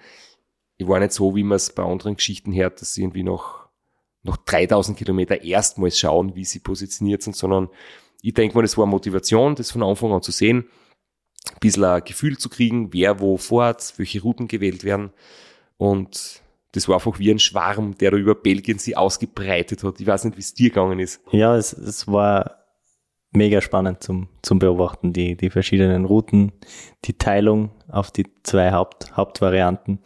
Ich 0.78 0.88
war 0.88 1.00
nicht 1.00 1.14
so, 1.14 1.36
wie 1.36 1.44
man 1.44 1.56
es 1.56 1.74
bei 1.74 1.84
anderen 1.84 2.16
Geschichten 2.16 2.54
hört, 2.54 2.82
dass 2.82 2.94
sie 2.94 3.04
irgendwie 3.04 3.24
noch, 3.24 3.70
noch 4.24 4.36
3000 4.36 4.98
Kilometer 4.98 5.42
erstmals 5.42 5.98
schauen, 5.98 6.36
wie 6.36 6.44
sie 6.44 6.60
positioniert 6.60 7.24
sind, 7.24 7.38
sondern 7.38 7.70
ich 8.22 8.34
denke 8.34 8.56
mal, 8.56 8.64
das 8.64 8.78
war 8.78 8.86
Motivation, 8.86 9.56
das 9.56 9.72
von 9.72 9.82
Anfang 9.82 10.12
an 10.12 10.22
zu 10.22 10.34
sehen, 10.34 10.68
ein 11.54 11.60
bisschen 11.62 11.86
ein 11.86 12.04
Gefühl 12.04 12.38
zu 12.38 12.50
kriegen, 12.50 12.92
wer 12.92 13.22
wo 13.22 13.38
fährt, 13.38 13.94
welche 13.98 14.22
Routen 14.22 14.50
gewählt 14.50 14.84
werden. 14.84 15.12
Und 15.78 16.42
das 16.74 16.90
war 16.90 16.96
einfach 16.96 17.18
wie 17.18 17.32
ein 17.32 17.40
Schwarm, 17.40 17.98
der 17.98 18.12
da 18.12 18.18
über 18.18 18.36
Belgien 18.36 18.78
sich 18.78 18.98
ausgebreitet 18.98 19.86
hat. 19.86 20.02
Ich 20.02 20.08
weiß 20.08 20.26
nicht, 20.26 20.36
wie 20.36 20.42
es 20.42 20.54
dir 20.54 20.70
gegangen 20.70 21.00
ist. 21.00 21.22
Ja, 21.32 21.56
es, 21.56 21.72
es 21.72 22.08
war 22.08 22.59
mega 23.32 23.62
spannend 23.62 24.04
zum, 24.04 24.28
zum 24.42 24.60
Beobachten, 24.60 25.14
die, 25.14 25.36
die 25.36 25.50
verschiedenen 25.50 26.06
Routen, 26.06 26.52
die 27.06 27.18
Teilung 27.18 27.72
auf 27.88 28.12
die 28.12 28.26
zwei 28.44 28.72
Haupt, 28.72 29.16
Hauptvarianten. 29.16 30.00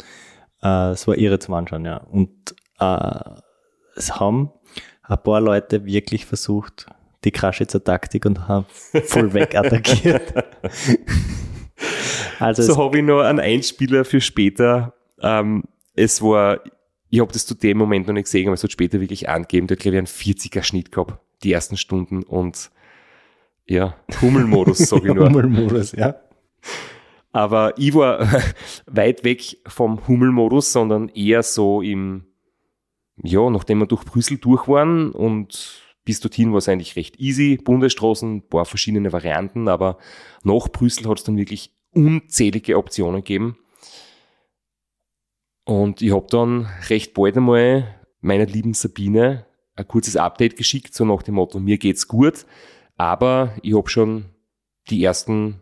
Äh, 0.61 0.91
es 0.91 1.07
war 1.07 1.17
irre 1.17 1.39
zum 1.39 1.53
Anschauen, 1.53 1.85
ja. 1.85 1.97
Und 1.97 2.55
äh, 2.79 3.19
es 3.95 4.19
haben 4.19 4.51
ein 5.03 5.21
paar 5.23 5.41
Leute 5.41 5.85
wirklich 5.85 6.25
versucht, 6.25 6.87
die 7.23 7.31
Kraschitzer 7.31 7.83
Taktik 7.83 8.25
und 8.25 8.47
haben 8.47 8.65
voll 9.05 9.33
weg 9.33 9.55
attackiert. 9.55 10.33
also 12.39 12.63
so 12.63 12.77
habe 12.77 12.99
ich 12.99 13.03
noch 13.03 13.21
einen 13.21 13.39
Einspieler 13.39 14.05
für 14.05 14.21
später. 14.21 14.93
Ähm, 15.21 15.63
es 15.95 16.21
war, 16.21 16.59
ich 17.09 17.19
habe 17.19 17.31
das 17.31 17.45
zu 17.45 17.53
dem 17.53 17.77
Moment 17.77 18.07
noch 18.07 18.13
nicht 18.13 18.25
gesehen, 18.25 18.47
aber 18.47 18.55
es 18.55 18.63
hat 18.63 18.71
später 18.71 18.99
wirklich 18.99 19.29
angegeben, 19.29 19.67
der 19.67 19.77
hat 19.77 19.81
glaube 19.81 19.95
ich 19.95 19.99
einen 19.99 20.07
40er 20.07 20.63
Schnitt 20.63 20.91
gehabt, 20.91 21.19
die 21.43 21.53
ersten 21.53 21.77
Stunden 21.77 22.23
und 22.23 22.71
ja, 23.67 23.95
Hummelmodus, 24.21 24.79
sage 24.79 25.09
ich 25.09 25.13
nur. 25.15 25.27
Hummelmodus, 25.27 25.93
ja. 25.93 26.15
Aber 27.31 27.73
ich 27.77 27.93
war 27.93 28.27
weit 28.85 29.23
weg 29.23 29.57
vom 29.67 30.07
Hummelmodus, 30.07 30.71
sondern 30.71 31.09
eher 31.09 31.43
so 31.43 31.81
im, 31.81 32.25
ja, 33.21 33.49
nachdem 33.49 33.79
wir 33.79 33.87
durch 33.87 34.05
Brüssel 34.05 34.37
durch 34.37 34.67
waren 34.67 35.11
und 35.11 35.81
bis 36.05 36.19
dorthin 36.19 36.51
war 36.51 36.57
es 36.57 36.67
eigentlich 36.67 36.95
recht 36.95 37.19
easy. 37.19 37.57
Bundesstraßen, 37.57 38.49
paar 38.49 38.65
verschiedene 38.65 39.13
Varianten, 39.13 39.67
aber 39.67 39.97
nach 40.43 40.67
Brüssel 40.69 41.07
hat 41.07 41.19
es 41.19 41.23
dann 41.23 41.37
wirklich 41.37 41.73
unzählige 41.91 42.77
Optionen 42.77 43.21
gegeben. 43.21 43.57
Und 45.65 46.01
ich 46.01 46.13
habe 46.13 46.27
dann 46.29 46.67
recht 46.89 47.13
bald 47.13 47.37
einmal 47.37 47.95
meiner 48.19 48.45
lieben 48.45 48.73
Sabine 48.73 49.45
ein 49.75 49.87
kurzes 49.87 50.17
Update 50.17 50.57
geschickt, 50.57 50.93
so 50.93 51.05
nach 51.05 51.23
dem 51.23 51.35
Motto, 51.35 51.59
mir 51.59 51.77
geht's 51.77 52.07
gut, 52.07 52.45
aber 53.03 53.51
ich 53.61 53.75
habe 53.75 53.89
schon 53.89 54.25
die 54.89 55.03
ersten 55.03 55.59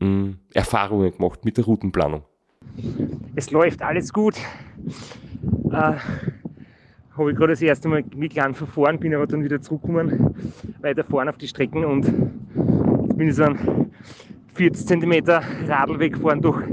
mh, 0.00 0.06
hm, 0.06 0.38
Erfahrungen 0.52 1.12
gemacht 1.12 1.42
mit 1.42 1.56
der 1.56 1.64
Routenplanung. 1.64 2.24
Es 3.34 3.50
läuft 3.50 3.80
alles 3.80 4.12
gut. 4.12 4.36
Äh, 5.70 5.94
habe 7.16 7.30
ich 7.30 7.36
gerade 7.38 7.52
das 7.52 7.62
erste 7.62 7.88
Mal 7.88 8.04
mit 8.14 8.32
klein 8.32 8.52
verfahren, 8.52 8.98
bin 8.98 9.14
aber 9.14 9.26
dann 9.26 9.42
wieder 9.42 9.62
zurückgekommen, 9.62 10.34
weiter 10.82 11.04
vorne 11.04 11.30
auf 11.30 11.38
die 11.38 11.48
Strecken 11.48 11.86
und 11.86 13.16
bin 13.16 13.32
so 13.32 13.44
einen 13.44 13.90
40 14.52 14.86
cm 14.86 15.24
Radl 15.66 16.10
gefahren 16.10 16.42
durch 16.42 16.66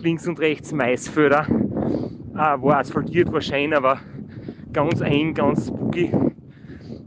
links 0.00 0.28
und 0.28 0.38
rechts 0.38 0.72
Maisfelder. 0.72 1.44
Äh, 2.34 2.36
war 2.36 2.78
asphaltiert, 2.78 3.32
war 3.32 3.40
schön, 3.40 3.74
aber 3.74 3.98
ganz 4.72 5.00
eng, 5.00 5.34
ganz 5.34 5.66
spooky. 5.66 6.12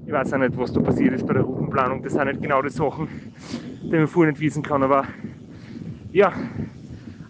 Ich 0.06 0.12
weiß 0.12 0.34
auch 0.34 0.40
nicht, 0.40 0.58
was 0.58 0.74
da 0.74 0.82
passiert 0.82 1.14
ist 1.14 1.26
bei 1.26 1.36
der 1.36 1.48
Routenplanung. 1.70 2.04
Das 2.04 2.14
sind 2.14 2.26
nicht 2.26 2.42
genau 2.42 2.62
die 2.62 2.70
Sachen, 2.70 3.08
die 3.84 3.90
man 3.90 4.08
vorher 4.08 4.32
nicht 4.32 4.42
wissen 4.42 4.64
kann, 4.64 4.84
aber 4.84 5.06
ja, 6.12 6.34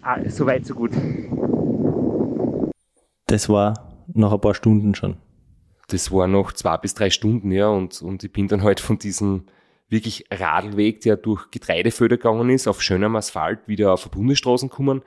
ah, 0.02 0.18
so 0.28 0.46
weit, 0.46 0.66
so 0.66 0.74
gut. 0.74 0.92
Das 3.26 3.48
war 3.48 3.74
nach 4.12 4.32
ein 4.32 4.40
paar 4.40 4.54
Stunden 4.54 4.94
schon. 4.94 5.16
Das 5.88 6.10
war 6.12 6.26
noch 6.26 6.52
zwei 6.52 6.76
bis 6.76 6.94
drei 6.94 7.10
Stunden, 7.10 7.50
ja, 7.50 7.68
und, 7.68 8.00
und 8.02 8.24
ich 8.24 8.32
bin 8.32 8.48
dann 8.48 8.62
halt 8.62 8.80
von 8.80 8.98
diesem 8.98 9.44
wirklich 9.88 10.24
Radlweg, 10.30 11.00
der 11.00 11.16
durch 11.16 11.50
Getreidefelder 11.50 12.16
gegangen 12.16 12.48
ist, 12.50 12.68
auf 12.68 12.80
schönem 12.80 13.16
Asphalt 13.16 13.66
wieder 13.66 13.92
auf 13.92 14.04
eine 14.04 14.12
Bundesstraße 14.12 14.68
gekommen. 14.68 15.02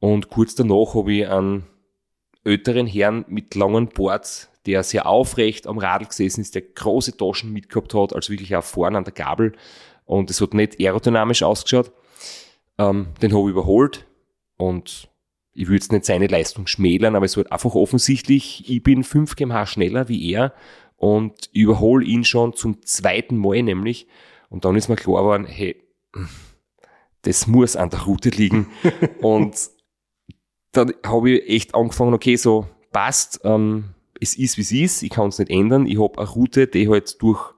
Und 0.00 0.30
kurz 0.30 0.54
danach 0.54 0.94
habe 0.94 1.12
ich 1.12 1.28
einen 1.28 1.64
älteren 2.42 2.86
Herrn 2.86 3.26
mit 3.28 3.54
langen 3.54 3.88
Boards, 3.88 4.50
der 4.66 4.82
sehr 4.82 5.06
aufrecht 5.06 5.66
am 5.66 5.78
Radl 5.78 6.06
gesessen 6.06 6.40
ist, 6.40 6.54
der 6.54 6.62
große 6.62 7.16
Taschen 7.16 7.52
mitgehabt 7.52 7.94
hat, 7.94 8.14
also 8.14 8.32
wirklich 8.32 8.54
auch 8.54 8.64
vorne 8.64 8.98
an 8.98 9.04
der 9.04 9.12
Gabel. 9.12 9.52
Und 10.04 10.30
es 10.30 10.40
hat 10.40 10.54
nicht 10.54 10.80
aerodynamisch 10.80 11.42
ausgeschaut. 11.42 11.92
Ähm, 12.78 13.08
den 13.20 13.32
habe 13.32 13.44
ich 13.44 13.50
überholt 13.50 14.06
und 14.56 15.08
ich 15.54 15.66
würde 15.66 15.76
jetzt 15.76 15.92
nicht 15.92 16.06
seine 16.06 16.26
Leistung 16.26 16.66
schmälern, 16.66 17.14
aber 17.14 17.26
es 17.26 17.36
wird 17.36 17.52
einfach 17.52 17.74
offensichtlich, 17.74 18.68
ich 18.70 18.82
bin 18.82 19.04
5 19.04 19.36
kmh 19.36 19.66
schneller 19.66 20.08
wie 20.08 20.32
er 20.32 20.54
und 20.96 21.50
überhole 21.52 22.04
ihn 22.04 22.24
schon 22.24 22.54
zum 22.54 22.82
zweiten 22.82 23.36
Mal 23.36 23.62
nämlich. 23.62 24.06
Und 24.48 24.64
dann 24.64 24.76
ist 24.76 24.88
mir 24.88 24.96
klar 24.96 25.22
geworden, 25.22 25.46
hey, 25.46 25.76
das 27.22 27.46
muss 27.46 27.76
an 27.76 27.90
der 27.90 28.02
Route 28.02 28.30
liegen. 28.30 28.68
und 29.20 29.54
dann 30.72 30.94
habe 31.04 31.30
ich 31.30 31.48
echt 31.48 31.74
angefangen, 31.74 32.14
okay, 32.14 32.36
so 32.36 32.66
passt, 32.92 33.40
ähm, 33.44 33.94
es 34.22 34.36
ist 34.36 34.56
wie 34.56 34.62
es 34.62 34.72
ist, 34.72 35.02
ich 35.02 35.10
kann 35.10 35.28
es 35.28 35.38
nicht 35.38 35.50
ändern. 35.50 35.86
Ich 35.86 36.00
habe 36.00 36.18
eine 36.18 36.28
Route, 36.28 36.68
die 36.68 36.88
halt 36.88 37.20
durch 37.20 37.54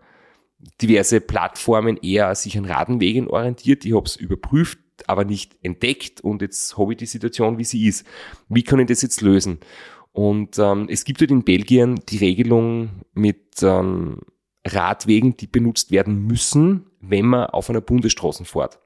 diverse 0.80 1.20
Plattformen 1.20 1.98
eher 1.98 2.34
sich 2.34 2.56
an 2.56 2.64
Radenwegen 2.64 3.28
orientiert. 3.28 3.84
Ich 3.84 3.94
habe 3.94 4.06
es 4.06 4.16
überprüft, 4.16 4.78
aber 5.06 5.24
nicht 5.24 5.56
entdeckt 5.62 6.22
und 6.22 6.40
jetzt 6.40 6.78
habe 6.78 6.92
ich 6.92 6.98
die 6.98 7.06
Situation, 7.06 7.58
wie 7.58 7.64
sie 7.64 7.86
ist. 7.86 8.06
Wie 8.48 8.62
kann 8.62 8.80
ich 8.80 8.86
das 8.86 9.02
jetzt 9.02 9.20
lösen? 9.20 9.58
Und 10.12 10.58
ähm, 10.58 10.86
es 10.88 11.04
gibt 11.04 11.20
halt 11.20 11.30
in 11.30 11.44
Belgien 11.44 12.00
die 12.08 12.18
Regelung 12.18 13.02
mit 13.12 13.62
ähm, 13.62 14.20
Radwegen, 14.66 15.36
die 15.36 15.46
benutzt 15.46 15.90
werden 15.90 16.26
müssen, 16.26 16.86
wenn 17.00 17.26
man 17.26 17.46
auf 17.46 17.68
einer 17.68 17.82
Bundesstraße 17.82 18.44
fährt. 18.44 18.78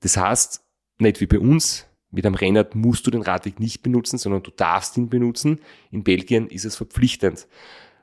Das 0.00 0.16
heißt, 0.16 0.62
nicht 0.98 1.20
wie 1.20 1.26
bei 1.26 1.40
uns, 1.40 1.87
mit 2.10 2.24
einem 2.24 2.34
Rennrad 2.34 2.74
musst 2.74 3.06
du 3.06 3.10
den 3.10 3.22
Radweg 3.22 3.60
nicht 3.60 3.82
benutzen, 3.82 4.18
sondern 4.18 4.42
du 4.42 4.50
darfst 4.50 4.96
ihn 4.96 5.08
benutzen. 5.08 5.60
In 5.90 6.04
Belgien 6.04 6.48
ist 6.48 6.64
es 6.64 6.76
verpflichtend. 6.76 7.46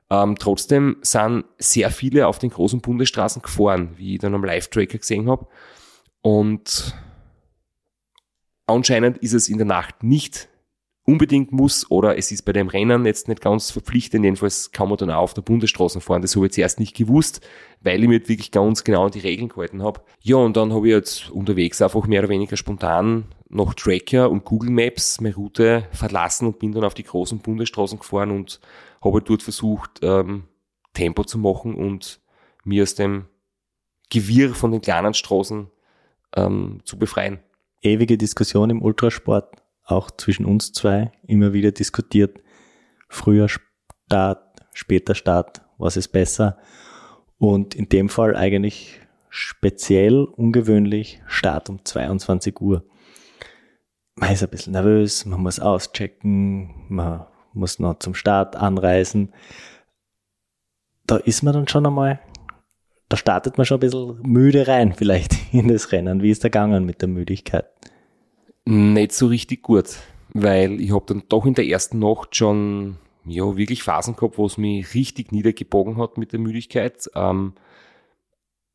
Ähm, 0.10 0.36
trotzdem 0.38 0.98
sind 1.02 1.46
sehr 1.58 1.90
viele 1.90 2.28
auf 2.28 2.38
den 2.38 2.52
großen 2.52 2.82
Bundesstraßen 2.82 3.42
gefahren, 3.42 3.90
wie 3.98 4.16
ich 4.16 4.20
dann 4.20 4.36
am 4.36 4.44
Live-Tracker 4.44 5.00
gesehen 5.00 5.30
habe. 5.30 5.48
Und 6.22 6.96
Anscheinend 8.68 9.20
ist 9.20 9.34
es 9.34 9.48
in 9.48 9.58
der 9.58 9.68
Nacht 9.68 10.04
nicht 10.04 10.50
unbedingt 11.06 11.52
muss 11.52 11.90
oder 11.90 12.18
es 12.18 12.32
ist 12.32 12.44
bei 12.44 12.52
dem 12.52 12.68
Rennen 12.68 13.06
jetzt 13.06 13.28
nicht 13.28 13.42
ganz 13.42 13.72
verpflichtend, 13.72 14.26
jedenfalls 14.26 14.72
kann 14.72 14.90
man 14.90 14.98
dann 14.98 15.12
auch 15.12 15.22
auf 15.22 15.34
der 15.34 15.44
Bundesstraße 15.44 16.02
fahren. 16.02 16.22
Das 16.22 16.36
habe 16.36 16.48
ich 16.48 16.54
zuerst 16.54 16.80
nicht 16.80 16.96
gewusst, 16.96 17.42
weil 17.82 18.02
ich 18.02 18.10
mir 18.10 18.28
wirklich 18.28 18.52
ganz 18.52 18.84
genau 18.84 19.06
an 19.06 19.12
die 19.12 19.20
Regeln 19.20 19.50
gehalten 19.50 19.84
habe. 19.84 20.02
Ja, 20.22 20.38
und 20.38 20.58
dann 20.58 20.74
habe 20.74 20.88
ich 20.88 20.94
jetzt 20.94 21.30
unterwegs 21.30 21.82
einfach 21.82 22.08
mehr 22.08 22.22
oder 22.22 22.30
weniger 22.30 22.58
spontan 22.58 23.26
noch 23.48 23.76
Tracker 23.76 24.30
und 24.30 24.44
Google 24.44 24.72
Maps 24.72 25.22
meine 25.22 25.36
Route 25.36 25.88
verlassen 25.92 26.48
und 26.48 26.60
bin 26.60 26.72
dann 26.72 26.84
auf 26.84 26.96
die 26.96 27.04
großen 27.04 27.40
Bundesstraßen 27.40 28.00
gefahren 28.00 28.32
und 28.32 28.60
habe 29.04 29.22
dort 29.22 29.44
versucht, 29.44 30.00
ähm, 30.02 30.46
Tempo 30.94 31.24
zu 31.24 31.38
machen 31.38 31.76
und 31.76 32.20
mir 32.64 32.84
aus 32.84 32.96
dem 32.96 33.26
Gewirr 34.10 34.56
von 34.56 34.72
den 34.72 34.82
kleinen 34.82 35.14
Straßen 35.14 35.68
ähm, 36.36 36.80
zu 36.84 36.98
befreien 36.98 37.40
ewige 37.86 38.18
Diskussion 38.18 38.70
im 38.70 38.82
Ultrasport, 38.82 39.64
auch 39.86 40.12
zwischen 40.12 40.46
uns 40.46 40.72
zwei, 40.72 41.12
immer 41.28 41.54
wieder 41.54 41.72
diskutiert. 41.72 42.42
Früher 43.08 43.48
Start, 43.48 44.62
später 44.74 45.16
Start, 45.16 45.62
was 45.78 45.98
ist 45.98 46.10
besser? 46.10 46.58
Und 47.38 47.76
in 47.76 47.90
dem 47.90 48.10
Fall 48.10 48.36
eigentlich 48.36 49.00
speziell 49.30 50.24
ungewöhnlich 50.24 51.22
Start 51.28 51.70
um 51.70 51.84
22 51.84 52.60
Uhr. 52.62 52.86
Man 54.16 54.32
ist 54.32 54.44
ein 54.44 54.50
bisschen 54.50 54.74
nervös, 54.74 55.26
man 55.26 55.42
muss 55.42 55.60
auschecken, 55.60 56.86
man 56.90 57.26
muss 57.54 57.80
noch 57.80 58.00
zum 58.00 58.16
Start 58.16 58.56
anreisen. 58.56 59.34
Da 61.06 61.18
ist 61.18 61.44
man 61.44 61.54
dann 61.54 61.68
schon 61.68 61.86
einmal 61.86 62.20
da 63.10 63.18
startet 63.18 63.58
man 63.58 63.66
schon 63.66 63.78
ein 63.78 63.82
bisschen 63.82 64.22
müde 64.24 64.68
rein, 64.68 64.94
vielleicht 64.98 65.54
in 65.54 65.68
das 65.68 65.92
Rennen. 65.92 66.22
Wie 66.22 66.32
ist 66.32 66.44
der 66.44 66.50
gegangen 66.50 66.86
mit 66.86 67.02
der 67.02 67.10
Müdigkeit? 67.10 67.66
Nicht 68.68 69.12
so 69.12 69.28
richtig 69.28 69.62
gut, 69.62 69.98
weil 70.34 70.82
ich 70.82 70.92
habe 70.92 71.06
dann 71.08 71.24
doch 71.30 71.46
in 71.46 71.54
der 71.54 71.68
ersten 71.68 72.00
Nacht 72.00 72.36
schon 72.36 72.98
ja, 73.26 73.56
wirklich 73.58 73.84
Phasen 73.84 74.16
gehabt, 74.16 74.38
wo 74.38 74.46
es 74.46 74.58
mich 74.58 74.94
richtig 74.94 75.32
niedergebogen 75.32 75.98
hat 75.98 76.18
mit 76.18 76.32
der 76.32 76.40
Müdigkeit. 76.40 77.10
Ähm, 77.16 77.54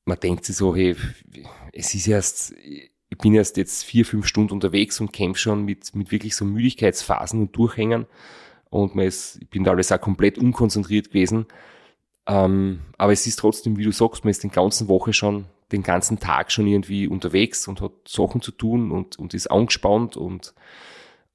man 0.05 0.21
denkt 0.21 0.45
sich 0.45 0.57
so, 0.57 0.75
hey, 0.75 0.97
es 1.73 1.95
ist 1.95 2.09
erst, 2.09 2.53
ich 2.53 3.19
bin 3.19 3.35
erst 3.35 3.57
jetzt 3.57 3.85
vier, 3.85 4.05
fünf 4.05 4.27
Stunden 4.27 4.53
unterwegs 4.53 5.01
und 5.01 5.13
kämpfe 5.13 5.41
schon 5.41 5.65
mit, 5.65 5.95
mit 5.95 6.11
wirklich 6.11 6.37
so 6.37 6.45
Müdigkeitsphasen 6.45 7.41
und 7.41 7.57
Durchhängen. 7.57 8.07
Und 8.71 8.95
man 8.95 9.07
ist, 9.07 9.39
ich 9.41 9.51
bin 9.51 9.65
da 9.65 9.73
alles 9.73 9.93
auch 9.93 10.01
komplett 10.01 10.39
unkonzentriert 10.39 11.09
gewesen. 11.09 11.47
Ähm, 12.27 12.81
aber 12.97 13.13
es 13.13 13.27
ist 13.27 13.41
trotzdem, 13.41 13.77
wie 13.77 13.85
du 13.85 13.93
sagst, 13.93 14.25
man 14.25 14.31
ist 14.31 14.45
den 14.45 14.53
ganzen 14.53 14.89
Woche 14.89 15.13
schon, 15.13 15.47
den 15.73 15.83
ganzen 15.83 16.19
Tag 16.19 16.53
schon 16.53 16.67
irgendwie 16.67 17.07
unterwegs 17.09 17.69
und 17.69 17.81
hat 17.81 17.93
Sachen 18.07 18.41
zu 18.41 18.53
tun 18.53 18.91
und, 18.91 19.19
und 19.19 19.35
ist 19.35 19.49
angespannt 19.49 20.17
und 20.17 20.55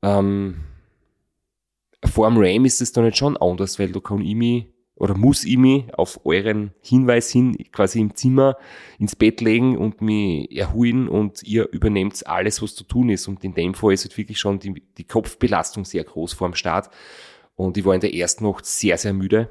ähm, 0.01 0.61
vor 2.03 2.29
dem 2.29 2.37
Ram 2.37 2.65
ist 2.65 2.81
es 2.81 2.91
dann 2.91 3.05
nicht 3.05 3.17
schon 3.17 3.37
anders, 3.37 3.79
weil 3.79 3.91
da 3.91 3.99
kann 3.99 4.21
ich 4.21 4.35
mich 4.35 4.67
oder 4.95 5.15
muss 5.17 5.43
ich 5.43 5.57
mich 5.57 5.93
auf 5.93 6.25
euren 6.25 6.73
Hinweis 6.81 7.29
hin 7.29 7.57
quasi 7.71 7.99
im 7.99 8.15
Zimmer 8.15 8.57
ins 8.97 9.15
Bett 9.15 9.41
legen 9.41 9.77
und 9.77 10.01
mich 10.01 10.49
erholen 10.55 11.09
und 11.09 11.43
ihr 11.43 11.67
übernehmt 11.71 12.25
alles, 12.27 12.61
was 12.61 12.75
zu 12.75 12.85
tun 12.85 13.09
ist. 13.09 13.27
Und 13.27 13.43
in 13.43 13.53
dem 13.53 13.73
Fall 13.73 13.91
ist 13.91 14.05
halt 14.05 14.17
wirklich 14.17 14.39
schon 14.39 14.59
die, 14.59 14.81
die 14.97 15.03
Kopfbelastung 15.03 15.83
sehr 15.83 16.05
groß 16.05 16.31
vor 16.31 16.47
dem 16.47 16.55
Start. 16.55 16.89
Und 17.55 17.75
ich 17.77 17.83
war 17.83 17.93
in 17.93 17.99
der 17.99 18.13
ersten 18.13 18.45
Nacht 18.45 18.65
sehr, 18.65 18.97
sehr 18.97 19.11
müde 19.11 19.49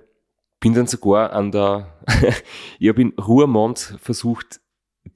bin 0.65 0.73
dann 0.73 0.87
sogar 0.87 1.35
an 1.35 1.53
der, 1.53 1.93
ich 2.79 2.89
habe 2.89 3.03
in 3.03 3.13
Ruhrmond 3.21 3.99
versucht, 4.01 4.63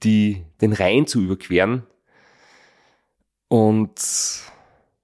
die, 0.03 0.43
den 0.61 0.73
Rhein 0.73 1.07
zu 1.07 1.21
überqueren. 1.21 1.83
Und 3.47 3.99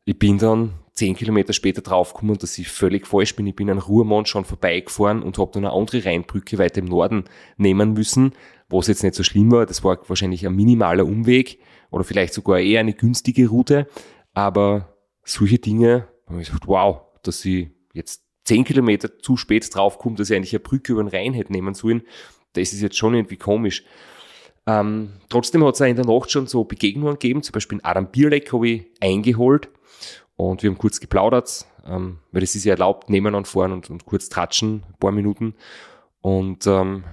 ich 0.05 0.19
bin 0.19 0.37
dann 0.37 0.73
zehn 0.93 1.15
Kilometer 1.15 1.51
später 1.51 1.81
draufgekommen, 1.81 2.37
dass 2.37 2.57
ich 2.57 2.69
völlig 2.69 3.05
falsch 3.05 3.35
bin. 3.35 3.47
Ich 3.47 3.55
bin 3.55 3.69
an 3.69 3.79
Ruhrmond 3.79 4.29
schon 4.29 4.45
vorbeigefahren 4.45 5.21
und 5.21 5.37
habe 5.37 5.51
dann 5.53 5.65
eine 5.65 5.73
andere 5.73 6.05
Rheinbrücke 6.05 6.57
weiter 6.57 6.79
im 6.79 6.85
Norden 6.85 7.25
nehmen 7.57 7.93
müssen, 7.93 8.33
was 8.69 8.87
jetzt 8.87 9.03
nicht 9.03 9.15
so 9.15 9.23
schlimm 9.23 9.51
war. 9.51 9.65
Das 9.65 9.83
war 9.83 9.97
wahrscheinlich 10.07 10.45
ein 10.45 10.55
minimaler 10.55 11.05
Umweg 11.05 11.59
oder 11.91 12.03
vielleicht 12.03 12.33
sogar 12.33 12.59
eher 12.59 12.79
eine 12.79 12.93
günstige 12.93 13.49
Route. 13.49 13.87
Aber 14.33 14.95
solche 15.23 15.59
Dinge, 15.59 16.07
habe 16.27 16.41
ich 16.41 16.47
gesagt, 16.47 16.67
wow, 16.67 17.01
dass 17.23 17.43
ich 17.43 17.69
jetzt 17.93 18.23
zehn 18.45 18.63
Kilometer 18.63 19.19
zu 19.19 19.37
spät 19.37 19.67
draufkommt, 19.73 20.19
dass 20.19 20.29
ich 20.29 20.35
eigentlich 20.35 20.53
eine 20.53 20.59
Brücke 20.61 20.93
über 20.93 21.03
den 21.03 21.09
Rhein 21.09 21.33
hätte 21.33 21.51
nehmen 21.51 21.73
sollen, 21.73 22.03
das 22.53 22.73
ist 22.73 22.81
jetzt 22.81 22.97
schon 22.97 23.15
irgendwie 23.15 23.37
komisch. 23.37 23.83
Ähm, 24.67 25.13
trotzdem 25.29 25.63
hat 25.63 25.75
es 25.75 25.81
in 25.81 25.95
der 25.95 26.05
Nacht 26.05 26.31
schon 26.31 26.47
so 26.47 26.63
Begegnungen 26.63 27.13
gegeben, 27.13 27.43
zum 27.43 27.53
Beispiel 27.53 27.79
Adam 27.83 28.07
Bierleck 28.07 28.51
habe 28.51 28.67
ich 28.67 28.85
eingeholt 28.99 29.69
und 30.35 30.63
wir 30.63 30.69
haben 30.69 30.77
kurz 30.77 30.99
geplaudert, 30.99 31.65
ähm, 31.85 32.19
weil 32.31 32.43
es 32.43 32.55
ist 32.55 32.65
ja 32.65 32.73
erlaubt, 32.73 33.09
nebeneinander 33.09 33.47
fahren 33.47 33.71
und, 33.71 33.89
und 33.89 34.05
kurz 34.05 34.29
tratschen, 34.29 34.83
ein 34.87 34.99
paar 34.99 35.11
Minuten. 35.11 35.53
Und 36.21 36.65
ähm, 36.65 37.03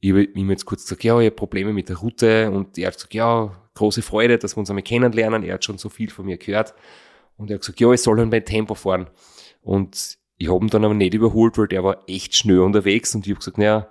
ich 0.00 0.10
habe 0.10 0.24
ihm 0.24 0.50
jetzt 0.50 0.64
kurz 0.64 0.82
gesagt, 0.82 1.04
ja, 1.04 1.18
ich 1.20 1.26
habe 1.26 1.36
Probleme 1.36 1.72
mit 1.72 1.88
der 1.88 1.96
Route 1.96 2.50
und 2.50 2.78
er 2.78 2.86
hat 2.86 2.94
gesagt, 2.94 3.14
ja, 3.14 3.50
große 3.74 4.02
Freude, 4.02 4.38
dass 4.38 4.56
wir 4.56 4.60
uns 4.60 4.70
einmal 4.70 4.82
kennenlernen. 4.82 5.42
Er 5.42 5.54
hat 5.54 5.64
schon 5.64 5.78
so 5.78 5.88
viel 5.88 6.10
von 6.10 6.24
mir 6.24 6.38
gehört. 6.38 6.74
Und 7.36 7.50
er 7.50 7.54
hat 7.54 7.62
gesagt, 7.62 7.80
ja, 7.80 7.92
ich 7.92 8.00
soll 8.00 8.18
halt 8.18 8.30
mein 8.30 8.44
Tempo 8.44 8.74
fahren. 8.74 9.08
Und 9.62 10.18
ich 10.36 10.50
habe 10.50 10.64
ihn 10.64 10.68
dann 10.68 10.84
aber 10.84 10.94
nicht 10.94 11.14
überholt, 11.14 11.58
weil 11.58 11.68
der 11.68 11.84
war 11.84 12.02
echt 12.06 12.34
schnell 12.34 12.60
unterwegs. 12.60 13.14
Und 13.14 13.26
ich 13.26 13.32
habe 13.32 13.38
gesagt, 13.38 13.58
naja, 13.58 13.88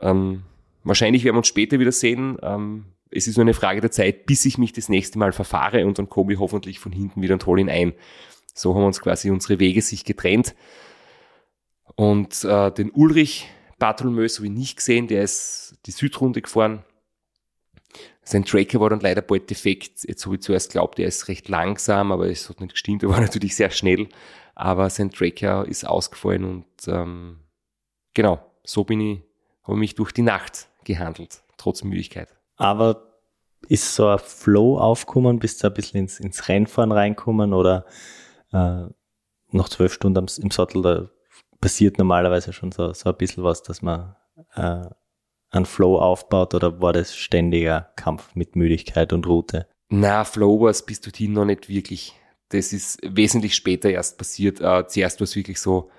ähm, 0.00 0.42
wahrscheinlich 0.84 1.24
werden 1.24 1.36
wir 1.36 1.38
uns 1.38 1.48
später 1.48 1.78
wieder 1.78 1.92
sehen. 1.92 2.38
Ähm, 2.42 2.86
es 3.10 3.26
ist 3.26 3.36
nur 3.36 3.44
eine 3.44 3.54
Frage 3.54 3.80
der 3.80 3.90
Zeit, 3.90 4.26
bis 4.26 4.44
ich 4.44 4.58
mich 4.58 4.72
das 4.72 4.88
nächste 4.88 5.18
Mal 5.18 5.32
verfahre 5.32 5.86
und 5.86 5.98
dann 5.98 6.08
komme 6.08 6.32
ich 6.32 6.38
hoffentlich 6.38 6.78
von 6.78 6.92
hinten 6.92 7.20
wieder 7.22 7.34
und 7.34 7.46
hole 7.46 7.60
ihn 7.60 7.70
ein. 7.70 7.92
So 8.54 8.74
haben 8.74 8.84
uns 8.84 9.00
quasi 9.00 9.30
unsere 9.30 9.58
Wege 9.58 9.82
sich 9.82 10.04
getrennt. 10.04 10.54
Und 11.94 12.44
äh, 12.44 12.70
den 12.70 12.90
Ulrich 12.90 13.48
Bartholomös 13.78 14.36
habe 14.36 14.46
ich 14.46 14.52
nicht 14.52 14.76
gesehen, 14.76 15.08
der 15.08 15.22
ist 15.22 15.76
die 15.86 15.90
Südrunde 15.90 16.40
gefahren. 16.40 16.84
Sein 18.22 18.44
Tracker 18.44 18.80
war 18.80 18.90
dann 18.90 19.00
leider 19.00 19.20
bald 19.20 19.50
defekt. 19.50 20.04
Jetzt 20.04 20.24
habe 20.24 20.36
ich 20.36 20.42
zuerst 20.42 20.70
geglaubt, 20.70 20.98
er 20.98 21.08
ist 21.08 21.28
recht 21.28 21.48
langsam, 21.48 22.12
aber 22.12 22.28
es 22.28 22.48
hat 22.48 22.60
nicht 22.60 22.72
gestimmt. 22.72 23.02
Er 23.02 23.08
war 23.08 23.20
natürlich 23.20 23.56
sehr 23.56 23.70
schnell, 23.70 24.08
aber 24.54 24.88
sein 24.88 25.10
Tracker 25.10 25.66
ist 25.66 25.86
ausgefallen 25.86 26.44
und 26.44 26.66
ähm, 26.86 27.40
genau, 28.14 28.40
so 28.64 28.84
bin 28.84 29.00
ich, 29.00 29.20
habe 29.64 29.76
mich 29.76 29.96
durch 29.96 30.12
die 30.12 30.22
Nacht 30.22 30.68
gehandelt, 30.84 31.42
trotz 31.56 31.82
Müdigkeit. 31.84 32.28
Aber 32.56 33.12
ist 33.68 33.94
so 33.94 34.08
ein 34.08 34.18
Flow 34.18 34.78
aufgekommen, 34.78 35.38
bist 35.38 35.62
du 35.62 35.68
ein 35.68 35.74
bisschen 35.74 36.00
ins, 36.00 36.20
ins 36.20 36.48
Rennfahren 36.48 36.92
reinkommen 36.92 37.52
oder 37.52 37.86
äh, 38.52 38.84
nach 39.52 39.68
zwölf 39.68 39.92
Stunden 39.92 40.26
im 40.42 40.50
Sattel, 40.50 40.82
da 40.82 41.08
passiert 41.60 41.98
normalerweise 41.98 42.52
schon 42.52 42.72
so, 42.72 42.92
so 42.92 43.10
ein 43.10 43.16
bisschen 43.16 43.44
was, 43.44 43.62
dass 43.62 43.82
man 43.82 44.16
äh, 44.54 44.84
einen 45.50 45.66
Flow 45.66 45.98
aufbaut 45.98 46.54
oder 46.54 46.80
war 46.80 46.92
das 46.92 47.14
ständiger 47.16 47.92
Kampf 47.96 48.34
mit 48.34 48.56
Müdigkeit 48.56 49.12
und 49.12 49.26
Route? 49.26 49.68
Na, 49.88 50.24
Flow 50.24 50.60
war 50.62 50.70
es 50.70 50.84
bis 50.84 51.00
dorthin 51.00 51.32
noch 51.32 51.44
nicht 51.44 51.68
wirklich. 51.68 52.14
Das 52.48 52.72
ist 52.72 52.98
wesentlich 53.02 53.54
später 53.54 53.90
erst 53.90 54.18
passiert. 54.18 54.60
Äh, 54.60 54.86
zuerst 54.86 55.20
war 55.20 55.24
es 55.24 55.36
wirklich 55.36 55.60
so, 55.60 55.90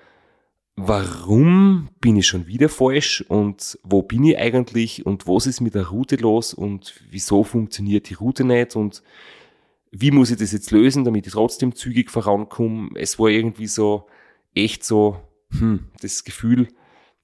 warum 0.76 1.88
bin 2.00 2.16
ich 2.16 2.26
schon 2.26 2.46
wieder 2.46 2.68
falsch 2.68 3.24
und 3.28 3.78
wo 3.82 4.02
bin 4.02 4.24
ich 4.24 4.38
eigentlich 4.38 5.06
und 5.06 5.26
was 5.26 5.46
ist 5.46 5.60
mit 5.60 5.74
der 5.74 5.88
Route 5.88 6.16
los 6.16 6.52
und 6.52 7.00
wieso 7.10 7.44
funktioniert 7.44 8.08
die 8.10 8.14
Route 8.14 8.44
nicht 8.44 8.74
und 8.76 9.02
wie 9.90 10.10
muss 10.10 10.30
ich 10.30 10.38
das 10.38 10.52
jetzt 10.52 10.72
lösen, 10.72 11.04
damit 11.04 11.26
ich 11.26 11.32
trotzdem 11.32 11.74
zügig 11.74 12.10
vorankomme. 12.10 12.90
Es 12.96 13.18
war 13.18 13.28
irgendwie 13.28 13.68
so 13.68 14.06
echt 14.52 14.84
so, 14.84 15.20
hm, 15.50 15.90
das 16.00 16.24
Gefühl, 16.24 16.68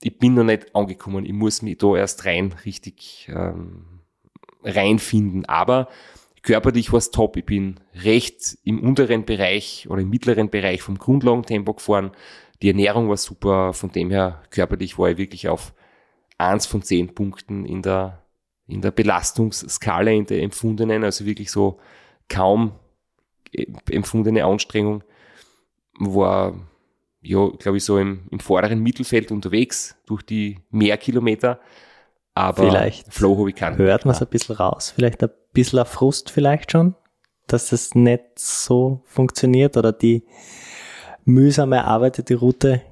ich 0.03 0.19
bin 0.19 0.35
noch 0.35 0.45
nicht 0.45 0.75
angekommen, 0.75 1.27
ich 1.27 1.33
muss 1.33 1.63
mich 1.63 1.79
da 1.79 1.97
erst 1.97 2.25
rein 2.25 2.55
richtig 2.65 3.29
ähm, 3.35 4.01
reinfinden. 4.63 5.45
Aber 5.47 5.89
körperlich 6.43 6.93
war 6.93 6.99
es 6.99 7.11
top. 7.11 7.37
Ich 7.37 7.45
bin 7.45 7.81
recht 7.95 8.59
im 8.65 8.81
unteren 8.81 9.25
Bereich 9.25 9.87
oder 9.91 10.03
im 10.03 10.11
mittleren 10.11 10.51
Bereich 10.51 10.83
vom 10.83 10.99
Grundlagentempo 10.99 11.75
gefahren. 11.75 12.13
Die 12.63 12.69
Ernährung 12.69 13.09
war 13.09 13.17
super, 13.17 13.73
von 13.73 13.91
dem 13.91 14.11
her 14.11 14.43
körperlich 14.51 14.99
war 14.99 15.11
ich 15.11 15.19
wirklich 15.19 15.49
auf 15.49 15.73
eins 16.39 16.67
von 16.67 16.83
zehn 16.83 17.15
Punkten 17.15 17.65
in 17.65 17.83
der, 17.83 18.23
in 18.67 18.81
der 18.81 18.91
Belastungsskala, 18.91 20.11
in 20.11 20.27
der 20.27 20.43
empfundenen, 20.43 21.05
also 21.05 21.25
wirklich 21.25 21.51
so 21.51 21.79
kaum 22.29 22.73
empfundene 23.91 24.45
Anstrengung, 24.45 25.03
war, 25.99 26.55
ja, 27.21 27.49
glaube 27.59 27.79
ich, 27.79 27.85
so 27.85 27.99
im, 27.99 28.27
im 28.31 28.41
vorderen 28.41 28.81
Mittelfeld 28.81 29.33
unterwegs 29.33 29.97
durch 30.07 30.23
die 30.23 30.59
Mehrkilometer. 30.71 31.61
Aber 32.35 32.65
vielleicht 32.65 33.13
Flow 33.13 33.39
habe 33.39 33.51
ich 33.51 33.57
keinen. 33.57 33.77
Hört 33.77 34.05
man 34.05 34.15
es 34.15 34.23
ein 34.23 34.29
bisschen 34.29 34.57
raus? 34.57 34.93
Vielleicht 34.95 35.23
ein 35.23 35.31
bisschen 35.53 35.85
Frust 35.85 36.31
vielleicht 36.31 36.73
schon, 36.73 36.95
dass 37.49 37.73
es 37.73 37.95
nicht 37.95 38.23
so 38.37 39.03
funktioniert 39.05 39.77
oder 39.77 39.93
die 39.93 40.25
mühsam 41.31 41.73
erarbeitete 41.73 42.37
Route 42.37 42.83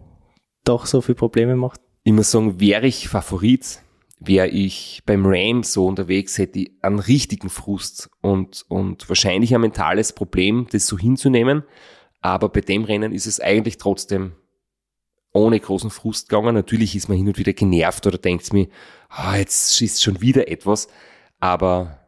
doch 0.65 0.87
so 0.87 1.01
viele 1.01 1.17
Probleme 1.17 1.57
macht? 1.57 1.81
Ich 2.05 2.13
muss 2.13 2.31
sagen, 2.31 2.61
wäre 2.61 2.87
ich 2.87 3.09
Favorit, 3.09 3.83
wäre 4.21 4.49
ich 4.49 5.03
beim 5.07 5.25
Ram 5.27 5.63
so 5.63 5.87
unterwegs, 5.87 6.39
hätte 6.39 6.61
ich 6.61 6.73
einen 6.83 6.99
richtigen 6.99 7.51
Frust 7.51 8.11
und, 8.21 8.65
und 8.69 9.09
wahrscheinlich 9.09 9.55
ein 9.55 9.61
mentales 9.61 10.13
Problem, 10.13 10.67
das 10.71 10.87
so 10.87 10.99
hinzunehmen. 10.99 11.65
Aber 12.21 12.49
bei 12.49 12.61
dem 12.61 12.85
Rennen 12.85 13.13
ist 13.13 13.27
es 13.27 13.41
eigentlich 13.41 13.79
trotzdem 13.79 14.33
ohne 15.33 15.61
großen 15.61 15.91
Frust 15.91 16.29
gegangen. 16.29 16.55
Natürlich 16.55 16.97
ist 16.97 17.09
man 17.09 17.17
hin 17.17 17.29
und 17.29 17.39
wieder 17.39 17.53
genervt 17.53 18.07
oder 18.07 18.19
denkt 18.19 18.53
mir, 18.53 18.69
ah, 19.09 19.37
jetzt 19.37 19.81
ist 19.81 20.03
schon 20.03 20.21
wieder 20.21 20.49
etwas. 20.49 20.89
Aber 21.39 22.01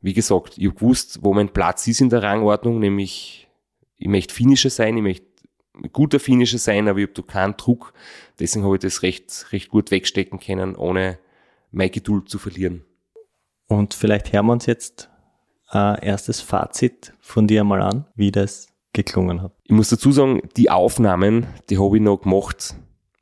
wie 0.00 0.14
gesagt, 0.14 0.56
ich 0.56 0.66
habe 0.66 0.76
gewusst, 0.76 1.18
wo 1.22 1.34
mein 1.34 1.52
Platz 1.52 1.86
ist 1.86 2.00
in 2.00 2.08
der 2.08 2.22
Rangordnung, 2.22 2.78
nämlich 2.78 3.48
ich 3.96 4.08
möchte 4.08 4.32
Finisher 4.32 4.70
sein, 4.70 4.96
ich 4.96 5.02
möchte 5.02 5.27
guter 5.92 6.20
Finisher 6.20 6.58
sein, 6.58 6.88
aber 6.88 6.98
ich 6.98 7.08
habe 7.08 7.14
da 7.14 7.22
keinen 7.22 7.56
Druck. 7.56 7.92
Deswegen 8.38 8.64
habe 8.64 8.76
ich 8.76 8.82
das 8.82 9.02
recht, 9.02 9.46
recht 9.52 9.68
gut 9.68 9.90
wegstecken 9.90 10.40
können, 10.40 10.76
ohne 10.76 11.18
meine 11.70 11.90
Geduld 11.90 12.28
zu 12.28 12.38
verlieren. 12.38 12.84
Und 13.66 13.94
vielleicht 13.94 14.32
hören 14.32 14.46
wir 14.46 14.52
uns 14.52 14.66
jetzt 14.66 15.10
ein 15.66 15.96
erstes 15.96 16.40
Fazit 16.40 17.12
von 17.20 17.46
dir 17.46 17.64
mal 17.64 17.82
an, 17.82 18.06
wie 18.14 18.32
das 18.32 18.68
geklungen 18.92 19.42
hat. 19.42 19.52
Ich 19.64 19.72
muss 19.72 19.90
dazu 19.90 20.12
sagen, 20.12 20.42
die 20.56 20.70
Aufnahmen, 20.70 21.46
die 21.68 21.78
habe 21.78 21.96
ich 21.96 22.02
noch 22.02 22.22
gemacht, 22.22 22.74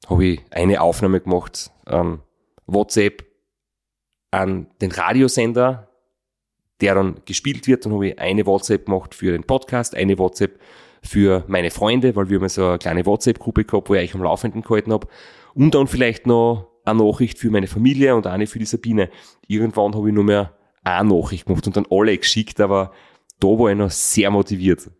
habe 0.09 0.25
ich 0.25 0.41
eine 0.51 0.81
Aufnahme 0.81 1.21
gemacht, 1.21 1.71
ähm, 1.87 2.21
WhatsApp 2.67 3.25
an 4.31 4.69
den 4.81 4.93
Radiosender, 4.93 5.89
der 6.81 6.95
dann 6.95 7.21
gespielt 7.25 7.67
wird. 7.67 7.85
Dann 7.85 7.93
habe 7.93 8.09
ich 8.09 8.19
eine 8.19 8.47
WhatsApp 8.47 8.87
gemacht 8.87 9.15
für 9.15 9.33
den 9.33 9.45
Podcast, 9.45 9.95
eine 9.95 10.19
WhatsApp 10.19 10.61
für 11.07 11.45
meine 11.47 11.71
Freunde, 11.71 12.15
weil 12.17 12.29
wir 12.29 12.39
haben 12.39 12.49
so 12.49 12.67
eine 12.67 12.79
kleine 12.79 13.07
WhatsApp-Gruppe 13.07 13.65
gehabt, 13.65 13.89
wo 13.89 13.95
ich 13.95 14.11
euch 14.11 14.15
am 14.15 14.23
Laufenden 14.23 14.63
gehalten 14.63 14.93
habe. 14.93 15.07
Und 15.55 15.75
dann 15.75 15.87
vielleicht 15.87 16.27
noch 16.27 16.69
eine 16.85 17.03
Nachricht 17.03 17.39
für 17.39 17.51
meine 17.51 17.67
Familie 17.67 18.15
und 18.15 18.27
eine 18.27 18.47
für 18.47 18.59
die 18.59 18.65
Sabine. 18.65 19.09
Irgendwann 19.47 19.95
habe 19.95 20.09
ich 20.09 20.15
nur 20.15 20.25
mehr 20.25 20.53
eine 20.85 21.09
Nachricht 21.09 21.47
gemacht 21.47 21.67
und 21.67 21.77
dann 21.77 21.87
alle 21.91 22.17
geschickt, 22.17 22.61
aber 22.61 22.93
da 23.41 23.49
war 23.49 23.71
ich 23.71 23.77
noch 23.77 23.91
sehr 23.91 24.31
motiviert. 24.31 24.91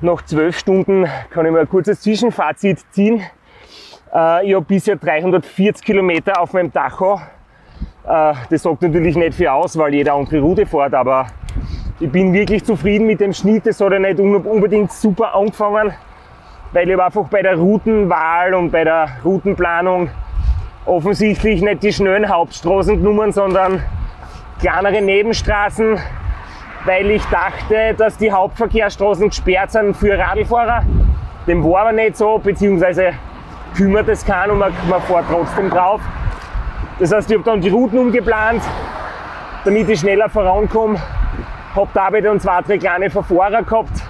Nach 0.00 0.22
zwölf 0.22 0.58
Stunden 0.58 1.06
kann 1.30 1.46
ich 1.46 1.52
mal 1.52 1.60
ein 1.60 1.68
kurzes 1.68 2.00
Zwischenfazit 2.00 2.80
ziehen. 2.90 3.22
Äh, 4.12 4.48
ich 4.48 4.54
habe 4.54 4.64
bisher 4.64 4.96
340 4.96 5.84
Kilometer 5.84 6.40
auf 6.40 6.52
meinem 6.52 6.72
Tacho. 6.72 7.20
Äh, 8.06 8.34
das 8.50 8.62
sagt 8.62 8.82
natürlich 8.82 9.16
nicht 9.16 9.34
viel 9.34 9.48
aus, 9.48 9.76
weil 9.76 9.94
jeder 9.94 10.14
andere 10.14 10.40
Route 10.40 10.66
fährt, 10.66 10.94
aber 10.94 11.26
ich 12.00 12.10
bin 12.10 12.32
wirklich 12.32 12.64
zufrieden 12.64 13.06
mit 13.06 13.20
dem 13.20 13.32
Schnitt. 13.32 13.66
Das 13.66 13.80
hat 13.80 13.92
ja 13.92 13.98
nicht 13.98 14.18
unbedingt 14.18 14.92
super 14.92 15.34
angefangen, 15.34 15.92
weil 16.72 16.90
ich 16.90 17.00
einfach 17.00 17.28
bei 17.28 17.42
der 17.42 17.56
Routenwahl 17.56 18.54
und 18.54 18.70
bei 18.70 18.82
der 18.82 19.08
Routenplanung 19.24 20.10
offensichtlich 20.86 21.62
nicht 21.62 21.82
die 21.82 21.92
schnellen 21.92 22.28
Hauptstraßen 22.28 22.98
genommen, 22.98 23.32
sondern 23.32 23.80
kleinere 24.58 25.00
Nebenstraßen, 25.00 25.98
weil 26.84 27.10
ich 27.10 27.24
dachte, 27.26 27.94
dass 27.96 28.18
die 28.18 28.32
Hauptverkehrsstraßen 28.32 29.28
gesperrt 29.28 29.70
sind 29.70 29.96
für 29.96 30.18
Radlfahrer. 30.18 30.82
Dem 31.46 31.62
war 31.62 31.82
aber 31.82 31.92
nicht 31.92 32.16
so, 32.16 32.38
beziehungsweise 32.38 33.12
kümmert 33.76 34.08
es 34.08 34.24
keinen 34.24 34.52
und 34.52 34.58
man, 34.58 34.72
man 34.88 35.00
fährt 35.02 35.26
trotzdem 35.30 35.70
drauf. 35.70 36.00
Das 36.98 37.12
heißt, 37.12 37.30
ich 37.30 37.36
habe 37.36 37.44
dann 37.44 37.60
die 37.60 37.68
Routen 37.68 37.98
umgeplant, 37.98 38.62
damit 39.64 39.88
ich 39.88 40.00
schneller 40.00 40.28
vorankomme. 40.28 40.98
Habe 41.74 41.88
dabei 41.92 42.20
dann 42.20 42.38
zwei, 42.38 42.60
drei 42.62 42.78
kleine 42.78 43.10
Verfahrer 43.10 43.62
gehabt. 43.62 44.02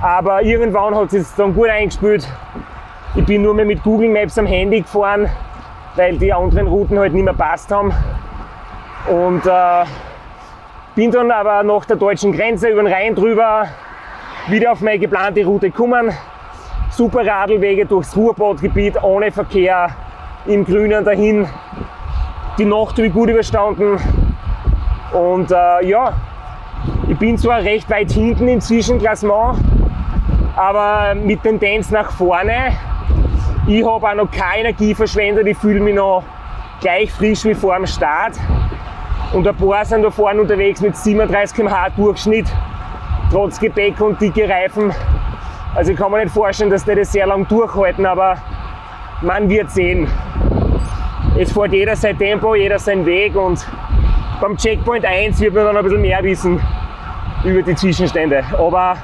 Aber 0.00 0.42
irgendwann 0.42 0.94
hat 0.94 1.12
es 1.12 1.34
dann 1.34 1.54
gut 1.54 1.68
eingespielt. 1.68 2.26
Ich 3.14 3.24
bin 3.26 3.42
nur 3.42 3.54
mehr 3.54 3.66
mit 3.66 3.82
Google 3.82 4.08
Maps 4.08 4.38
am 4.38 4.46
Handy 4.46 4.80
gefahren, 4.80 5.28
weil 5.96 6.16
die 6.16 6.32
anderen 6.32 6.68
Routen 6.68 6.98
halt 6.98 7.12
nicht 7.12 7.24
mehr 7.24 7.34
passt 7.34 7.70
haben. 7.70 7.92
Und 9.08 9.44
äh, 9.44 9.84
bin 10.94 11.10
dann 11.10 11.30
aber 11.30 11.62
nach 11.62 11.84
der 11.84 11.96
deutschen 11.96 12.32
Grenze 12.32 12.68
über 12.68 12.82
den 12.82 12.92
Rhein 12.92 13.14
drüber 13.14 13.66
wieder 14.48 14.72
auf 14.72 14.80
meine 14.80 14.98
geplante 14.98 15.44
Route 15.44 15.70
gekommen. 15.70 16.10
Super 16.90 17.26
Radlwege 17.26 17.84
durchs 17.84 18.16
Ruhrbadgebiet, 18.16 19.02
ohne 19.02 19.30
Verkehr, 19.30 19.90
im 20.46 20.64
Grünen 20.64 21.04
dahin. 21.04 21.46
Die 22.58 22.64
Nacht 22.64 22.92
habe 22.92 23.06
ich 23.06 23.12
gut 23.12 23.28
überstanden. 23.28 23.98
Und 25.12 25.50
äh, 25.50 25.86
ja, 25.86 26.14
ich 27.10 27.18
bin 27.18 27.36
zwar 27.36 27.58
recht 27.58 27.90
weit 27.90 28.12
hinten 28.12 28.46
im 28.46 28.60
Zwischenklassement, 28.60 29.58
aber 30.54 31.16
mit 31.16 31.42
Tendenz 31.42 31.90
nach 31.90 32.12
vorne. 32.12 32.72
Ich 33.66 33.84
habe 33.84 34.08
auch 34.08 34.14
noch 34.14 34.30
keine 34.30 34.68
Energie 34.68 34.94
verschwendet, 34.94 35.44
ich 35.48 35.58
fühle 35.58 35.80
mich 35.80 35.96
noch 35.96 36.22
gleich 36.80 37.10
frisch 37.10 37.44
wie 37.44 37.54
vor 37.54 37.74
dem 37.74 37.86
Start. 37.86 38.34
Und 39.32 39.46
ein 39.46 39.56
paar 39.56 39.84
sind 39.84 40.02
da 40.02 40.10
vorne 40.10 40.40
unterwegs 40.40 40.80
mit 40.80 40.96
37 40.96 41.56
km/h 41.56 41.90
Durchschnitt, 41.96 42.46
trotz 43.32 43.58
Gepäck 43.58 44.00
und 44.00 44.20
dicke 44.20 44.48
Reifen. 44.48 44.92
Also 45.74 45.90
ich 45.90 45.98
kann 45.98 46.12
mir 46.12 46.22
nicht 46.22 46.32
vorstellen, 46.32 46.70
dass 46.70 46.84
die 46.84 46.94
das 46.94 47.10
sehr 47.10 47.26
lang 47.26 47.46
durchhalten, 47.48 48.06
aber 48.06 48.36
man 49.20 49.48
wird 49.48 49.68
sehen. 49.72 50.06
Es 51.36 51.52
fährt 51.52 51.72
jeder 51.72 51.96
sein 51.96 52.16
Tempo, 52.16 52.54
jeder 52.54 52.78
sein 52.78 53.04
Weg 53.04 53.34
und 53.34 53.66
beim 54.40 54.56
Checkpoint 54.56 55.04
1 55.04 55.40
wird 55.40 55.54
man 55.54 55.64
dann 55.64 55.76
ein 55.76 55.82
bisschen 55.82 56.02
mehr 56.02 56.22
wissen 56.22 56.60
über 57.44 57.62
die 57.62 57.74
Zwischenstände. 57.74 58.44
Aber 58.58 58.96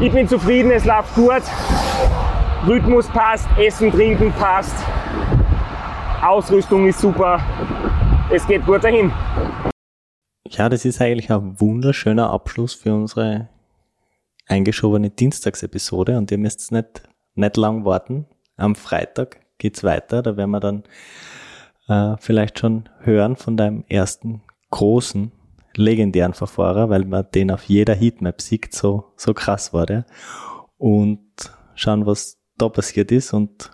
ich 0.00 0.12
bin 0.12 0.28
zufrieden, 0.28 0.70
es 0.70 0.84
läuft 0.84 1.14
gut. 1.14 1.42
Rhythmus 2.66 3.08
passt, 3.08 3.48
Essen, 3.58 3.90
Trinken 3.90 4.32
passt. 4.32 4.74
Ausrüstung 6.22 6.86
ist 6.86 7.00
super. 7.00 7.40
Es 8.30 8.46
geht 8.46 8.66
gut 8.66 8.82
dahin. 8.82 9.12
Ja, 10.48 10.68
das 10.68 10.84
ist 10.84 11.00
eigentlich 11.00 11.30
ein 11.30 11.60
wunderschöner 11.60 12.30
Abschluss 12.30 12.74
für 12.74 12.94
unsere 12.94 13.48
eingeschobene 14.46 15.10
Dienstagsepisode 15.10 16.16
und 16.16 16.30
ihr 16.30 16.38
müsst 16.38 16.72
nicht, 16.72 17.02
nicht 17.34 17.56
lang 17.56 17.84
warten. 17.84 18.26
Am 18.56 18.74
Freitag 18.74 19.40
geht's 19.58 19.84
weiter. 19.84 20.22
Da 20.22 20.36
werden 20.36 20.50
wir 20.50 20.60
dann 20.60 20.84
äh, 21.88 22.16
vielleicht 22.18 22.58
schon 22.58 22.88
hören 23.00 23.36
von 23.36 23.56
deinem 23.56 23.84
ersten 23.88 24.42
großen, 24.70 25.32
legendären 25.76 26.34
Verfahrer, 26.34 26.90
weil 26.90 27.04
man 27.04 27.26
den 27.34 27.50
auf 27.50 27.64
jeder 27.64 27.94
Heatmap 27.94 28.40
sieht, 28.40 28.74
so, 28.74 29.12
so 29.16 29.34
krass 29.34 29.72
war 29.72 29.86
der. 29.86 30.06
Und 30.76 31.20
schauen, 31.74 32.06
was 32.06 32.38
da 32.56 32.68
passiert 32.68 33.12
ist 33.12 33.32
und 33.32 33.70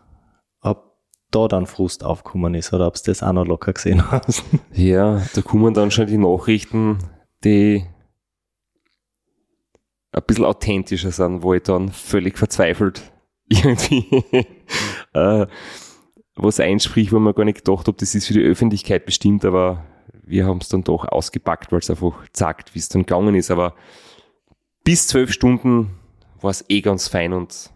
ob 0.60 0.96
da 1.30 1.48
dann 1.48 1.66
Frust 1.66 2.04
aufgekommen 2.04 2.54
ist 2.54 2.72
oder 2.72 2.86
ob 2.86 2.94
du 2.94 3.02
das 3.06 3.22
auch 3.22 3.32
noch 3.32 3.46
locker 3.46 3.72
gesehen 3.72 4.10
hast. 4.10 4.44
Ja, 4.72 5.22
da 5.34 5.42
kommen 5.42 5.74
dann 5.74 5.90
schon 5.90 6.06
die 6.06 6.18
Nachrichten, 6.18 6.98
die 7.44 7.84
ein 10.12 10.22
bisschen 10.26 10.44
authentischer 10.44 11.10
sind, 11.10 11.42
wo 11.42 11.54
ich 11.54 11.62
dann 11.62 11.88
völlig 11.88 12.38
verzweifelt 12.38 13.12
irgendwie 13.48 14.06
äh, 15.14 15.46
was 16.34 16.60
einspricht, 16.60 17.12
wo 17.12 17.18
man 17.18 17.34
gar 17.34 17.44
nicht 17.44 17.64
gedacht 17.64 17.86
habe, 17.86 17.96
das 17.98 18.14
ist 18.14 18.26
für 18.26 18.34
die 18.34 18.42
Öffentlichkeit 18.42 19.04
bestimmt, 19.04 19.44
aber 19.44 19.84
wir 20.32 20.46
haben 20.46 20.58
es 20.62 20.68
dann 20.70 20.82
doch 20.82 21.06
ausgepackt, 21.06 21.70
weil 21.70 21.80
es 21.80 21.90
einfach 21.90 22.24
sagt, 22.32 22.74
wie 22.74 22.78
es 22.78 22.88
dann 22.88 23.02
gegangen 23.02 23.34
ist. 23.34 23.50
Aber 23.50 23.74
bis 24.82 25.06
zwölf 25.06 25.30
Stunden 25.30 25.90
war 26.40 26.50
es 26.50 26.64
eh 26.68 26.80
ganz 26.80 27.06
fein 27.06 27.34
und 27.34 27.70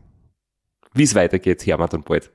wie 0.94 1.02
es 1.02 1.14
weitergeht, 1.14 1.66
hören 1.66 1.80
wir 1.80 1.88
dann 1.88 2.02
bald. 2.02 2.32